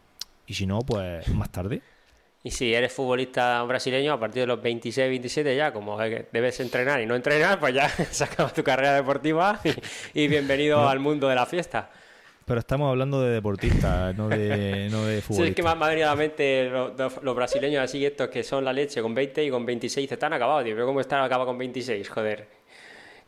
Y 0.47 0.55
si 0.55 0.67
no, 0.67 0.81
pues 0.81 1.27
más 1.29 1.51
tarde. 1.51 1.81
Y 2.43 2.51
si 2.53 2.73
eres 2.73 2.91
futbolista 2.93 3.63
brasileño, 3.65 4.15
a 4.15 4.21
partir 4.21 4.43
de 4.43 4.47
los 4.47 4.63
26, 4.63 5.11
27 5.11 5.55
ya, 5.55 5.75
como 5.75 5.99
debes 5.99 6.59
entrenar 6.61 7.01
y 7.03 7.07
no 7.07 7.15
entrenar, 7.15 7.61
pues 7.61 7.75
ya 7.75 7.89
se 8.11 8.25
acaba 8.25 8.49
tu 8.51 8.65
carrera 8.65 8.95
deportiva 8.95 9.61
y, 10.15 10.27
bienvenido 10.27 10.89
al 10.89 11.01
mundo 11.01 11.29
de 11.29 11.35
la 11.35 11.45
fiesta. 11.45 11.91
Pero 12.47 12.61
estamos 12.61 12.89
hablando 12.89 13.21
de 13.21 13.33
deportistas, 13.33 14.17
no 14.17 14.29
de, 14.29 14.89
no 14.91 15.05
de 15.05 15.21
futbolistas. 15.21 15.37
Sí, 15.37 15.43
es 15.51 15.55
que 15.55 15.63
me, 15.63 15.69
ha 15.69 15.75
venido 15.75 16.07
a 16.07 16.11
la 16.13 16.17
mente 16.17 16.71
los, 16.71 17.37
brasileños 17.37 17.85
así, 17.85 18.05
estos 18.07 18.29
que 18.29 18.43
son 18.43 18.65
la 18.65 18.73
leche, 18.73 19.03
con 19.03 19.15
20 19.15 19.45
y 19.45 19.51
con 19.51 19.67
26 19.67 20.11
están 20.11 20.33
acabados, 20.33 20.65
tío. 20.65 20.75
Pero 20.75 20.87
¿cómo 20.87 21.01
están 21.01 21.23
acaba 21.23 21.45
con 21.45 21.59
26? 21.59 22.09
Joder. 22.09 22.60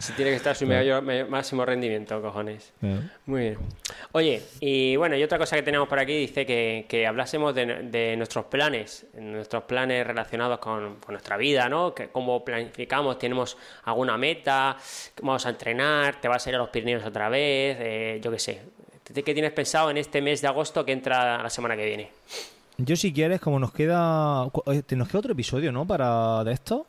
Si 0.03 0.13
tiene 0.15 0.33
que 0.33 0.37
estar 0.39 0.57
su 0.57 0.67
máximo 0.67 1.65
rendimiento, 1.65 2.21
cojones. 2.21 2.73
Muy 3.27 3.41
bien. 3.41 3.59
Oye, 4.11 4.43
y 4.59 4.97
bueno, 4.97 5.15
y 5.15 5.23
otra 5.23 5.39
cosa 5.39 5.55
que 5.55 5.63
tenemos 5.63 5.87
por 5.87 6.01
aquí 6.01 6.19
dice 6.19 6.45
que, 6.45 6.87
que 6.89 7.07
hablásemos 7.07 7.55
de, 7.55 8.17
nuestros 8.17 8.47
planes, 8.47 9.07
nuestros 9.15 9.63
planes 9.63 10.05
relacionados 10.05 10.59
con, 10.59 10.97
nuestra 11.07 11.37
vida, 11.37 11.69
¿no? 11.69 11.95
Que, 11.95 12.09
cómo 12.09 12.45
planificamos, 12.45 13.17
tenemos 13.17 13.57
alguna 13.85 14.19
meta, 14.19 14.77
vamos 15.23 15.47
a 15.47 15.51
entrenar, 15.51 16.21
te 16.21 16.27
vas 16.27 16.45
a 16.45 16.51
ir 16.51 16.57
a 16.57 16.59
los 16.59 16.71
Pirineos 16.71 17.05
otra 17.05 17.29
vez, 17.29 17.77
eh, 17.79 18.21
yo 18.21 18.33
qué 18.33 18.41
sé. 18.41 18.61
¿Qué 19.15 19.35
tienes 19.35 19.53
pensado 19.53 19.89
en 19.89 19.99
este 19.99 20.21
mes 20.21 20.43
de 20.43 20.49
agosto 20.49 20.85
que 20.85 20.91
entra 20.91 21.41
la 21.41 21.51
semana 21.51 21.77
que 21.77 21.85
viene? 21.85 22.11
Yo 22.77 22.97
si 22.97 23.13
quieres, 23.13 23.41
como 23.41 23.61
nos 23.61 23.73
queda... 23.73 24.51
eh, 24.67 24.97
Nos 24.97 25.07
queda 25.09 25.19
otro 25.21 25.33
episodio, 25.33 25.71
¿no? 25.71 25.87
Para 25.87 26.43
de 26.43 26.55
esto. 26.55 26.87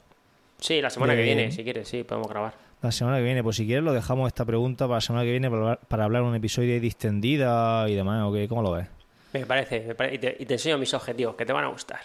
Sí, 0.60 0.82
la 0.82 0.90
semana 0.90 1.16
que 1.16 1.22
viene, 1.22 1.52
si 1.52 1.64
quieres, 1.64 1.88
sí, 1.88 2.04
podemos 2.04 2.28
grabar. 2.28 2.63
La 2.84 2.92
semana 2.92 3.18
que 3.18 3.24
viene, 3.24 3.42
pues 3.42 3.56
si 3.56 3.66
quieres 3.66 3.84
lo 3.84 3.94
dejamos 3.94 4.28
esta 4.28 4.44
pregunta 4.46 4.86
para 4.86 4.98
la 4.98 5.02
semana 5.02 5.24
que 5.26 5.32
viene 5.32 5.50
para 5.50 5.62
hablar, 5.62 5.80
para 5.88 6.04
hablar 6.04 6.22
un 6.24 6.36
episodio 6.36 6.80
distendida 6.82 7.88
y 7.90 7.96
demás, 7.96 8.24
¿o 8.24 8.34
qué? 8.34 8.48
¿Cómo 8.48 8.62
lo 8.62 8.72
ves? 8.74 8.88
Me 9.34 9.46
parece, 9.46 9.86
me 9.88 9.96
pare- 9.96 10.14
y, 10.14 10.18
te, 10.20 10.36
y 10.38 10.46
te 10.46 10.54
enseño 10.56 10.78
mis 10.78 10.94
objetivos, 10.94 11.36
que 11.36 11.46
te 11.46 11.54
van 11.54 11.64
a 11.64 11.68
gustar. 11.70 12.02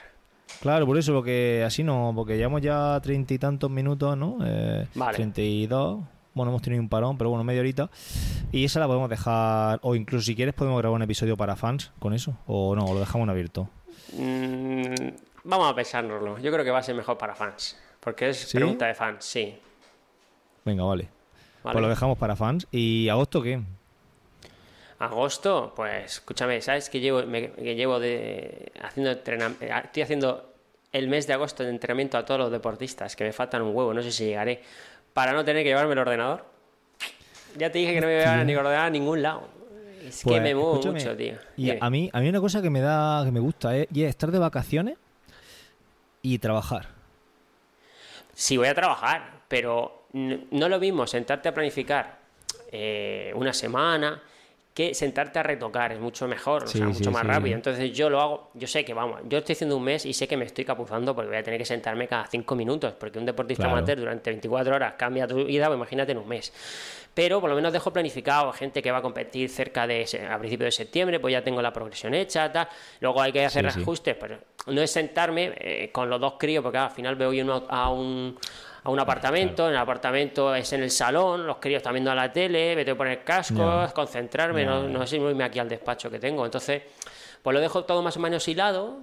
Claro, 0.61 0.87
por 0.87 0.97
eso, 0.97 1.13
porque 1.13 1.63
así 1.67 1.83
no, 1.83 2.13
porque 2.15 2.37
llevamos 2.37 2.63
ya 2.63 2.99
treinta 3.03 3.35
y 3.35 3.39
tantos 3.39 3.71
minutos, 3.71 4.17
¿no? 4.17 4.39
Eh, 4.45 4.87
Vale. 4.95 5.17
32. 5.17 6.01
Bueno, 6.33 6.53
hemos 6.53 6.63
tenido 6.63 6.81
un 6.81 6.89
parón, 6.89 7.19
pero 7.19 7.31
bueno, 7.31 7.43
media 7.45 7.61
horita. 7.61 7.91
Y 8.53 8.65
esa 8.65 8.79
la 8.81 8.87
podemos 8.87 9.11
dejar, 9.11 9.81
o 9.83 9.95
incluso 9.97 10.25
si 10.27 10.37
quieres 10.37 10.55
podemos 10.55 10.79
grabar 10.81 10.95
un 10.97 11.03
episodio 11.03 11.37
para 11.37 11.57
fans 11.57 11.91
con 11.99 12.15
eso, 12.15 12.39
o 12.47 12.77
no, 12.77 12.85
o 12.85 12.95
lo 12.95 13.01
dejamos 13.01 13.25
en 13.27 13.31
abierto. 13.31 13.69
Mm, 14.13 15.09
vamos 15.45 15.71
a 15.71 15.75
pensárnoslo. 15.75 16.39
Yo 16.39 16.53
creo 16.53 16.65
que 16.65 16.71
va 16.71 16.79
a 16.79 16.83
ser 16.85 16.95
mejor 16.95 17.19
para 17.19 17.35
fans. 17.35 17.77
Porque 18.01 18.29
es 18.31 18.39
¿Sí? 18.49 18.57
pregunta 18.57 18.87
de 18.87 18.95
fans, 18.95 19.25
sí. 19.25 19.59
Venga, 20.69 20.85
vale. 20.85 21.09
¿vale? 21.65 21.73
Pues 21.73 21.83
lo 21.83 21.89
dejamos 21.89 22.19
para 22.19 22.37
fans. 22.37 22.67
¿Y 22.71 23.09
agosto 23.09 23.41
qué? 23.43 23.61
Agosto, 24.99 25.73
pues 25.77 26.05
escúchame, 26.17 26.61
¿sabes 26.61 26.91
que 26.91 27.01
llevo, 27.01 27.23
me- 27.25 27.53
que 27.53 27.75
llevo 27.75 27.99
de, 28.01 28.71
haciendo 28.83 29.13
entrenamiento? 29.13 29.65
Estoy 29.65 30.03
haciendo 30.03 30.53
el 30.93 31.09
mes 31.09 31.27
de 31.27 31.35
agosto 31.35 31.63
de 31.63 31.71
entrenamiento 31.71 32.19
a 32.19 32.25
todos 32.25 32.41
los 32.41 32.51
deportistas, 32.51 33.15
que 33.17 33.25
me 33.25 33.33
faltan 33.33 33.63
un 33.63 33.75
huevo, 33.75 33.95
no 33.95 34.03
sé 34.03 34.11
si 34.11 34.25
llegaré, 34.27 34.61
para 35.15 35.33
no 35.33 35.45
tener 35.45 35.63
que 35.63 35.69
llevarme 35.71 35.93
el 35.93 35.99
ordenador. 36.01 36.45
Ya 37.57 37.71
te 37.71 37.79
dije 37.79 37.95
que 37.95 38.01
no 38.01 38.07
me 38.09 38.15
voy 38.17 38.23
a 38.25 38.31
llevar 38.33 38.47
ni 38.47 38.55
ordenador 38.57 38.87
a 38.87 38.91
ningún 38.91 39.23
lado. 39.23 39.49
Es 40.07 40.23
que 40.23 40.31
Pues, 40.31 40.43
me 40.43 40.55
muevo 40.55 40.83
mucho, 40.83 41.17
tío. 41.17 41.35
Y 41.57 41.67
Dime. 41.67 41.79
a 41.81 41.91
mí, 41.91 42.11
a 42.13 42.21
mí 42.21 42.29
una 42.29 42.41
cosa 42.41 42.61
que 42.61 42.71
me 42.71 42.81
da, 42.81 43.25
que 43.25 43.31
me 43.31 43.41
gusta 43.41 43.77
es, 43.77 43.87
y 43.93 44.03
es 44.03 44.11
estar 44.11 44.31
de 44.31 44.39
vacaciones 44.39 44.97
y 46.23 46.39
trabajar. 46.39 46.89
Sí, 48.35 48.57
voy 48.57 48.69
a 48.69 48.75
trabajar, 48.75 49.43
pero 49.49 49.98
no 50.13 50.69
lo 50.69 50.79
mismo 50.79 51.07
sentarte 51.07 51.49
a 51.49 51.55
planificar 51.55 52.19
eh, 52.73 53.33
una 53.35 53.53
semana 53.53 54.23
que 54.79 54.95
sentarte 54.95 55.41
a 55.41 55.43
retocar, 55.43 55.91
es 55.91 55.99
mucho 55.99 56.29
mejor, 56.29 56.63
o 56.63 56.67
sea, 56.69 56.87
sí, 56.87 56.93
mucho 56.93 57.11
más 57.11 57.23
sí. 57.23 57.27
rápido. 57.27 57.57
Entonces 57.57 57.91
yo 57.91 58.09
lo 58.09 58.21
hago, 58.21 58.51
yo 58.55 58.69
sé 58.69 58.85
que 58.85 58.95
vamos, 58.95 59.21
yo 59.25 59.39
estoy 59.39 59.55
haciendo 59.55 59.77
un 59.77 59.83
mes 59.83 60.07
y 60.07 60.13
sé 60.13 60.29
que 60.29 60.37
me 60.37 60.45
estoy 60.45 60.65
capuzando 60.65 61.17
porque 61.17 61.31
voy 61.31 61.39
a 61.39 61.43
tener 61.43 61.59
que 61.59 61.65
sentarme 61.65 62.07
cada 62.07 62.27
cinco 62.27 62.55
minutos, 62.55 62.93
porque 62.93 63.19
un 63.19 63.27
deportista 63.27 63.65
Claro. 63.65 63.77
amateur 63.77 63.99
durante 63.99 64.31
24 64.31 64.77
horas 64.77 64.95
cambia 64.97 65.27
tu 65.27 65.45
vida, 65.45 65.67
pues 65.67 65.77
imagínate 65.79 66.13
en 66.13 66.19
un 66.19 66.29
mes. 66.29 66.53
Pero 67.13 67.41
por 67.41 67.51
lo 67.51 67.57
menos 67.57 67.73
dejo 67.73 67.93
planificado 67.93 68.53
gente 68.53 68.81
que 68.81 68.93
va 68.93 68.99
a 68.99 69.03
competir 69.03 69.51
cerca 69.51 69.85
de 69.85 70.07
a 70.31 70.39
principios 70.39 70.67
de 70.67 70.71
septiembre, 70.85 71.19
pues 71.19 71.33
ya 71.33 71.43
tengo 71.43 71.61
la 71.61 71.73
progresión 71.73 72.15
hecha, 72.15 72.53
tal. 72.53 72.69
Luego 73.01 73.21
hay 73.21 73.33
que 73.33 73.45
hacer 73.45 73.67
ajustes, 73.67 74.15
pero 74.15 74.39
no 74.69 74.81
es 74.81 74.93
sentarme 74.93 75.55
eh, 75.57 75.91
con 75.91 76.09
los 76.09 76.21
dos 76.21 76.35
críos, 76.39 76.63
porque 76.63 76.79
al 76.79 76.93
final 76.93 77.17
veo 77.17 77.33
yo 77.33 77.67
a 77.69 77.91
un, 77.91 78.39
a 78.85 78.91
un 78.91 78.99
apartamento, 79.01 79.67
en 79.67 79.73
el 79.75 79.79
apartamento 79.79 80.55
es 80.55 80.73
en 80.73 80.83
el 80.83 80.91
salón, 80.91 81.47
los 81.47 81.57
críos 81.59 81.79
están 81.79 81.95
viendo 81.95 82.11
a 82.11 82.15
la 82.15 82.33
tele, 82.33 82.75
me 82.77 82.85
tengo 82.85 82.97
que 82.97 82.99
poner 82.99 83.25
cascos, 83.25 83.93
concentrarme, 83.93 84.65
no, 84.65 84.83
ya. 84.85 84.89
no 84.89 85.07
sé 85.07 85.17
irme 85.17 85.45
aquí 85.45 85.59
al 85.59 85.69
despacho 85.69 86.11
que 86.11 86.19
tengo. 86.19 86.45
Entonces, 86.45 86.83
pues 87.43 87.55
lo 87.55 87.61
dejo 87.61 87.85
todo 87.85 88.03
más 88.03 88.17
o 88.17 88.21
menos 88.21 88.47
hilado. 88.49 88.99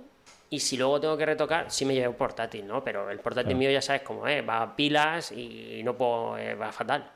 Y 0.49 0.59
si 0.59 0.77
luego 0.77 0.99
tengo 1.01 1.17
que 1.17 1.25
retocar, 1.25 1.71
sí 1.71 1.85
me 1.85 1.93
llevo 1.95 2.11
un 2.11 2.17
portátil, 2.17 2.65
¿no? 2.67 2.83
Pero 2.83 3.09
el 3.09 3.19
portátil 3.19 3.47
Claro. 3.47 3.57
mío 3.59 3.71
ya 3.71 3.81
sabes 3.81 4.03
cómo 4.03 4.27
es, 4.27 4.47
va 4.47 4.61
a 4.61 4.75
pilas 4.75 5.31
y 5.31 5.81
no 5.83 5.95
puedo, 5.97 6.37
eh, 6.37 6.53
va 6.53 6.71
fatal. 6.71 7.09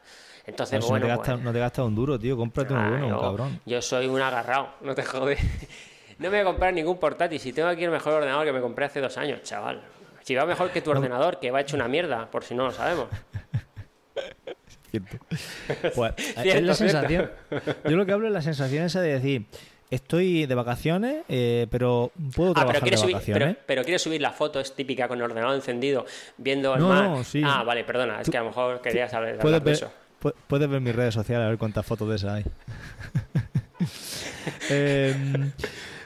Entonces, 0.45 0.79
No, 0.81 0.87
bueno, 0.87 1.05
no, 1.07 1.11
te 1.13 1.17
pues- 1.17 1.27
gastas, 1.27 1.45
no 1.45 1.53
te 1.53 1.59
gastas 1.59 1.85
un 1.85 1.95
duro, 1.95 2.19
tío. 2.19 2.35
Cómprate 2.35 2.73
uno 2.73 2.81
Ah, 2.83 2.89
bueno, 2.89 3.21
cabrón. 3.21 3.59
yo 3.67 3.81
soy 3.83 4.07
un 4.07 4.19
agarrado, 4.19 4.69
no 4.81 4.95
te 4.95 5.03
jode. 5.03 5.37
No 6.17 6.23
me 6.29 6.31
voy 6.31 6.39
a 6.39 6.43
comprar 6.43 6.73
ningún 6.73 6.97
portátil. 6.97 7.39
Si 7.39 7.53
tengo 7.53 7.69
aquí 7.69 7.85
el 7.85 7.91
mejor 7.91 8.11
ordenador 8.15 8.43
que 8.45 8.51
me 8.51 8.59
compré 8.59 8.83
hace 8.87 8.99
dos 8.99 9.17
años, 9.17 9.41
chaval. 9.43 9.81
Si 10.29 10.35
va 10.35 10.45
mejor 10.45 10.69
que 10.69 10.83
tu 10.83 10.91
ordenador, 10.91 11.39
que 11.39 11.49
va 11.49 11.59
hecho 11.61 11.75
una 11.75 11.87
mierda, 11.87 12.29
por 12.29 12.43
si 12.43 12.53
no 12.53 12.65
lo 12.65 12.71
sabemos. 12.71 13.07
Cierto. 14.91 15.17
Pues, 15.95 16.13
es 16.17 16.35
la 16.35 16.43
cierto. 16.43 16.73
sensación. 16.75 17.31
Yo 17.85 17.97
lo 17.97 18.05
que 18.05 18.11
hablo 18.11 18.27
es 18.27 18.33
la 18.33 18.43
sensación 18.43 18.83
esa 18.85 19.01
de 19.01 19.13
decir, 19.13 19.45
estoy 19.89 20.45
de 20.45 20.53
vacaciones, 20.53 21.23
eh, 21.29 21.65
pero 21.71 22.11
puedo 22.35 22.51
Ah, 22.51 22.53
trabajar 22.53 22.73
pero 22.75 22.83
quieres 22.83 22.99
de 22.99 23.03
subir, 23.05 23.15
vacaciones. 23.15 23.55
pero, 23.55 23.59
pero 23.65 23.83
quieres 23.83 24.03
subir 24.03 24.21
la 24.21 24.29
foto, 24.31 24.59
es 24.59 24.75
típica 24.75 25.07
con 25.07 25.17
el 25.17 25.23
ordenador 25.23 25.55
encendido, 25.55 26.05
viendo 26.37 26.75
el 26.75 26.81
No, 26.81 26.89
mar. 26.89 27.03
no, 27.05 27.23
sí. 27.23 27.41
Ah, 27.43 27.63
vale, 27.63 27.83
perdona, 27.83 28.21
es 28.21 28.29
que 28.29 28.37
a 28.37 28.41
lo 28.41 28.49
mejor 28.49 28.81
querías 28.81 29.09
saber 29.09 29.39
Puedes 29.39 29.63
de 29.63 29.71
eso. 29.71 29.91
pu- 30.21 30.35
puedes 30.45 30.69
ver 30.69 30.79
mis 30.79 30.95
redes 30.95 31.15
sociales 31.15 31.47
a 31.47 31.49
ver 31.49 31.57
cuántas 31.57 31.83
fotos 31.87 32.07
de 32.07 32.15
esas 32.17 32.33
hay. 32.35 32.45
Em, 34.69 35.51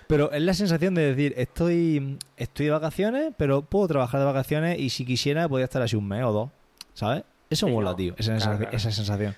pero 0.08 0.32
es 0.32 0.42
la 0.42 0.54
sensación 0.54 0.96
de 0.96 1.14
decir, 1.14 1.34
estoy, 1.38 2.18
estoy 2.38 2.68
de 2.68 2.72
vacaciones, 2.72 3.34
pero 3.38 3.62
puedo 3.62 3.88
trabajar 3.88 4.20
de 4.20 4.26
vacaciones 4.26 4.80
y 4.80 4.90
si 4.90 5.06
quisiera 5.06 5.48
podría 5.50 5.66
estar 5.66 5.82
así 5.82 5.96
un 5.96 6.08
mes 6.08 6.24
o 6.24 6.32
dos, 6.32 6.50
¿sabes? 6.94 7.24
Eso 7.50 7.68
Sí, 7.68 7.72
mola, 7.72 7.92
no, 7.92 7.96
tío, 7.96 8.16
esa, 8.18 8.36
claro, 8.38 8.58
sensación, 8.58 8.76
esa 8.76 8.92
sensación. 8.92 9.36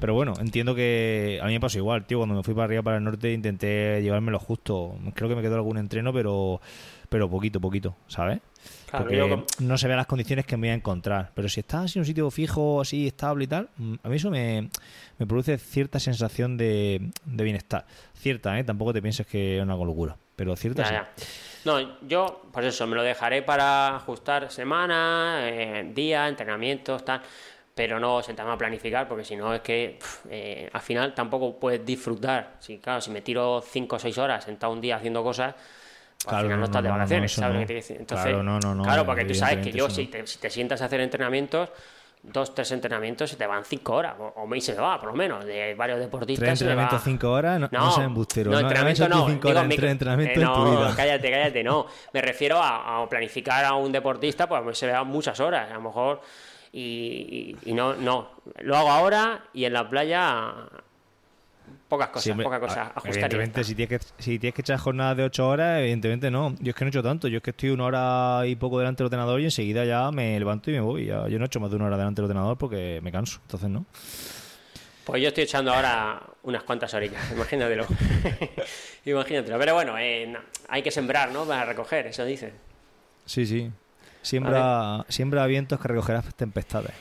Pero 0.00 0.14
bueno, 0.14 0.34
entiendo 0.40 0.74
que 0.74 1.38
a 1.42 1.46
mí 1.46 1.52
me 1.52 1.60
pasó 1.60 1.78
igual, 1.78 2.04
tío. 2.06 2.18
Cuando 2.18 2.34
me 2.34 2.42
fui 2.42 2.54
para 2.54 2.64
arriba, 2.64 2.82
para 2.82 2.98
el 2.98 3.04
norte, 3.04 3.32
intenté 3.32 4.00
llevármelo 4.02 4.38
justo. 4.38 4.94
Creo 5.14 5.28
que 5.28 5.34
me 5.34 5.42
quedó 5.42 5.56
algún 5.56 5.78
entreno, 5.78 6.12
pero 6.12 6.60
pero 7.10 7.28
poquito, 7.28 7.60
poquito, 7.60 7.96
¿sabes? 8.06 8.40
Claro, 8.88 9.04
Porque 9.04 9.16
yo 9.18 9.44
no 9.58 9.76
se 9.78 9.88
ven 9.88 9.96
las 9.96 10.06
condiciones 10.06 10.46
que 10.46 10.56
me 10.56 10.68
voy 10.68 10.72
a 10.72 10.74
encontrar. 10.74 11.32
Pero 11.34 11.48
si 11.48 11.60
estás 11.60 11.94
en 11.96 12.00
un 12.00 12.06
sitio 12.06 12.30
fijo, 12.30 12.80
así 12.80 13.06
estable 13.08 13.44
y 13.44 13.46
tal, 13.46 13.68
mm, 13.76 13.94
a 14.02 14.08
mí 14.08 14.16
eso 14.16 14.30
me, 14.30 14.70
me 15.18 15.26
produce 15.26 15.58
cierta 15.58 15.98
sensación 16.00 16.56
de, 16.56 17.10
de 17.24 17.44
bienestar. 17.44 17.84
Cierta, 18.14 18.58
¿eh? 18.58 18.64
Tampoco 18.64 18.92
te 18.92 19.02
pienses 19.02 19.26
que 19.26 19.58
es 19.58 19.62
una 19.62 19.74
locura, 19.76 20.16
pero 20.36 20.56
cierta 20.56 20.82
Ya, 20.82 20.88
sí. 20.88 20.94
ya. 20.94 21.08
No, 21.64 21.98
yo, 22.08 22.42
pues 22.52 22.66
eso, 22.66 22.86
me 22.86 22.96
lo 22.96 23.02
dejaré 23.02 23.42
para 23.42 23.96
ajustar 23.96 24.50
semana, 24.50 25.40
eh, 25.42 25.90
día, 25.94 26.26
entrenamientos, 26.28 27.04
tal. 27.04 27.20
Pero 27.74 27.98
no 28.00 28.22
sentarme 28.22 28.52
a 28.52 28.58
planificar, 28.58 29.08
porque 29.08 29.24
si 29.24 29.36
no 29.36 29.54
es 29.54 29.60
que 29.60 29.98
eh, 30.28 30.68
al 30.72 30.80
final 30.80 31.14
tampoco 31.14 31.58
puedes 31.58 31.84
disfrutar. 31.84 32.56
Si, 32.60 32.78
claro, 32.78 33.00
si 33.00 33.10
me 33.10 33.20
tiro 33.22 33.62
5 33.66 33.96
o 33.96 33.98
6 33.98 34.18
horas 34.18 34.44
sentado 34.44 34.72
un 34.72 34.80
día 34.80 34.96
haciendo 34.96 35.22
cosas, 35.22 35.54
Claro, 36.24 36.38
al 36.38 36.42
final 36.44 36.50
no, 36.50 36.56
no, 36.60 36.64
estás 36.64 36.82
no, 36.82 36.82
de 36.82 36.88
no, 36.88 36.94
no, 36.94 36.98
vacaciones, 36.98 37.32
¿sabes 37.32 37.54
no. 37.54 37.60
que 37.60 37.66
te 37.66 37.74
decir? 37.74 37.96
Entonces, 37.98 38.26
Claro, 38.26 38.42
no, 38.42 38.60
no, 38.60 38.74
no, 38.74 38.82
Claro, 38.82 39.06
porque 39.06 39.24
tú 39.24 39.34
sabes 39.34 39.58
que 39.64 39.72
yo, 39.72 39.88
si 39.88 40.06
te, 40.06 40.26
si 40.26 40.38
te 40.38 40.50
sientas 40.50 40.82
a 40.82 40.84
hacer 40.84 41.00
entrenamientos, 41.00 41.70
dos, 42.22 42.54
tres 42.54 42.70
entrenamientos, 42.72 43.30
se 43.30 43.36
te 43.36 43.46
van 43.46 43.64
5 43.64 43.94
horas, 43.94 44.14
o, 44.18 44.46
me 44.46 44.60
se 44.60 44.74
me 44.74 44.80
va, 44.80 45.00
por 45.00 45.08
lo 45.10 45.16
menos, 45.16 45.44
de 45.46 45.74
varios 45.74 45.98
deportistas. 45.98 46.44
Tres 46.44 46.60
entrenamientos, 46.60 47.02
cinco 47.02 47.30
horas, 47.30 47.58
no, 47.58 47.68
no, 47.72 47.90
seas 47.90 48.06
embustero. 48.06 48.50
no, 48.50 48.60
entrenamiento 48.60 49.08
no. 49.08 49.26
cinco 49.26 49.48
digo, 49.48 49.50
horas 49.58 49.66
mi- 49.68 49.74
en 49.74 49.80
tres 49.80 49.92
entrenamientos 49.92 50.42
eh, 50.42 50.46
en 50.46 50.52
tu 50.52 50.60
no, 50.60 50.70
vida. 50.78 50.94
cállate, 50.94 51.30
cállate, 51.30 51.64
no. 51.64 51.86
Me 52.12 52.20
refiero 52.20 52.58
a, 52.58 53.02
a 53.02 53.08
planificar 53.08 53.64
a 53.64 53.74
un 53.74 53.90
deportista, 53.90 54.46
pues 54.46 54.76
se 54.78 54.86
le 54.86 54.92
dan 54.92 55.06
muchas 55.06 55.40
horas, 55.40 55.70
a 55.70 55.74
lo 55.74 55.80
mejor. 55.80 56.20
Y, 56.72 57.56
y- 57.64 57.70
y 57.70 57.72
no, 57.72 57.94
no. 57.94 58.28
Lo 58.58 58.76
hago 58.76 58.90
ahora 58.90 59.44
y 59.54 59.64
en 59.64 59.72
la 59.72 59.88
playa 59.88 60.52
pocas 61.88 62.08
cosas, 62.08 62.36
pocas 62.36 62.60
cosas. 62.60 62.88
Ajustar 62.94 63.10
Evidentemente, 63.12 63.64
si 63.64 63.74
tienes, 63.74 64.00
que, 64.00 64.06
si 64.22 64.38
tienes 64.38 64.54
que 64.54 64.60
echar 64.62 64.78
jornadas 64.78 65.16
de 65.16 65.24
8 65.24 65.48
horas, 65.48 65.80
evidentemente 65.80 66.30
no. 66.30 66.54
Yo 66.60 66.70
es 66.70 66.74
que 66.76 66.84
no 66.84 66.88
he 66.88 66.90
hecho 66.90 67.02
tanto. 67.02 67.28
Yo 67.28 67.38
es 67.38 67.42
que 67.42 67.50
estoy 67.50 67.70
una 67.70 67.84
hora 67.84 68.46
y 68.46 68.56
poco 68.56 68.78
delante 68.78 69.02
del 69.02 69.06
ordenador 69.06 69.40
y 69.40 69.44
enseguida 69.44 69.84
ya 69.84 70.10
me 70.10 70.38
levanto 70.38 70.70
y 70.70 70.74
me 70.74 70.80
voy. 70.80 71.06
Ya- 71.06 71.28
yo 71.28 71.38
no 71.38 71.44
he 71.44 71.46
hecho 71.46 71.60
más 71.60 71.70
de 71.70 71.76
una 71.76 71.86
hora 71.86 71.96
delante 71.96 72.20
del 72.22 72.30
ordenador 72.30 72.56
porque 72.58 73.00
me 73.02 73.10
canso. 73.12 73.40
Entonces, 73.42 73.68
no. 73.70 73.86
Pues 75.04 75.22
yo 75.22 75.28
estoy 75.28 75.44
echando 75.44 75.72
ahora 75.72 76.22
unas 76.42 76.62
cuantas 76.62 76.92
orillas, 76.94 77.22
imagínatelo. 77.34 77.86
imagínatelo. 79.04 79.58
Pero 79.58 79.74
bueno, 79.74 79.98
eh, 79.98 80.26
no, 80.26 80.38
hay 80.68 80.82
que 80.82 80.90
sembrar, 80.90 81.32
¿no? 81.32 81.44
Para 81.44 81.64
recoger, 81.64 82.06
eso 82.06 82.24
dice. 82.24 82.52
Sí, 83.24 83.46
sí. 83.46 83.70
Siembra, 84.22 85.04
siembra 85.08 85.46
vientos 85.46 85.80
que 85.80 85.88
recogerás 85.88 86.34
tempestades. 86.34 86.92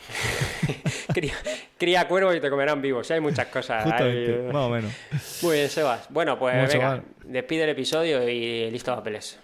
Cría, 1.14 1.34
cría 1.78 2.08
cuervos 2.08 2.36
y 2.36 2.40
te 2.40 2.50
comerán 2.50 2.82
vivos. 2.82 3.10
Hay 3.12 3.20
muchas 3.20 3.48
cosas. 3.48 3.86
hay- 3.92 4.48
más 4.54 4.64
o 4.64 4.70
menos. 4.70 4.94
Muy 5.42 5.58
bien, 5.58 5.70
Sebas. 5.70 6.06
Bueno, 6.10 6.38
pues 6.38 6.56
Bueno, 6.56 6.70
venga, 6.72 7.04
despide 7.26 7.64
el 7.64 7.70
episodio 7.72 8.28
y 8.30 8.70
listo 8.72 8.96
papeles. 8.96 9.40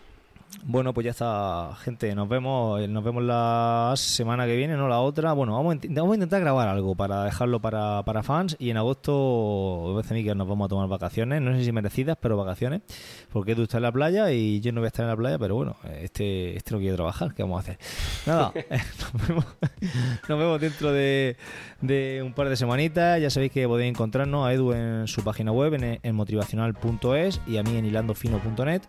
Bueno, 0.67 0.93
pues 0.93 1.05
ya 1.05 1.11
está, 1.11 1.75
gente. 1.83 2.15
Nos 2.15 2.27
vemos, 2.27 2.87
nos 2.89 3.03
vemos 3.03 3.23
la 3.23 3.93
semana 3.97 4.47
que 4.47 4.55
viene, 4.55 4.75
no 4.75 4.87
la 4.87 4.99
otra. 4.99 5.33
Bueno, 5.33 5.53
vamos 5.53 5.75
a, 5.75 5.79
vamos 5.89 6.13
a 6.13 6.15
intentar 6.15 6.41
grabar 6.41 6.67
algo 6.67 6.95
para 6.95 7.23
dejarlo 7.23 7.59
para, 7.59 8.03
para 8.03 8.23
fans. 8.23 8.55
Y 8.57 8.71
en 8.71 8.77
agosto, 8.77 9.91
parece 9.95 10.13
a 10.13 10.17
mí 10.17 10.23
que 10.23 10.33
nos 10.33 10.47
vamos 10.47 10.65
a 10.65 10.69
tomar 10.69 10.87
vacaciones. 10.87 11.41
No 11.41 11.53
sé 11.53 11.63
si 11.63 11.71
merecidas, 11.71 12.17
pero 12.19 12.35
vacaciones. 12.35 12.81
Porque 13.31 13.55
tú 13.55 13.63
estás 13.63 13.77
en 13.77 13.83
la 13.83 13.91
playa 13.91 14.31
y 14.31 14.59
yo 14.61 14.71
no 14.71 14.81
voy 14.81 14.85
a 14.85 14.87
estar 14.87 15.03
en 15.03 15.09
la 15.09 15.15
playa, 15.15 15.37
pero 15.37 15.55
bueno, 15.55 15.75
este, 16.01 16.57
este 16.57 16.73
no 16.73 16.79
quiere 16.79 16.95
trabajar. 16.95 17.35
¿Qué 17.35 17.43
vamos 17.43 17.57
a 17.57 17.59
hacer? 17.59 17.77
Nada, 18.25 18.51
eh, 18.55 18.65
nos, 19.13 19.27
vemos, 19.27 19.45
nos 20.29 20.39
vemos 20.39 20.61
dentro 20.61 20.91
de, 20.91 21.37
de 21.81 22.23
un 22.25 22.33
par 22.33 22.49
de 22.49 22.55
semanitas. 22.55 23.21
Ya 23.21 23.29
sabéis 23.29 23.51
que 23.51 23.67
podéis 23.67 23.91
encontrarnos 23.91 24.47
a 24.47 24.53
Edu 24.53 24.73
en 24.73 25.07
su 25.07 25.23
página 25.23 25.51
web, 25.51 25.75
en, 25.75 25.99
en 26.01 26.15
motivacional.es 26.15 27.41
y 27.45 27.57
a 27.57 27.63
mí 27.63 27.77
en 27.77 27.85
hilandofino.net. 27.85 28.81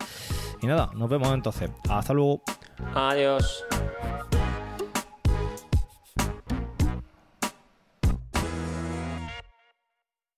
Y 0.62 0.67
nada, 0.67 0.90
nos 0.94 1.11
vemos 1.11 1.29
entonces. 1.47 1.71
Hasta 1.88 2.13
luego. 2.13 2.42
Adiós. 2.94 3.65